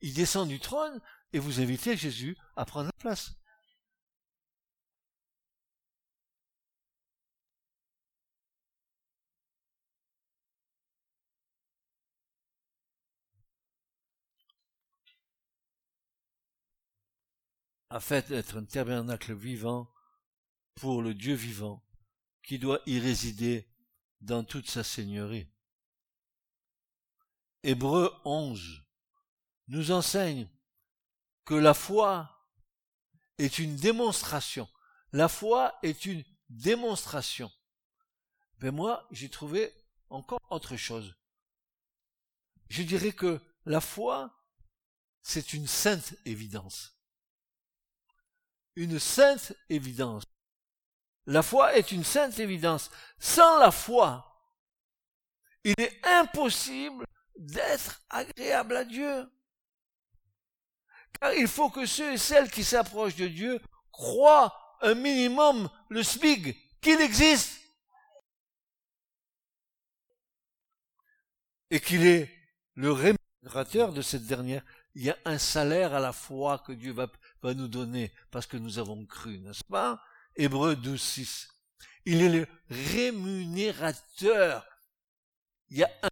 il 0.00 0.12
descend 0.12 0.48
du 0.48 0.60
trône, 0.60 1.00
et 1.32 1.38
vous 1.38 1.60
invitez 1.60 1.96
Jésus 1.96 2.36
à 2.56 2.64
prendre 2.64 2.86
la 2.86 2.98
place. 2.98 3.39
Afin 17.90 18.20
d'être 18.20 18.56
un 18.56 18.64
tabernacle 18.64 19.34
vivant 19.34 19.92
pour 20.76 21.02
le 21.02 21.12
Dieu 21.12 21.34
vivant, 21.34 21.84
qui 22.44 22.58
doit 22.58 22.80
y 22.86 23.00
résider 23.00 23.68
dans 24.20 24.44
toute 24.44 24.70
sa 24.70 24.84
seigneurie. 24.84 25.48
Hébreu 27.64 28.14
11 28.24 28.82
nous 29.68 29.90
enseigne 29.90 30.48
que 31.44 31.54
la 31.54 31.74
foi 31.74 32.48
est 33.38 33.58
une 33.58 33.76
démonstration. 33.76 34.68
La 35.12 35.28
foi 35.28 35.76
est 35.82 36.06
une 36.06 36.24
démonstration. 36.48 37.50
Mais 38.60 38.70
moi, 38.70 39.06
j'ai 39.10 39.28
trouvé 39.28 39.74
encore 40.10 40.40
autre 40.50 40.76
chose. 40.76 41.16
Je 42.68 42.82
dirais 42.82 43.12
que 43.12 43.40
la 43.66 43.80
foi, 43.80 44.46
c'est 45.22 45.52
une 45.52 45.66
sainte 45.66 46.14
évidence 46.24 46.99
une 48.76 48.98
sainte 48.98 49.52
évidence. 49.68 50.24
La 51.26 51.42
foi 51.42 51.76
est 51.76 51.92
une 51.92 52.04
sainte 52.04 52.38
évidence. 52.38 52.90
Sans 53.18 53.58
la 53.58 53.70
foi, 53.70 54.26
il 55.64 55.74
est 55.78 56.00
impossible 56.04 57.04
d'être 57.36 58.02
agréable 58.10 58.76
à 58.76 58.84
Dieu. 58.84 59.30
Car 61.20 61.34
il 61.34 61.48
faut 61.48 61.70
que 61.70 61.86
ceux 61.86 62.12
et 62.12 62.18
celles 62.18 62.50
qui 62.50 62.64
s'approchent 62.64 63.16
de 63.16 63.28
Dieu 63.28 63.60
croient 63.92 64.78
un 64.80 64.94
minimum 64.94 65.68
le 65.88 66.02
SMIG, 66.02 66.56
qu'il 66.80 67.00
existe. 67.00 67.60
Et 71.70 71.80
qu'il 71.80 72.06
est 72.06 72.28
le 72.74 72.90
rémunérateur 72.90 73.92
de 73.92 74.02
cette 74.02 74.26
dernière 74.26 74.64
il 74.94 75.04
y 75.04 75.10
a 75.10 75.16
un 75.24 75.38
salaire 75.38 75.94
à 75.94 76.00
la 76.00 76.12
foi 76.12 76.58
que 76.58 76.72
Dieu 76.72 76.92
va, 76.92 77.06
va 77.42 77.54
nous 77.54 77.68
donner 77.68 78.12
parce 78.30 78.46
que 78.46 78.56
nous 78.56 78.78
avons 78.78 79.04
cru, 79.06 79.38
n'est-ce 79.38 79.64
pas? 79.64 80.02
Hébreu 80.36 80.76
12, 80.76 81.00
6. 81.00 81.48
Il 82.04 82.22
est 82.22 82.28
le 82.28 82.46
rémunérateur. 82.68 84.64
Il 85.68 85.78
y 85.78 85.84
a 85.84 85.90
un 86.02 86.08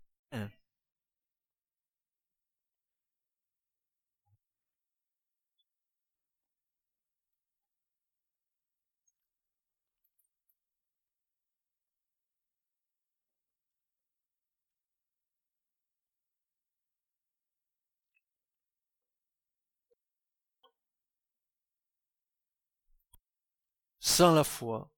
Sans 24.19 24.35
la 24.35 24.43
foi, 24.43 24.93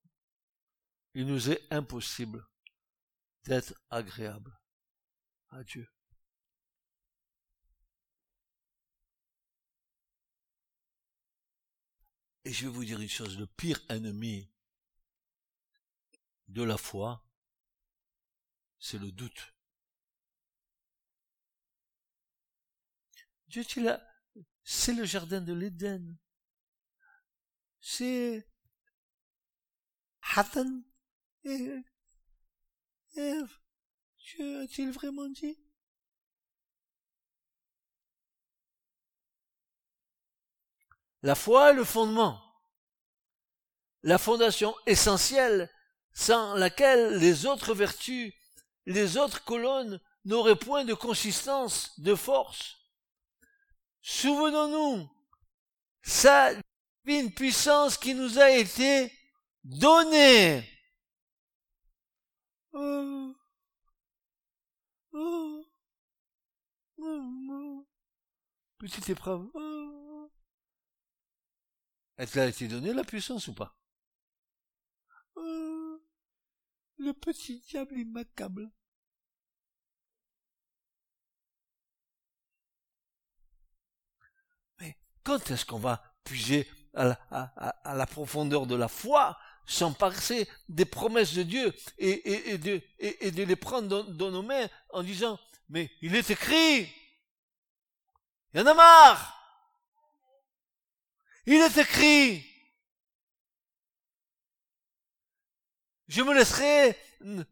il 1.13 1.27
nous 1.27 1.51
est 1.51 1.71
impossible 1.71 2.49
d'être 3.45 3.75
agréable 3.91 4.59
à 5.51 5.63
Dieu. 5.63 5.87
Et 12.47 12.53
je 12.55 12.65
vais 12.65 12.73
vous 12.73 12.83
dire 12.83 12.99
une 12.99 13.11
chose, 13.11 13.39
le 13.39 13.47
pire 13.47 13.79
ennemi 13.91 14.51
de 16.49 16.63
la 16.63 16.79
foi, 16.79 17.23
c'est 18.79 18.97
le 18.97 19.13
doute. 19.13 19.55
Dieu, 23.49 23.65
c'est 24.65 24.95
le 24.95 25.05
jardin 25.05 25.43
de 25.43 25.53
l'Éden. 25.53 26.17
C'est 27.81 28.50
Hatton? 30.35 30.83
Et 31.45 31.83
Eve, 33.17 33.59
Dieu 34.19 34.61
a-t-il 34.63 34.91
vraiment 34.91 35.29
dit? 35.29 35.59
La 41.23 41.35
foi 41.35 41.71
est 41.71 41.75
le 41.75 41.85
fondement, 41.85 42.41
la 44.03 44.17
fondation 44.17 44.75
essentielle 44.87 45.71
sans 46.13 46.55
laquelle 46.55 47.19
les 47.19 47.45
autres 47.45 47.75
vertus, 47.75 48.33
les 48.87 49.19
autres 49.19 49.45
colonnes 49.45 50.01
n'auraient 50.25 50.57
point 50.57 50.85
de 50.85 50.95
consistance, 50.95 51.99
de 52.01 52.15
force. 52.15 52.77
Souvenons-nous, 54.01 55.11
sa 56.03 56.53
divine 57.05 57.33
puissance 57.35 57.99
qui 57.99 58.15
nous 58.15 58.39
a 58.39 58.51
été 58.51 59.13
Donnez. 59.65 60.65
Petite 68.79 69.11
épreuve. 69.11 69.47
Est-ce 72.17 72.33
qu'elle 72.33 72.43
a 72.43 72.49
été 72.49 72.67
donnée 72.69 72.95
la 72.95 73.05
puissance 73.05 73.49
ou 73.49 73.55
pas? 73.55 73.77
Le 75.37 77.13
petit 77.13 77.61
diable 77.61 77.99
est 77.99 78.05
macabre. 78.05 78.63
Mais 84.81 84.99
quand 85.25 85.51
est-ce 85.51 85.65
qu'on 85.65 85.79
va 85.79 86.03
puiser 86.25 86.69
à 86.95 87.17
la 87.85 88.07
profondeur 88.07 88.67
de 88.67 88.75
la 88.75 88.89
foi? 88.89 89.39
S'emparser 89.71 90.49
des 90.69 90.85
promesses 90.85 91.35
de 91.35 91.45
Dieu 91.45 91.73
et, 91.97 92.51
et, 92.53 92.59
de, 92.59 92.83
et, 92.99 93.31
de 93.31 93.45
les 93.45 93.55
prendre 93.55 94.03
dans, 94.03 94.31
nos 94.31 94.43
mains 94.43 94.69
en 94.91 95.05
disant, 95.05 95.39
mais 95.69 95.91
il 96.03 96.17
est 96.17 96.29
écrit, 96.29 96.93
il 98.53 98.59
y 98.59 98.61
en 98.61 98.67
a 98.67 98.75
marre, 98.75 99.37
il 101.47 101.55
est 101.55 101.77
écrit, 101.79 102.45
je 106.09 106.23
me 106.23 106.35
laisserai 106.35 106.99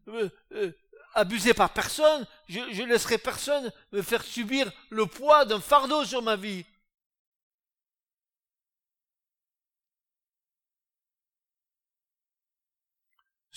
euh, 0.09 0.29
euh, 0.51 0.71
abuser 1.13 1.53
par 1.53 1.71
personne, 1.73 2.27
je, 2.49 2.59
je 2.73 2.83
laisserai 2.83 3.17
personne 3.17 3.71
me 3.93 4.01
faire 4.01 4.23
subir 4.23 4.69
le 4.89 5.05
poids 5.05 5.45
d'un 5.45 5.61
fardeau 5.61 6.03
sur 6.03 6.21
ma 6.21 6.35
vie. 6.35 6.65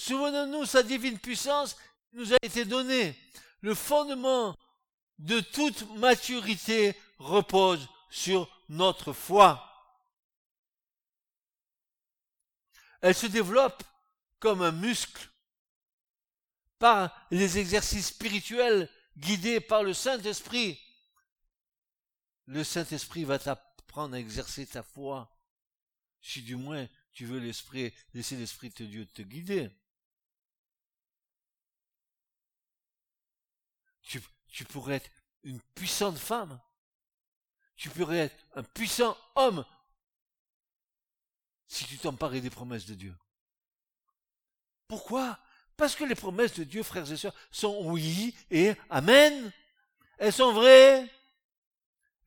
Souvenons-nous, 0.06 0.66
sa 0.66 0.82
divine 0.82 1.18
puissance 1.18 1.76
nous 2.12 2.32
a 2.32 2.36
été 2.42 2.64
donnée. 2.64 3.16
Le 3.60 3.74
fondement 3.74 4.56
de 5.18 5.40
toute 5.40 5.88
maturité 5.96 6.96
repose 7.18 7.88
sur 8.10 8.48
notre 8.68 9.12
foi. 9.12 9.68
elle 13.02 13.14
se 13.14 13.26
développe 13.26 13.82
comme 14.38 14.62
un 14.62 14.72
muscle 14.72 15.28
par 16.78 17.26
les 17.30 17.58
exercices 17.58 18.08
spirituels 18.08 18.88
guidés 19.16 19.60
par 19.60 19.82
le 19.82 19.92
Saint-Esprit. 19.92 20.80
Le 22.46 22.64
Saint-Esprit 22.64 23.24
va 23.24 23.38
t'apprendre 23.38 24.14
à 24.14 24.20
exercer 24.20 24.66
ta 24.66 24.82
foi, 24.82 25.36
si 26.20 26.42
du 26.42 26.56
moins 26.56 26.88
tu 27.12 27.26
veux 27.26 27.38
l'esprit, 27.38 27.92
laisser 28.14 28.36
l'Esprit 28.36 28.70
de 28.70 28.86
Dieu 28.86 29.06
te 29.06 29.22
guider. 29.22 29.70
Tu, 34.02 34.22
tu 34.48 34.64
pourrais 34.64 34.96
être 34.96 35.10
une 35.42 35.60
puissante 35.74 36.18
femme. 36.18 36.60
Tu 37.76 37.88
pourrais 37.90 38.18
être 38.18 38.46
un 38.54 38.62
puissant 38.62 39.16
homme 39.34 39.64
si 41.66 41.84
tu 41.86 41.98
t'emparais 41.98 42.40
des 42.40 42.50
promesses 42.50 42.86
de 42.86 42.94
Dieu. 42.94 43.16
Pourquoi? 44.86 45.38
Parce 45.76 45.96
que 45.96 46.04
les 46.04 46.14
promesses 46.14 46.54
de 46.54 46.64
Dieu, 46.64 46.82
frères 46.82 47.10
et 47.10 47.16
sœurs, 47.16 47.34
sont 47.50 47.78
oui 47.84 48.36
et 48.50 48.74
amen. 48.90 49.50
Elles 50.18 50.32
sont 50.32 50.52
vraies. 50.52 51.04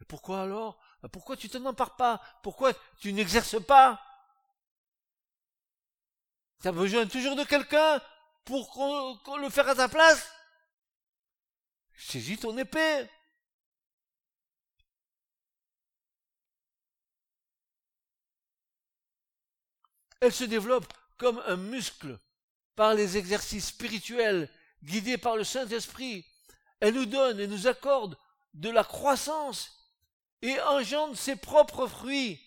Et 0.02 0.06
pourquoi 0.06 0.42
alors? 0.42 0.82
Pourquoi 1.12 1.38
tu 1.38 1.48
t'en 1.48 1.64
empares 1.66 1.96
pas? 1.96 2.20
Pourquoi 2.42 2.74
tu 3.00 3.14
n'exerces 3.14 3.64
pas? 3.64 4.02
Tu 6.60 6.68
as 6.68 6.72
besoin 6.72 7.06
toujours 7.06 7.36
de 7.36 7.44
quelqu'un 7.44 8.02
pour 8.44 9.38
le 9.40 9.50
fasse 9.50 9.68
à 9.68 9.76
ta 9.76 9.88
place? 9.88 10.35
Saisis 11.98 12.38
ton 12.38 12.58
épée. 12.58 13.08
Elle 20.20 20.34
se 20.34 20.44
développe 20.44 20.92
comme 21.18 21.42
un 21.46 21.56
muscle 21.56 22.20
par 22.76 22.94
les 22.94 23.18
exercices 23.18 23.68
spirituels 23.68 24.50
guidés 24.84 25.18
par 25.18 25.36
le 25.36 25.44
Saint-Esprit. 25.44 26.26
Elle 26.80 26.96
nous 26.96 27.06
donne 27.06 27.40
et 27.40 27.48
nous 27.48 27.68
accorde 27.68 28.18
de 28.54 28.70
la 28.70 28.84
croissance 28.84 29.76
et 30.42 30.60
engendre 30.62 31.18
ses 31.18 31.36
propres 31.36 31.88
fruits. 31.88 32.42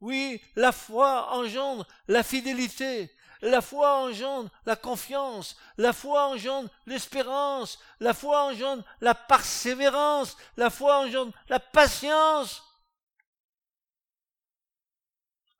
Oui, 0.00 0.42
la 0.56 0.72
foi 0.72 1.32
engendre 1.32 1.86
la 2.08 2.22
fidélité, 2.22 3.14
la 3.42 3.60
foi 3.60 4.06
engendre 4.06 4.50
la 4.64 4.76
confiance, 4.76 5.56
la 5.76 5.92
foi 5.92 6.22
engendre 6.28 6.70
l'espérance, 6.86 7.78
la 8.00 8.14
foi 8.14 8.40
engendre 8.44 8.84
la 9.00 9.14
persévérance, 9.14 10.36
la 10.56 10.70
foi 10.70 11.04
engendre 11.04 11.32
la 11.48 11.60
patience. 11.60 12.62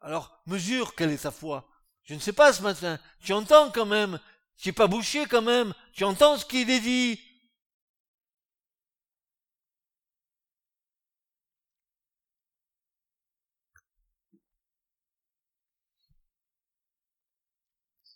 Alors, 0.00 0.40
mesure 0.46 0.94
quelle 0.94 1.10
est 1.10 1.22
ta 1.22 1.30
foi? 1.30 1.68
Je 2.04 2.14
ne 2.14 2.20
sais 2.20 2.32
pas 2.32 2.52
ce 2.52 2.62
matin. 2.62 2.98
Tu 3.20 3.32
entends 3.32 3.70
quand 3.70 3.86
même. 3.86 4.18
Tu 4.56 4.68
n'es 4.68 4.72
pas 4.72 4.88
bouché 4.88 5.26
quand 5.26 5.42
même. 5.42 5.72
Tu 5.92 6.04
entends 6.04 6.36
ce 6.36 6.44
qu'il 6.44 6.70
est 6.70 6.80
dit. 6.80 7.20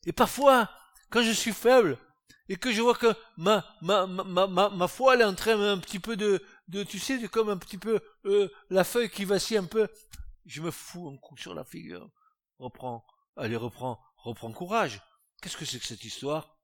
Et 0.07 0.13
parfois, 0.13 0.71
quand 1.11 1.23
je 1.23 1.33
suis 1.33 1.53
faible, 1.53 1.99
et 2.49 2.57
que 2.57 2.73
je 2.73 2.81
vois 2.81 2.95
que 2.95 3.13
ma, 3.37 3.65
ma, 3.83 4.07
ma, 4.07 4.47
ma, 4.47 4.69
ma 4.69 4.89
foi, 4.89 5.15
elle 5.15 5.23
est 5.23 5.25
en 5.25 5.35
train 5.35 5.61
un 5.61 5.79
petit 5.79 5.99
peu 5.99 6.17
de, 6.17 6.43
de 6.69 6.85
tu 6.85 6.99
sais, 6.99 7.19
de 7.19 7.27
comme 7.27 7.49
un 7.49 7.57
petit 7.57 7.79
peu 7.79 8.01
euh, 8.25 8.49
la 8.71 8.85
feuille 8.85 9.11
qui 9.11 9.25
vacille 9.25 9.57
un 9.57 9.65
peu, 9.65 9.89
je 10.45 10.63
me 10.63 10.71
fous 10.71 11.09
un 11.09 11.17
coup 11.17 11.37
sur 11.37 11.55
la 11.55 11.65
figure. 11.65 12.09
Reprends, 12.59 13.05
allez, 13.37 13.57
reprends, 13.57 14.01
reprends 14.17 14.53
courage. 14.53 15.03
Qu'est-ce 15.43 15.57
que 15.57 15.65
c'est 15.65 15.81
que 15.81 15.87
cette 15.87 16.05
histoire? 16.05 16.57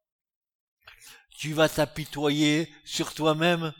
Tu 1.36 1.52
vas 1.52 1.68
t'apitoyer 1.68 2.72
sur 2.84 3.12
toi-même. 3.12 3.72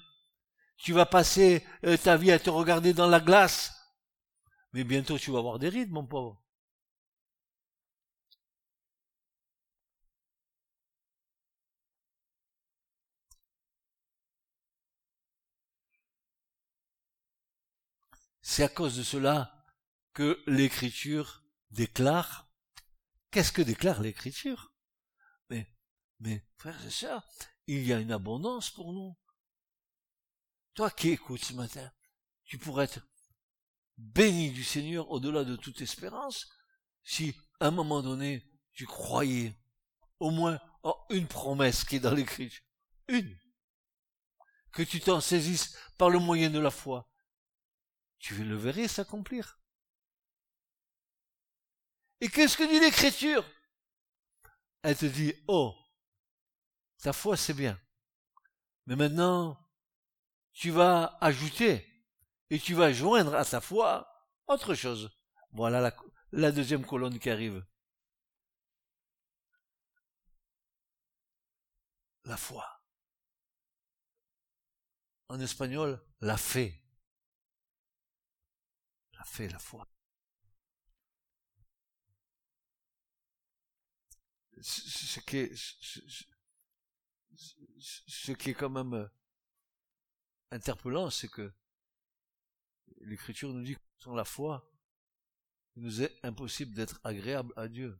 Tu 0.77 0.93
vas 0.93 1.07
passer 1.07 1.65
euh, 1.85 1.97
ta 1.97 2.17
vie 2.17 2.33
à 2.33 2.41
te 2.41 2.51
regarder 2.51 2.93
dans 2.93 3.07
la 3.07 3.21
glace. 3.21 3.73
Mais 4.73 4.83
bientôt 4.83 5.19
tu 5.19 5.31
vas 5.31 5.39
avoir 5.39 5.61
des 5.61 5.69
rides, 5.69 5.93
mon 5.93 6.05
pauvre. 6.05 6.41
C'est 18.55 18.65
à 18.65 18.69
cause 18.69 18.99
de 18.99 19.03
cela 19.03 19.65
que 20.13 20.43
l'écriture 20.47 21.43
déclare. 21.71 22.51
Qu'est-ce 23.31 23.51
que 23.51 23.63
déclare 23.63 24.03
l'écriture? 24.03 24.75
Mais, 25.49 25.75
mais, 26.21 26.45
frères 26.59 26.85
et 26.85 26.91
sœurs, 26.91 27.27
il 27.67 27.83
y 27.83 27.95
a 27.95 27.99
une 27.99 28.13
abondance 28.13 28.69
pour 28.69 28.93
nous. 28.93 29.17
Toi 30.75 30.91
qui 30.91 31.09
écoutes 31.09 31.43
ce 31.43 31.55
matin, 31.55 31.91
tu 32.45 32.59
pourrais 32.59 32.85
être 32.85 33.01
béni 33.97 34.51
du 34.51 34.65
Seigneur 34.65 35.11
au-delà 35.11 35.45
de 35.45 35.57
toute 35.57 35.81
espérance 35.81 36.47
si, 37.03 37.35
à 37.59 37.69
un 37.69 37.71
moment 37.71 38.03
donné, 38.03 38.47
tu 38.75 38.85
croyais 38.85 39.57
au 40.21 40.31
moins 40.31 40.61
en 40.83 40.95
une 41.09 41.27
promesse 41.27 41.85
qui 41.85 41.97
est 41.97 42.01
dans 42.01 42.15
l'écriture. 42.15 42.63
Une. 43.09 43.35
Que 44.73 44.83
tu 44.83 45.01
t'en 45.01 45.23
saisisses 45.23 45.75
par 45.97 46.11
le 46.11 46.19
moyen 46.19 46.51
de 46.51 46.59
la 46.59 46.71
foi. 46.71 47.09
Tu 48.23 48.45
le 48.45 48.55
verrais 48.55 48.87
s'accomplir. 48.87 49.59
Et 52.20 52.29
qu'est-ce 52.29 52.57
que 52.57 52.62
dit 52.62 52.79
l'écriture? 52.79 53.45
Elle 54.83 54.97
te 54.97 55.07
dit, 55.07 55.35
oh, 55.49 55.77
ta 56.99 57.12
foi 57.12 57.37
c'est 57.37 57.53
bien. 57.53 57.81
Mais 58.87 58.95
maintenant, 58.95 59.59
tu 60.53 60.70
vas 60.70 61.18
ajouter 61.20 61.85
et 62.51 62.61
tu 62.61 62.75
vas 62.75 62.93
joindre 62.93 63.35
à 63.35 63.45
ta 63.45 63.61
foi 63.61 64.09
autre 64.47 64.77
chose. 64.77 65.11
Voilà 65.51 65.81
la, 65.81 65.97
la 66.31 66.53
deuxième 66.53 66.87
colonne 66.87 67.18
qui 67.18 67.29
arrive. 67.29 67.66
La 72.25 72.37
foi. 72.37 72.85
En 75.29 75.41
espagnol, 75.41 76.01
la 76.20 76.37
fe. 76.37 76.82
Fe, 79.25 79.51
la 79.51 79.59
foi. 79.59 79.87
ce 84.62 85.20
qui 88.33 88.51
est, 88.51 88.55
quand 88.55 88.70
même 88.70 88.95
euh, 88.95 89.09
interpellant, 90.51 91.11
c'est 91.11 91.29
que 91.29 91.53
l'Écriture 93.01 93.53
nous 93.53 93.62
dit 93.62 93.75
que 93.75 93.81
sans 93.99 94.14
la 94.14 94.25
foi, 94.25 94.70
il 95.77 95.83
nous 95.83 96.03
est 96.03 96.18
impossible 96.23 96.75
d'être 96.75 97.01
agréable 97.03 97.53
à 97.57 97.68
Dieu. 97.68 97.99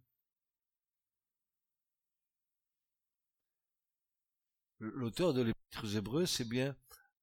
L'auteur 4.79 5.33
de 5.33 5.43
l'Épître 5.43 5.85
aux 5.85 5.97
Hébreux, 5.97 6.27
c'est 6.27 6.45
bien 6.45 6.77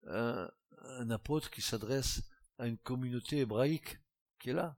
un, 0.08 0.50
apôtre 1.10 1.52
qui 1.52 1.62
s'adresse 1.62 2.22
à 2.60 2.68
une 2.68 2.78
communauté 2.78 3.40
hébraïque 3.40 3.98
qui 4.38 4.52
est 4.52 4.54
là. 4.54 4.78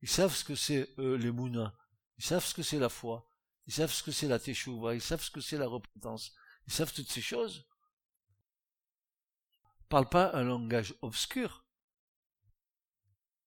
Ils 0.00 0.08
savent 0.08 0.34
ce 0.34 0.44
que 0.44 0.54
c'est 0.54 0.88
les 0.96 1.30
Mouna. 1.30 1.76
Ils 2.16 2.24
savent 2.24 2.44
ce 2.44 2.54
que 2.54 2.62
c'est 2.62 2.78
la 2.78 2.88
foi. 2.88 3.28
Ils 3.66 3.72
savent 3.72 3.92
ce 3.92 4.02
que 4.02 4.10
c'est 4.10 4.28
la 4.28 4.38
teshuva, 4.38 4.94
ils 4.94 5.02
savent 5.02 5.22
ce 5.22 5.30
que 5.30 5.40
c'est 5.40 5.58
la 5.58 5.68
repentance, 5.68 6.34
ils 6.66 6.72
savent 6.72 6.92
toutes 6.92 7.10
ces 7.10 7.22
choses. 7.22 7.66
Parle 9.88 10.08
pas 10.08 10.32
un 10.34 10.42
langage 10.42 10.94
obscur. 11.02 11.64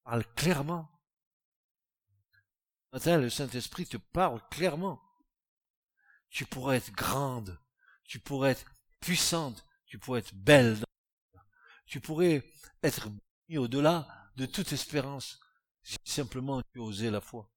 Parle 0.03 0.25
clairement. 0.35 0.89
Matin, 2.93 3.17
le 3.17 3.29
Saint-Esprit 3.29 3.87
te 3.87 3.97
parle 3.97 4.41
clairement. 4.49 5.01
Tu 6.29 6.45
pourrais 6.45 6.77
être 6.77 6.91
grande, 6.91 7.59
tu 8.03 8.19
pourrais 8.19 8.51
être 8.51 8.65
puissante, 8.99 9.65
tu 9.85 9.99
pourrais 9.99 10.19
être 10.19 10.35
belle, 10.35 10.83
tu 11.85 11.99
pourrais 11.99 12.43
être 12.83 13.09
au-delà 13.53 14.07
de 14.35 14.45
toute 14.45 14.71
espérance 14.73 15.39
si 15.83 15.97
simplement 16.05 16.61
tu 16.73 16.79
osais 16.79 17.11
la 17.11 17.21
foi. 17.21 17.49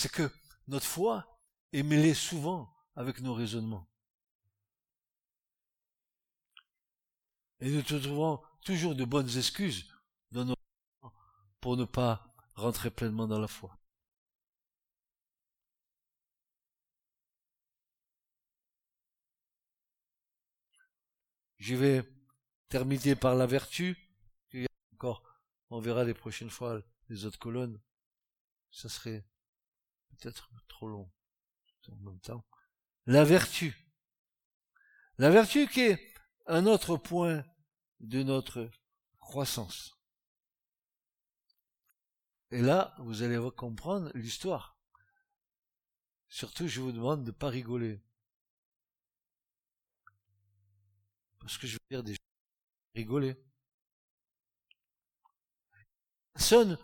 c'est 0.00 0.10
que 0.10 0.30
notre 0.66 0.86
foi 0.86 1.42
est 1.74 1.82
mêlée 1.82 2.14
souvent 2.14 2.74
avec 2.96 3.20
nos 3.20 3.34
raisonnements. 3.34 3.86
Et 7.60 7.70
nous 7.70 7.82
trouvons 7.82 8.40
toujours 8.64 8.94
de 8.94 9.04
bonnes 9.04 9.36
excuses 9.36 9.92
dans 10.30 10.46
nos 10.46 10.54
pour 11.60 11.76
ne 11.76 11.84
pas 11.84 12.34
rentrer 12.54 12.90
pleinement 12.90 13.28
dans 13.28 13.38
la 13.38 13.48
foi. 13.48 13.79
Je 21.60 21.74
vais 21.76 22.02
terminé 22.68 23.14
par 23.14 23.36
la 23.36 23.46
vertu. 23.46 23.96
encore, 24.94 25.22
on 25.68 25.78
verra 25.78 26.04
les 26.04 26.14
prochaines 26.14 26.50
fois 26.50 26.82
les 27.08 27.24
autres 27.24 27.38
colonnes. 27.38 27.80
Ça 28.72 28.88
serait 28.88 29.24
peut-être 30.08 30.50
trop 30.68 30.88
long 30.88 31.10
en 31.88 31.96
même 31.96 32.20
temps. 32.20 32.44
La 33.06 33.24
vertu. 33.24 33.76
La 35.18 35.30
vertu 35.30 35.68
qui 35.68 35.80
est 35.80 36.14
un 36.46 36.66
autre 36.66 36.96
point 36.96 37.44
de 38.00 38.22
notre 38.22 38.70
croissance. 39.18 39.98
Et 42.50 42.62
là, 42.62 42.94
vous 42.98 43.22
allez 43.22 43.38
comprendre 43.56 44.10
l'histoire. 44.14 44.78
Surtout, 46.28 46.68
je 46.68 46.80
vous 46.80 46.92
demande 46.92 47.22
de 47.22 47.30
ne 47.30 47.36
pas 47.36 47.48
rigoler. 47.48 48.02
Parce 51.50 51.58
que 51.58 51.66
je 51.66 51.72
veux 51.72 51.80
dire 51.90 52.04
des 52.04 52.16
rigoler. 52.94 53.36
Personnes 56.32 56.78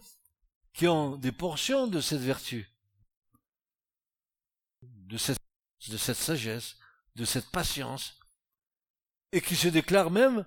qui 0.73 0.89
ont 0.89 1.17
des 1.17 1.31
portions 1.31 1.87
de 1.87 2.01
cette 2.01 2.21
vertu, 2.21 2.69
de 4.83 5.17
cette, 5.19 5.39
de 5.87 5.97
cette 5.97 6.17
sagesse, 6.17 6.77
de 7.15 7.25
cette 7.25 7.49
patience, 7.53 8.19
et 9.31 9.41
qui 9.41 9.55
se 9.55 9.69
déclarent 9.69 10.11
même 10.11 10.45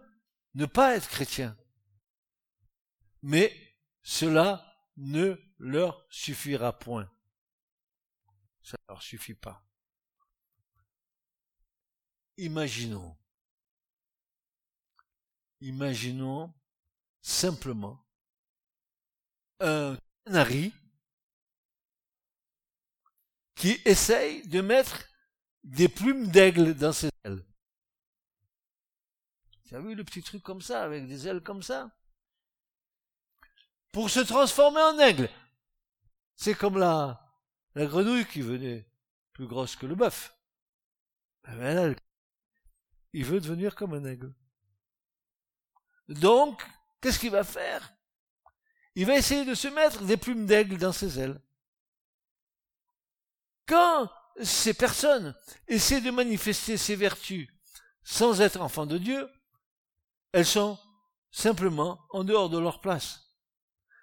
ne 0.53 0.65
pas 0.65 0.97
être 0.97 1.07
chrétiens. 1.07 1.57
Mais 3.21 3.73
cela 4.03 4.83
ne 4.97 5.41
leur 5.59 6.05
suffira 6.09 6.77
point. 6.77 7.09
Ça 8.63 8.75
ne 8.81 8.93
leur 8.93 9.01
suffit 9.01 9.33
pas. 9.33 9.65
Imaginons, 12.35 13.17
imaginons 15.61 16.53
simplement 17.21 18.03
un 19.59 19.97
canari 20.25 20.73
qui 23.55 23.81
essaye 23.85 24.47
de 24.47 24.61
mettre 24.61 25.03
des 25.63 25.89
plumes 25.89 26.27
d'aigle 26.27 26.73
dans 26.73 26.93
ses 26.93 27.09
ailes. 27.23 27.43
Tu 29.65 29.75
as 29.75 29.81
vu 29.81 29.95
le 29.95 30.03
petit 30.03 30.23
truc 30.23 30.41
comme 30.41 30.61
ça, 30.61 30.83
avec 30.83 31.07
des 31.07 31.27
ailes 31.27 31.41
comme 31.41 31.61
ça? 31.61 31.91
Pour 33.91 34.09
se 34.09 34.21
transformer 34.21 34.81
en 34.81 34.97
aigle. 34.99 35.29
C'est 36.35 36.55
comme 36.55 36.77
la, 36.77 37.21
la 37.75 37.85
grenouille 37.85 38.25
qui 38.25 38.41
venait 38.41 38.89
plus 39.33 39.45
grosse 39.45 39.75
que 39.75 39.85
le 39.85 39.95
bœuf. 39.95 40.35
Ben 41.43 41.95
il 43.13 43.25
veut 43.25 43.41
devenir 43.41 43.75
comme 43.75 43.93
un 43.93 44.05
aigle. 44.05 44.33
Donc, 46.09 46.61
qu'est-ce 47.01 47.19
qu'il 47.19 47.31
va 47.31 47.43
faire? 47.43 47.93
Il 48.95 49.05
va 49.05 49.15
essayer 49.15 49.45
de 49.45 49.53
se 49.53 49.67
mettre 49.67 50.01
des 50.03 50.17
plumes 50.17 50.45
d'aigle 50.45 50.77
dans 50.77 50.91
ses 50.91 51.19
ailes. 51.19 51.39
Quand 53.67 54.11
ces 54.41 54.73
personnes 54.73 55.35
essaient 55.67 56.01
de 56.01 56.09
manifester 56.09 56.77
ces 56.77 56.95
vertus 56.95 57.47
sans 58.03 58.41
être 58.41 58.59
enfants 58.59 58.87
de 58.87 58.97
Dieu, 58.97 59.29
elles 60.31 60.45
sont 60.45 60.79
simplement 61.31 61.99
en 62.09 62.23
dehors 62.23 62.49
de 62.49 62.57
leur 62.57 62.81
place. 62.81 63.35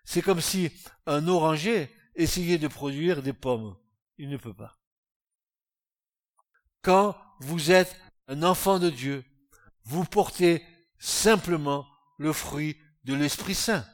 C'est 0.05 0.23
comme 0.23 0.41
si 0.41 0.71
un 1.07 1.27
oranger 1.27 1.93
essayait 2.15 2.59
de 2.59 2.69
produire 2.69 3.23
des 3.23 3.33
pommes. 3.33 3.77
Il 4.19 4.29
ne 4.29 4.37
peut 4.37 4.55
pas. 4.55 4.79
Quand 6.83 7.17
vous 7.41 7.73
êtes 7.73 7.97
un 8.29 8.45
enfant 8.45 8.79
de 8.79 8.91
Dieu, 8.91 9.25
vous 9.83 10.05
portez 10.05 10.65
simplement 10.99 11.87
le 12.19 12.33
fruit 12.33 12.81
de 13.05 13.15
l'Esprit 13.15 13.55
Saint. 13.55 13.87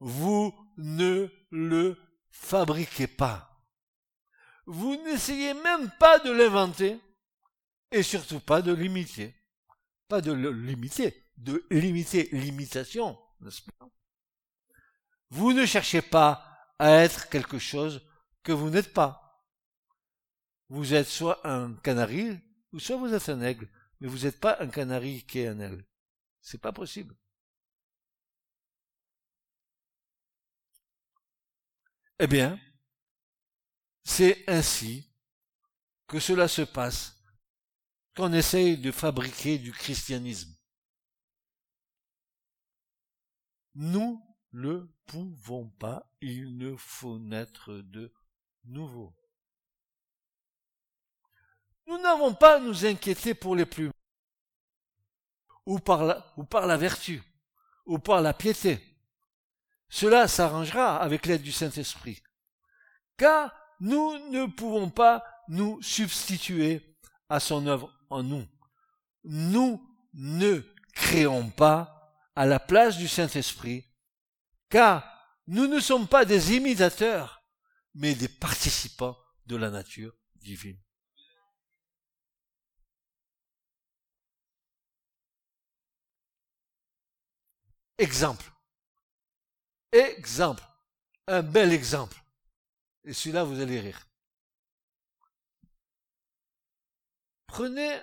Vous 0.00 0.54
ne 0.76 1.28
le 1.50 1.96
fabriquez 2.30 3.06
pas. 3.06 3.64
Vous 4.66 4.96
n'essayez 5.04 5.54
même 5.54 5.90
pas 5.98 6.18
de 6.18 6.30
l'inventer 6.30 7.00
et 7.90 8.02
surtout 8.02 8.40
pas 8.40 8.62
de 8.62 8.72
l'imiter. 8.72 9.34
Pas 10.08 10.20
de 10.20 10.32
l'imiter, 10.32 11.24
de 11.36 11.66
limiter 11.70 12.28
l'imitation, 12.32 13.18
n'est-ce 13.40 13.62
pas? 13.62 13.88
Vous 15.30 15.52
ne 15.52 15.66
cherchez 15.66 16.02
pas 16.02 16.44
à 16.78 16.90
être 16.90 17.28
quelque 17.28 17.58
chose 17.58 18.06
que 18.42 18.52
vous 18.52 18.70
n'êtes 18.70 18.92
pas. 18.92 19.44
Vous 20.68 20.94
êtes 20.94 21.08
soit 21.08 21.46
un 21.46 21.74
canari, 21.74 22.38
ou 22.72 22.78
soit 22.78 22.96
vous 22.96 23.12
êtes 23.12 23.28
un 23.28 23.40
aigle, 23.40 23.68
mais 24.00 24.08
vous 24.08 24.24
n'êtes 24.24 24.40
pas 24.40 24.56
un 24.60 24.68
canari 24.68 25.24
qui 25.26 25.40
est 25.40 25.48
un 25.48 25.60
aigle. 25.60 25.84
C'est 26.46 26.58
pas 26.58 26.72
possible. 26.72 27.16
Eh 32.20 32.28
bien, 32.28 32.56
c'est 34.04 34.48
ainsi 34.48 35.12
que 36.06 36.20
cela 36.20 36.46
se 36.46 36.62
passe 36.62 37.20
quand 38.14 38.30
on 38.30 38.32
essaye 38.32 38.78
de 38.78 38.92
fabriquer 38.92 39.58
du 39.58 39.72
christianisme. 39.72 40.56
Nous 43.74 44.24
ne 44.52 44.86
pouvons 45.06 45.68
pas, 45.70 46.08
il 46.20 46.56
ne 46.56 46.76
faut 46.76 47.18
naître 47.18 47.72
de 47.72 48.14
nouveau. 48.62 49.12
Nous 51.88 51.98
n'avons 51.98 52.36
pas 52.36 52.58
à 52.58 52.60
nous 52.60 52.86
inquiéter 52.86 53.34
pour 53.34 53.56
les 53.56 53.66
plumes, 53.66 53.90
ou 55.66 55.78
par 55.78 56.04
la, 56.04 56.32
ou 56.36 56.44
par 56.44 56.66
la 56.66 56.76
vertu, 56.76 57.22
ou 57.84 57.98
par 57.98 58.22
la 58.22 58.32
piété. 58.32 58.80
Cela 59.88 60.28
s'arrangera 60.28 60.96
avec 60.96 61.26
l'aide 61.26 61.42
du 61.42 61.52
Saint-Esprit. 61.52 62.22
Car 63.16 63.54
nous 63.80 64.18
ne 64.30 64.46
pouvons 64.46 64.90
pas 64.90 65.24
nous 65.48 65.80
substituer 65.82 66.96
à 67.28 67.40
son 67.40 67.66
œuvre 67.66 67.92
en 68.10 68.22
nous. 68.22 68.46
Nous 69.24 69.82
ne 70.14 70.60
créons 70.94 71.50
pas 71.50 72.14
à 72.34 72.46
la 72.46 72.60
place 72.60 72.96
du 72.96 73.08
Saint-Esprit, 73.08 73.84
car 74.68 75.04
nous 75.46 75.66
ne 75.66 75.80
sommes 75.80 76.08
pas 76.08 76.24
des 76.24 76.54
imitateurs, 76.54 77.42
mais 77.94 78.14
des 78.14 78.28
participants 78.28 79.16
de 79.46 79.56
la 79.56 79.70
nature 79.70 80.12
divine. 80.36 80.78
Exemple. 87.98 88.50
Exemple. 89.92 90.64
Un 91.26 91.42
bel 91.42 91.72
exemple. 91.72 92.22
Et 93.04 93.12
celui-là, 93.12 93.44
vous 93.44 93.60
allez 93.60 93.80
rire. 93.80 94.08
Prenez 97.46 98.00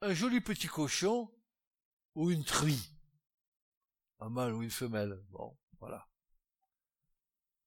un 0.00 0.14
joli 0.14 0.40
petit 0.40 0.68
cochon 0.68 1.30
ou 2.14 2.30
une 2.30 2.44
truie. 2.44 2.90
Un 4.20 4.30
mâle 4.30 4.54
ou 4.54 4.62
une 4.62 4.70
femelle. 4.70 5.22
Bon, 5.30 5.56
voilà. 5.80 6.08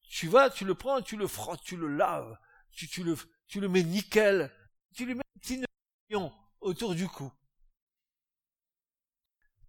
Tu 0.03 0.27
vas, 0.27 0.49
tu 0.49 0.65
le 0.65 0.75
prends, 0.75 1.01
tu 1.01 1.15
le 1.15 1.27
frottes, 1.27 1.61
tu 1.63 1.77
le 1.77 1.87
laves, 1.87 2.37
tu, 2.71 3.03
le, 3.03 3.15
tu 3.47 3.61
le 3.61 3.69
mets 3.69 3.83
nickel, 3.83 4.53
tu 4.93 5.05
lui 5.05 5.15
mets 5.15 5.21
un 5.21 5.39
petit 5.39 5.63
autour 6.59 6.95
du 6.95 7.07
cou. 7.07 7.31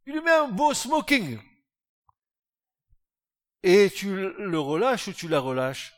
Tu 0.04 0.12
lui 0.12 0.20
mets 0.20 0.30
un 0.30 0.48
beau 0.48 0.74
smoking. 0.74 1.40
Et 3.62 3.90
tu 3.90 4.32
le 4.32 4.58
relâches 4.58 5.08
ou 5.08 5.12
tu 5.12 5.28
la 5.28 5.38
relâches? 5.38 5.94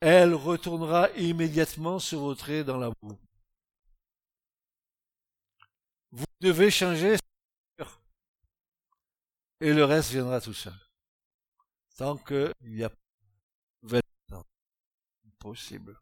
Elle 0.00 0.34
retournera 0.34 1.10
immédiatement 1.12 1.98
se 1.98 2.14
vautrer 2.14 2.62
dans 2.62 2.76
la 2.76 2.90
boue. 2.90 3.18
Vous 6.12 6.26
devez 6.40 6.70
changer 6.70 7.16
et 9.60 9.72
le 9.72 9.84
reste 9.84 10.10
viendra 10.10 10.40
tout 10.40 10.54
seul. 10.54 10.78
Tant 11.96 12.16
qu'il 12.16 12.52
n'y 12.62 12.84
a 12.84 12.90
pas 12.90 12.96
de 13.90 15.30
possible. 15.38 16.00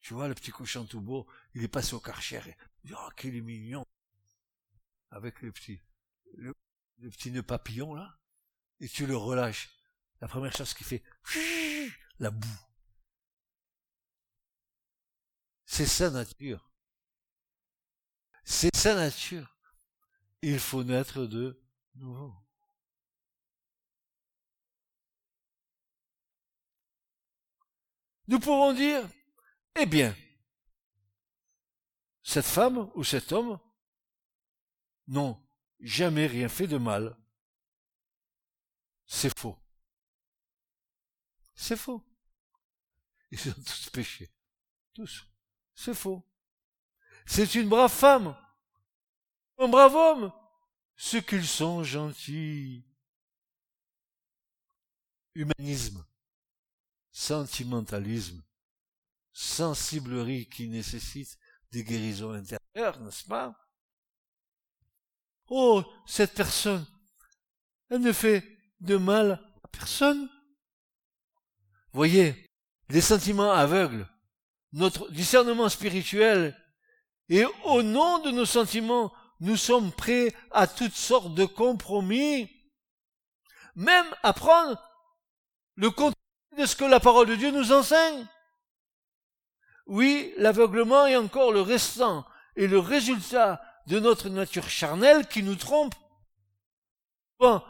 Tu 0.00 0.14
vois, 0.14 0.28
le 0.28 0.34
petit 0.34 0.50
cochon 0.50 0.84
tout 0.84 1.00
beau, 1.00 1.26
il 1.54 1.62
est 1.62 1.68
passé 1.68 1.94
au 1.94 2.00
karcher. 2.00 2.56
Oh, 2.92 3.08
qu'il 3.16 3.34
est 3.36 3.40
mignon. 3.40 3.84
Avec 5.10 5.40
le 5.42 5.52
petit, 5.52 5.80
le, 6.36 6.54
le 6.98 7.10
petit 7.10 7.30
nœud 7.30 7.42
papillon, 7.42 7.94
là 7.94 8.18
et 8.80 8.88
tu 8.88 9.06
le 9.06 9.16
relâches, 9.16 9.70
la 10.20 10.28
première 10.28 10.54
chose 10.54 10.74
qu'il 10.74 10.86
fait, 10.86 11.02
la 12.18 12.30
boue. 12.30 12.60
C'est 15.64 15.86
sa 15.86 16.10
nature. 16.10 16.70
C'est 18.44 18.74
sa 18.76 18.94
nature. 18.94 19.56
Il 20.42 20.58
faut 20.58 20.84
naître 20.84 21.24
de 21.24 21.64
nouveau. 21.94 22.34
Nous 28.28 28.38
pouvons 28.38 28.72
dire, 28.72 29.08
eh 29.76 29.86
bien, 29.86 30.14
cette 32.24 32.46
femme 32.46 32.90
ou 32.94 33.04
cet 33.04 33.32
homme 33.32 33.60
n'ont 35.06 35.38
jamais 35.78 36.26
rien 36.26 36.48
fait 36.48 36.66
de 36.66 36.78
mal. 36.78 37.16
C'est 39.04 39.38
faux. 39.38 39.58
C'est 41.54 41.76
faux. 41.76 42.02
Ils 43.30 43.50
ont 43.50 43.52
tous 43.52 43.90
péché. 43.90 44.32
Tous. 44.94 45.26
C'est 45.74 45.94
faux. 45.94 46.26
C'est 47.26 47.54
une 47.56 47.68
brave 47.68 47.92
femme. 47.92 48.34
Un 49.58 49.68
brave 49.68 49.94
homme. 49.94 50.32
Ce 50.96 51.18
qu'ils 51.18 51.46
sont 51.46 51.84
gentils. 51.84 52.86
Humanisme. 55.34 56.06
Sentimentalisme. 57.12 58.42
Sensiblerie 59.32 60.48
qui 60.48 60.68
nécessite 60.68 61.38
des 61.74 61.82
guérisons 61.82 62.32
intérieures, 62.32 63.00
n'est-ce 63.00 63.24
pas? 63.24 63.52
Oh, 65.48 65.82
cette 66.06 66.32
personne, 66.32 66.86
elle 67.90 68.00
ne 68.00 68.12
fait 68.12 68.44
de 68.80 68.96
mal 68.96 69.44
à 69.64 69.68
personne. 69.68 70.30
Voyez, 71.92 72.48
les 72.90 73.00
sentiments 73.00 73.50
aveugles, 73.50 74.08
notre 74.72 75.10
discernement 75.10 75.68
spirituel, 75.68 76.56
et 77.28 77.44
au 77.64 77.82
nom 77.82 78.20
de 78.20 78.30
nos 78.30 78.46
sentiments, 78.46 79.12
nous 79.40 79.56
sommes 79.56 79.90
prêts 79.90 80.32
à 80.52 80.68
toutes 80.68 80.94
sortes 80.94 81.34
de 81.34 81.44
compromis, 81.44 82.48
même 83.74 84.06
à 84.22 84.32
prendre 84.32 84.80
le 85.74 85.90
contenu 85.90 86.14
de 86.56 86.66
ce 86.66 86.76
que 86.76 86.84
la 86.84 87.00
parole 87.00 87.26
de 87.26 87.34
Dieu 87.34 87.50
nous 87.50 87.72
enseigne. 87.72 88.28
Oui, 89.86 90.32
l'aveuglement 90.38 91.06
est 91.06 91.16
encore 91.16 91.52
le 91.52 91.60
restant 91.60 92.26
et 92.56 92.66
le 92.66 92.78
résultat 92.78 93.62
de 93.86 93.98
notre 93.98 94.28
nature 94.28 94.68
charnelle 94.68 95.28
qui 95.28 95.42
nous 95.42 95.56
trompe. 95.56 95.94
Bon, 97.38 97.62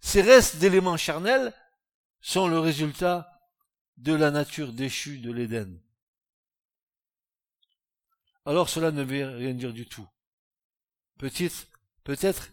ces 0.00 0.20
restes 0.20 0.56
d'éléments 0.56 0.96
charnels 0.96 1.54
sont 2.20 2.48
le 2.48 2.58
résultat 2.58 3.40
de 3.96 4.12
la 4.12 4.30
nature 4.30 4.72
déchue 4.72 5.18
de 5.18 5.32
l'Éden. 5.32 5.80
Alors 8.44 8.68
cela 8.68 8.90
ne 8.90 9.02
veut 9.02 9.36
rien 9.36 9.54
dire 9.54 9.72
du 9.72 9.86
tout. 9.86 10.06
Peut-être, 11.18 11.68
peut-être 12.04 12.50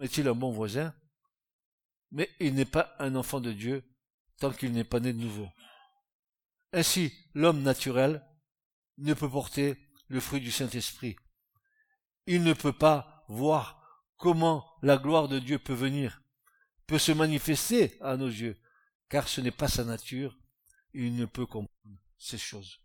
est-il 0.00 0.28
un 0.28 0.34
bon 0.34 0.52
voisin, 0.52 0.94
mais 2.12 2.30
il 2.38 2.54
n'est 2.54 2.64
pas 2.64 2.94
un 2.98 3.14
enfant 3.16 3.40
de 3.40 3.52
Dieu 3.52 3.82
tant 4.38 4.52
qu'il 4.52 4.72
n'est 4.72 4.84
pas 4.84 5.00
né 5.00 5.12
de 5.12 5.18
nouveau. 5.18 5.48
Ainsi, 6.72 7.12
l'homme 7.34 7.62
naturel 7.62 8.22
ne 8.98 9.14
peut 9.14 9.28
porter 9.28 9.76
le 10.08 10.20
fruit 10.20 10.40
du 10.40 10.50
Saint-Esprit. 10.50 11.16
Il 12.26 12.42
ne 12.42 12.52
peut 12.52 12.72
pas 12.72 13.24
voir 13.28 14.04
comment 14.16 14.66
la 14.82 14.96
gloire 14.96 15.28
de 15.28 15.38
Dieu 15.38 15.58
peut 15.58 15.74
venir, 15.74 16.22
peut 16.86 16.98
se 16.98 17.12
manifester 17.12 17.96
à 18.00 18.16
nos 18.16 18.28
yeux, 18.28 18.56
car 19.08 19.28
ce 19.28 19.40
n'est 19.40 19.50
pas 19.50 19.68
sa 19.68 19.84
nature, 19.84 20.38
il 20.92 21.14
ne 21.16 21.26
peut 21.26 21.46
comprendre 21.46 21.98
ces 22.18 22.38
choses. 22.38 22.80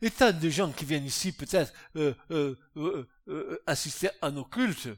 Et 0.00 0.10
tant 0.10 0.32
de 0.32 0.48
gens 0.48 0.70
qui 0.72 0.84
viennent 0.84 1.06
ici 1.06 1.32
peut-être 1.32 1.72
euh, 1.96 2.14
euh, 2.30 2.56
euh, 3.26 3.62
assister 3.66 4.10
à 4.22 4.30
nos 4.30 4.44
cultes, 4.44 4.88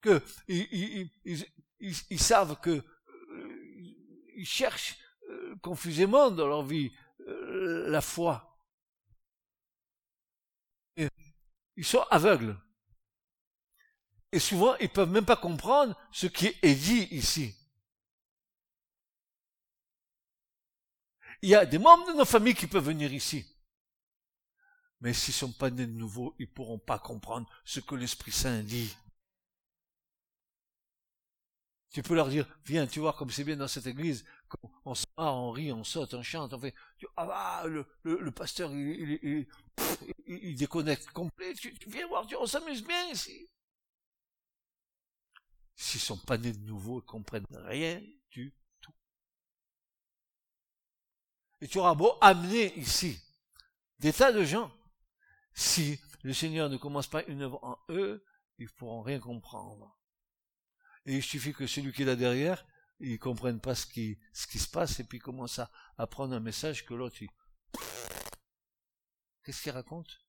que 0.00 0.20
ils 0.48 2.20
savent 2.20 2.60
que 2.60 2.82
ils 4.36 4.46
cherchent 4.46 4.96
euh, 5.28 5.56
confusément 5.62 6.30
dans 6.30 6.46
leur 6.46 6.62
vie 6.62 6.92
euh, 7.28 7.88
la 7.88 8.00
foi. 8.00 8.50
ils 11.76 11.84
sont 11.84 12.04
aveugles. 12.10 12.56
Et 14.30 14.38
souvent, 14.38 14.76
ils 14.76 14.88
peuvent 14.88 15.10
même 15.10 15.24
pas 15.24 15.36
comprendre 15.36 15.96
ce 16.12 16.26
qui 16.26 16.52
est 16.62 16.74
dit 16.74 17.08
ici. 17.10 17.54
Il 21.42 21.48
y 21.48 21.54
a 21.54 21.66
des 21.66 21.78
membres 21.78 22.06
de 22.06 22.16
nos 22.16 22.24
familles 22.24 22.54
qui 22.54 22.66
peuvent 22.66 22.86
venir 22.86 23.12
ici. 23.12 23.44
Mais 25.00 25.12
s'ils 25.12 25.34
sont 25.34 25.52
pas 25.52 25.70
nés 25.70 25.86
de 25.86 25.92
nouveau, 25.92 26.34
ils 26.38 26.50
pourront 26.50 26.78
pas 26.78 26.98
comprendre 26.98 27.48
ce 27.64 27.80
que 27.80 27.94
l'Esprit 27.94 28.32
Saint 28.32 28.62
dit. 28.62 28.96
Tu 31.94 32.02
peux 32.02 32.16
leur 32.16 32.28
dire, 32.28 32.44
viens, 32.64 32.88
tu 32.88 32.98
vois 32.98 33.12
comme 33.12 33.30
c'est 33.30 33.44
bien 33.44 33.56
dans 33.56 33.68
cette 33.68 33.86
église, 33.86 34.24
on 34.84 34.96
se 34.96 35.06
marre, 35.16 35.36
on 35.36 35.52
rit, 35.52 35.70
on 35.70 35.84
saute, 35.84 36.12
on 36.14 36.24
chante, 36.24 36.52
on 36.52 36.58
fait, 36.58 36.74
ah 37.16 37.24
bah, 37.24 37.68
le, 37.68 37.86
le, 38.02 38.30
pasteur, 38.32 38.72
il, 38.72 39.20
il, 39.22 39.46
il, 40.26 40.56
déconnecte 40.56 41.06
complet, 41.10 41.54
tu, 41.54 41.72
viens 41.86 42.08
voir, 42.08 42.26
on 42.40 42.46
s'amuse 42.46 42.82
bien 42.84 43.10
ici. 43.10 43.48
S'ils 45.76 46.00
sont 46.00 46.18
pas 46.18 46.36
nés 46.36 46.52
de 46.52 46.66
nouveau, 46.66 47.00
ils 47.00 47.04
comprennent 47.04 47.46
rien 47.52 48.02
du 48.32 48.52
tout. 48.80 48.94
Et 51.60 51.68
tu 51.68 51.78
auras 51.78 51.94
beau 51.94 52.18
amener 52.20 52.76
ici 52.76 53.20
des 54.00 54.12
tas 54.12 54.32
de 54.32 54.42
gens, 54.42 54.72
si 55.52 56.00
le 56.24 56.32
Seigneur 56.32 56.68
ne 56.68 56.76
commence 56.76 57.06
pas 57.06 57.22
une 57.26 57.42
œuvre 57.42 57.62
en 57.62 57.78
eux, 57.90 58.26
ils 58.58 58.68
pourront 58.68 59.02
rien 59.02 59.20
comprendre. 59.20 59.96
Et 61.06 61.16
il 61.16 61.22
suffit 61.22 61.52
que 61.52 61.66
celui 61.66 61.92
qui 61.92 62.02
est 62.02 62.06
là 62.06 62.16
derrière, 62.16 62.66
il 63.00 63.18
comprenne 63.18 63.60
pas 63.60 63.74
ce 63.74 63.86
qui, 63.86 64.18
se 64.34 64.68
passe, 64.68 65.00
et 65.00 65.04
puis 65.04 65.18
commence 65.18 65.58
à, 65.58 65.70
à 65.98 66.06
prendre 66.06 66.34
un 66.34 66.40
message 66.40 66.84
que 66.84 66.94
l'autre, 66.94 67.22
il... 67.22 67.28
Qu'est-ce 69.42 69.62
qu'il 69.62 69.72
raconte? 69.72 70.24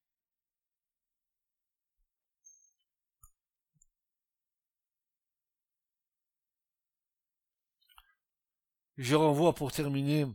Je 8.97 9.15
renvoie 9.15 9.53
pour 9.53 9.71
terminer 9.71 10.25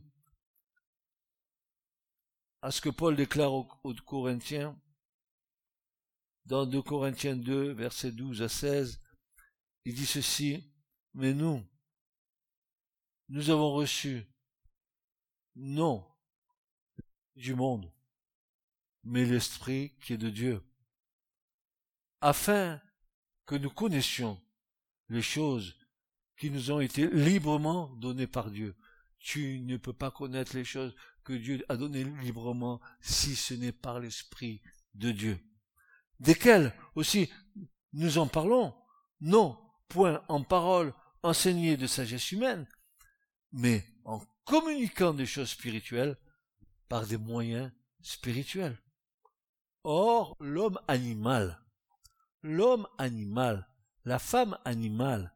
à 2.62 2.70
ce 2.70 2.80
que 2.80 2.90
Paul 2.90 3.16
déclare 3.16 3.52
aux, 3.52 3.68
aux 3.84 3.94
Corinthiens, 3.94 4.78
dans 6.44 6.66
2 6.66 6.82
Corinthiens 6.82 7.36
2, 7.36 7.72
versets 7.72 8.12
12 8.12 8.42
à 8.42 8.48
16, 8.48 9.00
il 9.84 9.94
dit 9.94 10.06
ceci, 10.06 10.72
mais 11.14 11.34
nous, 11.34 11.64
nous 13.28 13.50
avons 13.50 13.72
reçu 13.72 14.24
non 15.56 16.06
du 17.36 17.54
monde, 17.54 17.90
mais 19.04 19.24
l'Esprit 19.24 19.96
qui 20.02 20.14
est 20.14 20.18
de 20.18 20.30
Dieu, 20.30 20.62
afin 22.20 22.80
que 23.46 23.54
nous 23.54 23.70
connaissions 23.70 24.40
les 25.08 25.22
choses 25.22 25.76
qui 26.38 26.50
nous 26.50 26.70
ont 26.70 26.80
été 26.80 27.08
librement 27.08 27.88
données 27.96 28.26
par 28.26 28.50
Dieu. 28.50 28.76
Tu 29.18 29.60
ne 29.60 29.76
peux 29.76 29.92
pas 29.92 30.10
connaître 30.10 30.56
les 30.56 30.64
choses 30.64 30.94
que 31.24 31.34
Dieu 31.34 31.62
a 31.68 31.76
données 31.76 32.04
librement 32.04 32.80
si 33.02 33.36
ce 33.36 33.52
n'est 33.52 33.72
par 33.72 34.00
l'Esprit 34.00 34.62
de 34.94 35.10
Dieu. 35.10 35.38
Desquelles 36.18 36.74
aussi 36.94 37.30
nous 37.92 38.18
en 38.18 38.26
parlons, 38.26 38.74
non 39.20 39.58
point 39.90 40.22
en 40.28 40.42
parole 40.42 40.94
enseignées 41.22 41.76
de 41.76 41.86
sagesse 41.86 42.32
humaine, 42.32 42.66
mais 43.52 43.84
en 44.04 44.20
communiquant 44.44 45.12
des 45.12 45.26
choses 45.26 45.50
spirituelles 45.50 46.16
par 46.88 47.06
des 47.06 47.18
moyens 47.18 47.70
spirituels. 48.00 48.78
Or, 49.84 50.36
l'homme 50.40 50.78
animal, 50.88 51.60
l'homme 52.42 52.86
animal, 52.98 53.68
la 54.04 54.18
femme 54.18 54.58
animale, 54.64 55.34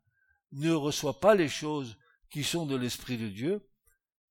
ne 0.52 0.72
reçoit 0.72 1.20
pas 1.20 1.34
les 1.34 1.48
choses 1.48 1.98
qui 2.30 2.44
sont 2.44 2.64
de 2.64 2.76
l'Esprit 2.76 3.18
de 3.18 3.28
Dieu, 3.28 3.68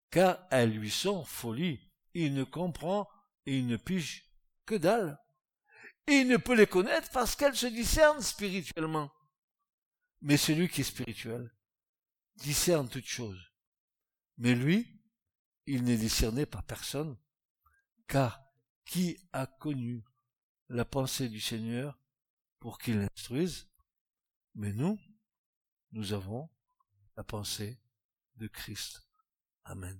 car 0.09 0.39
elles 0.51 0.71
lui 0.71 0.91
sont 0.91 1.23
folie. 1.25 1.79
Il 2.13 2.33
ne 2.33 2.43
comprend 2.43 3.09
et 3.45 3.57
il 3.57 3.67
ne 3.67 3.77
pige 3.77 4.23
que 4.65 4.75
dalle. 4.75 5.19
il 6.07 6.27
ne 6.27 6.37
peut 6.37 6.55
les 6.55 6.67
connaître 6.67 7.09
parce 7.11 7.35
qu'elles 7.35 7.55
se 7.55 7.67
discernent 7.67 8.21
spirituellement. 8.21 9.11
Mais 10.23 10.37
celui 10.37 10.69
qui 10.69 10.81
est 10.81 10.85
spirituel 10.85 11.51
discerne 12.37 12.87
toutes 12.87 13.05
choses. 13.05 13.51
Mais 14.37 14.55
lui, 14.55 14.87
il 15.65 15.83
n'est 15.83 15.97
discerné 15.97 16.45
par 16.45 16.63
personne, 16.63 17.17
car 18.07 18.41
qui 18.85 19.17
a 19.33 19.45
connu 19.45 20.01
la 20.69 20.85
pensée 20.85 21.27
du 21.27 21.41
Seigneur 21.41 21.99
pour 22.59 22.77
qu'il 22.77 22.99
l'instruise? 22.99 23.67
Mais 24.55 24.71
nous, 24.71 24.97
nous 25.91 26.13
avons 26.13 26.49
la 27.17 27.25
pensée 27.25 27.81
de 28.37 28.47
Christ. 28.47 29.05
Amen. 29.65 29.99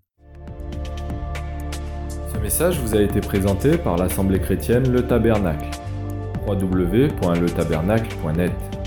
Ce 2.32 2.38
message 2.38 2.80
vous 2.80 2.96
a 2.96 3.02
été 3.02 3.20
présenté 3.20 3.78
par 3.78 3.98
l'Assemblée 3.98 4.40
chrétienne 4.40 4.90
Le 4.90 5.06
Tabernacle. 5.06 5.70
www.letabernacle.net 6.48 8.83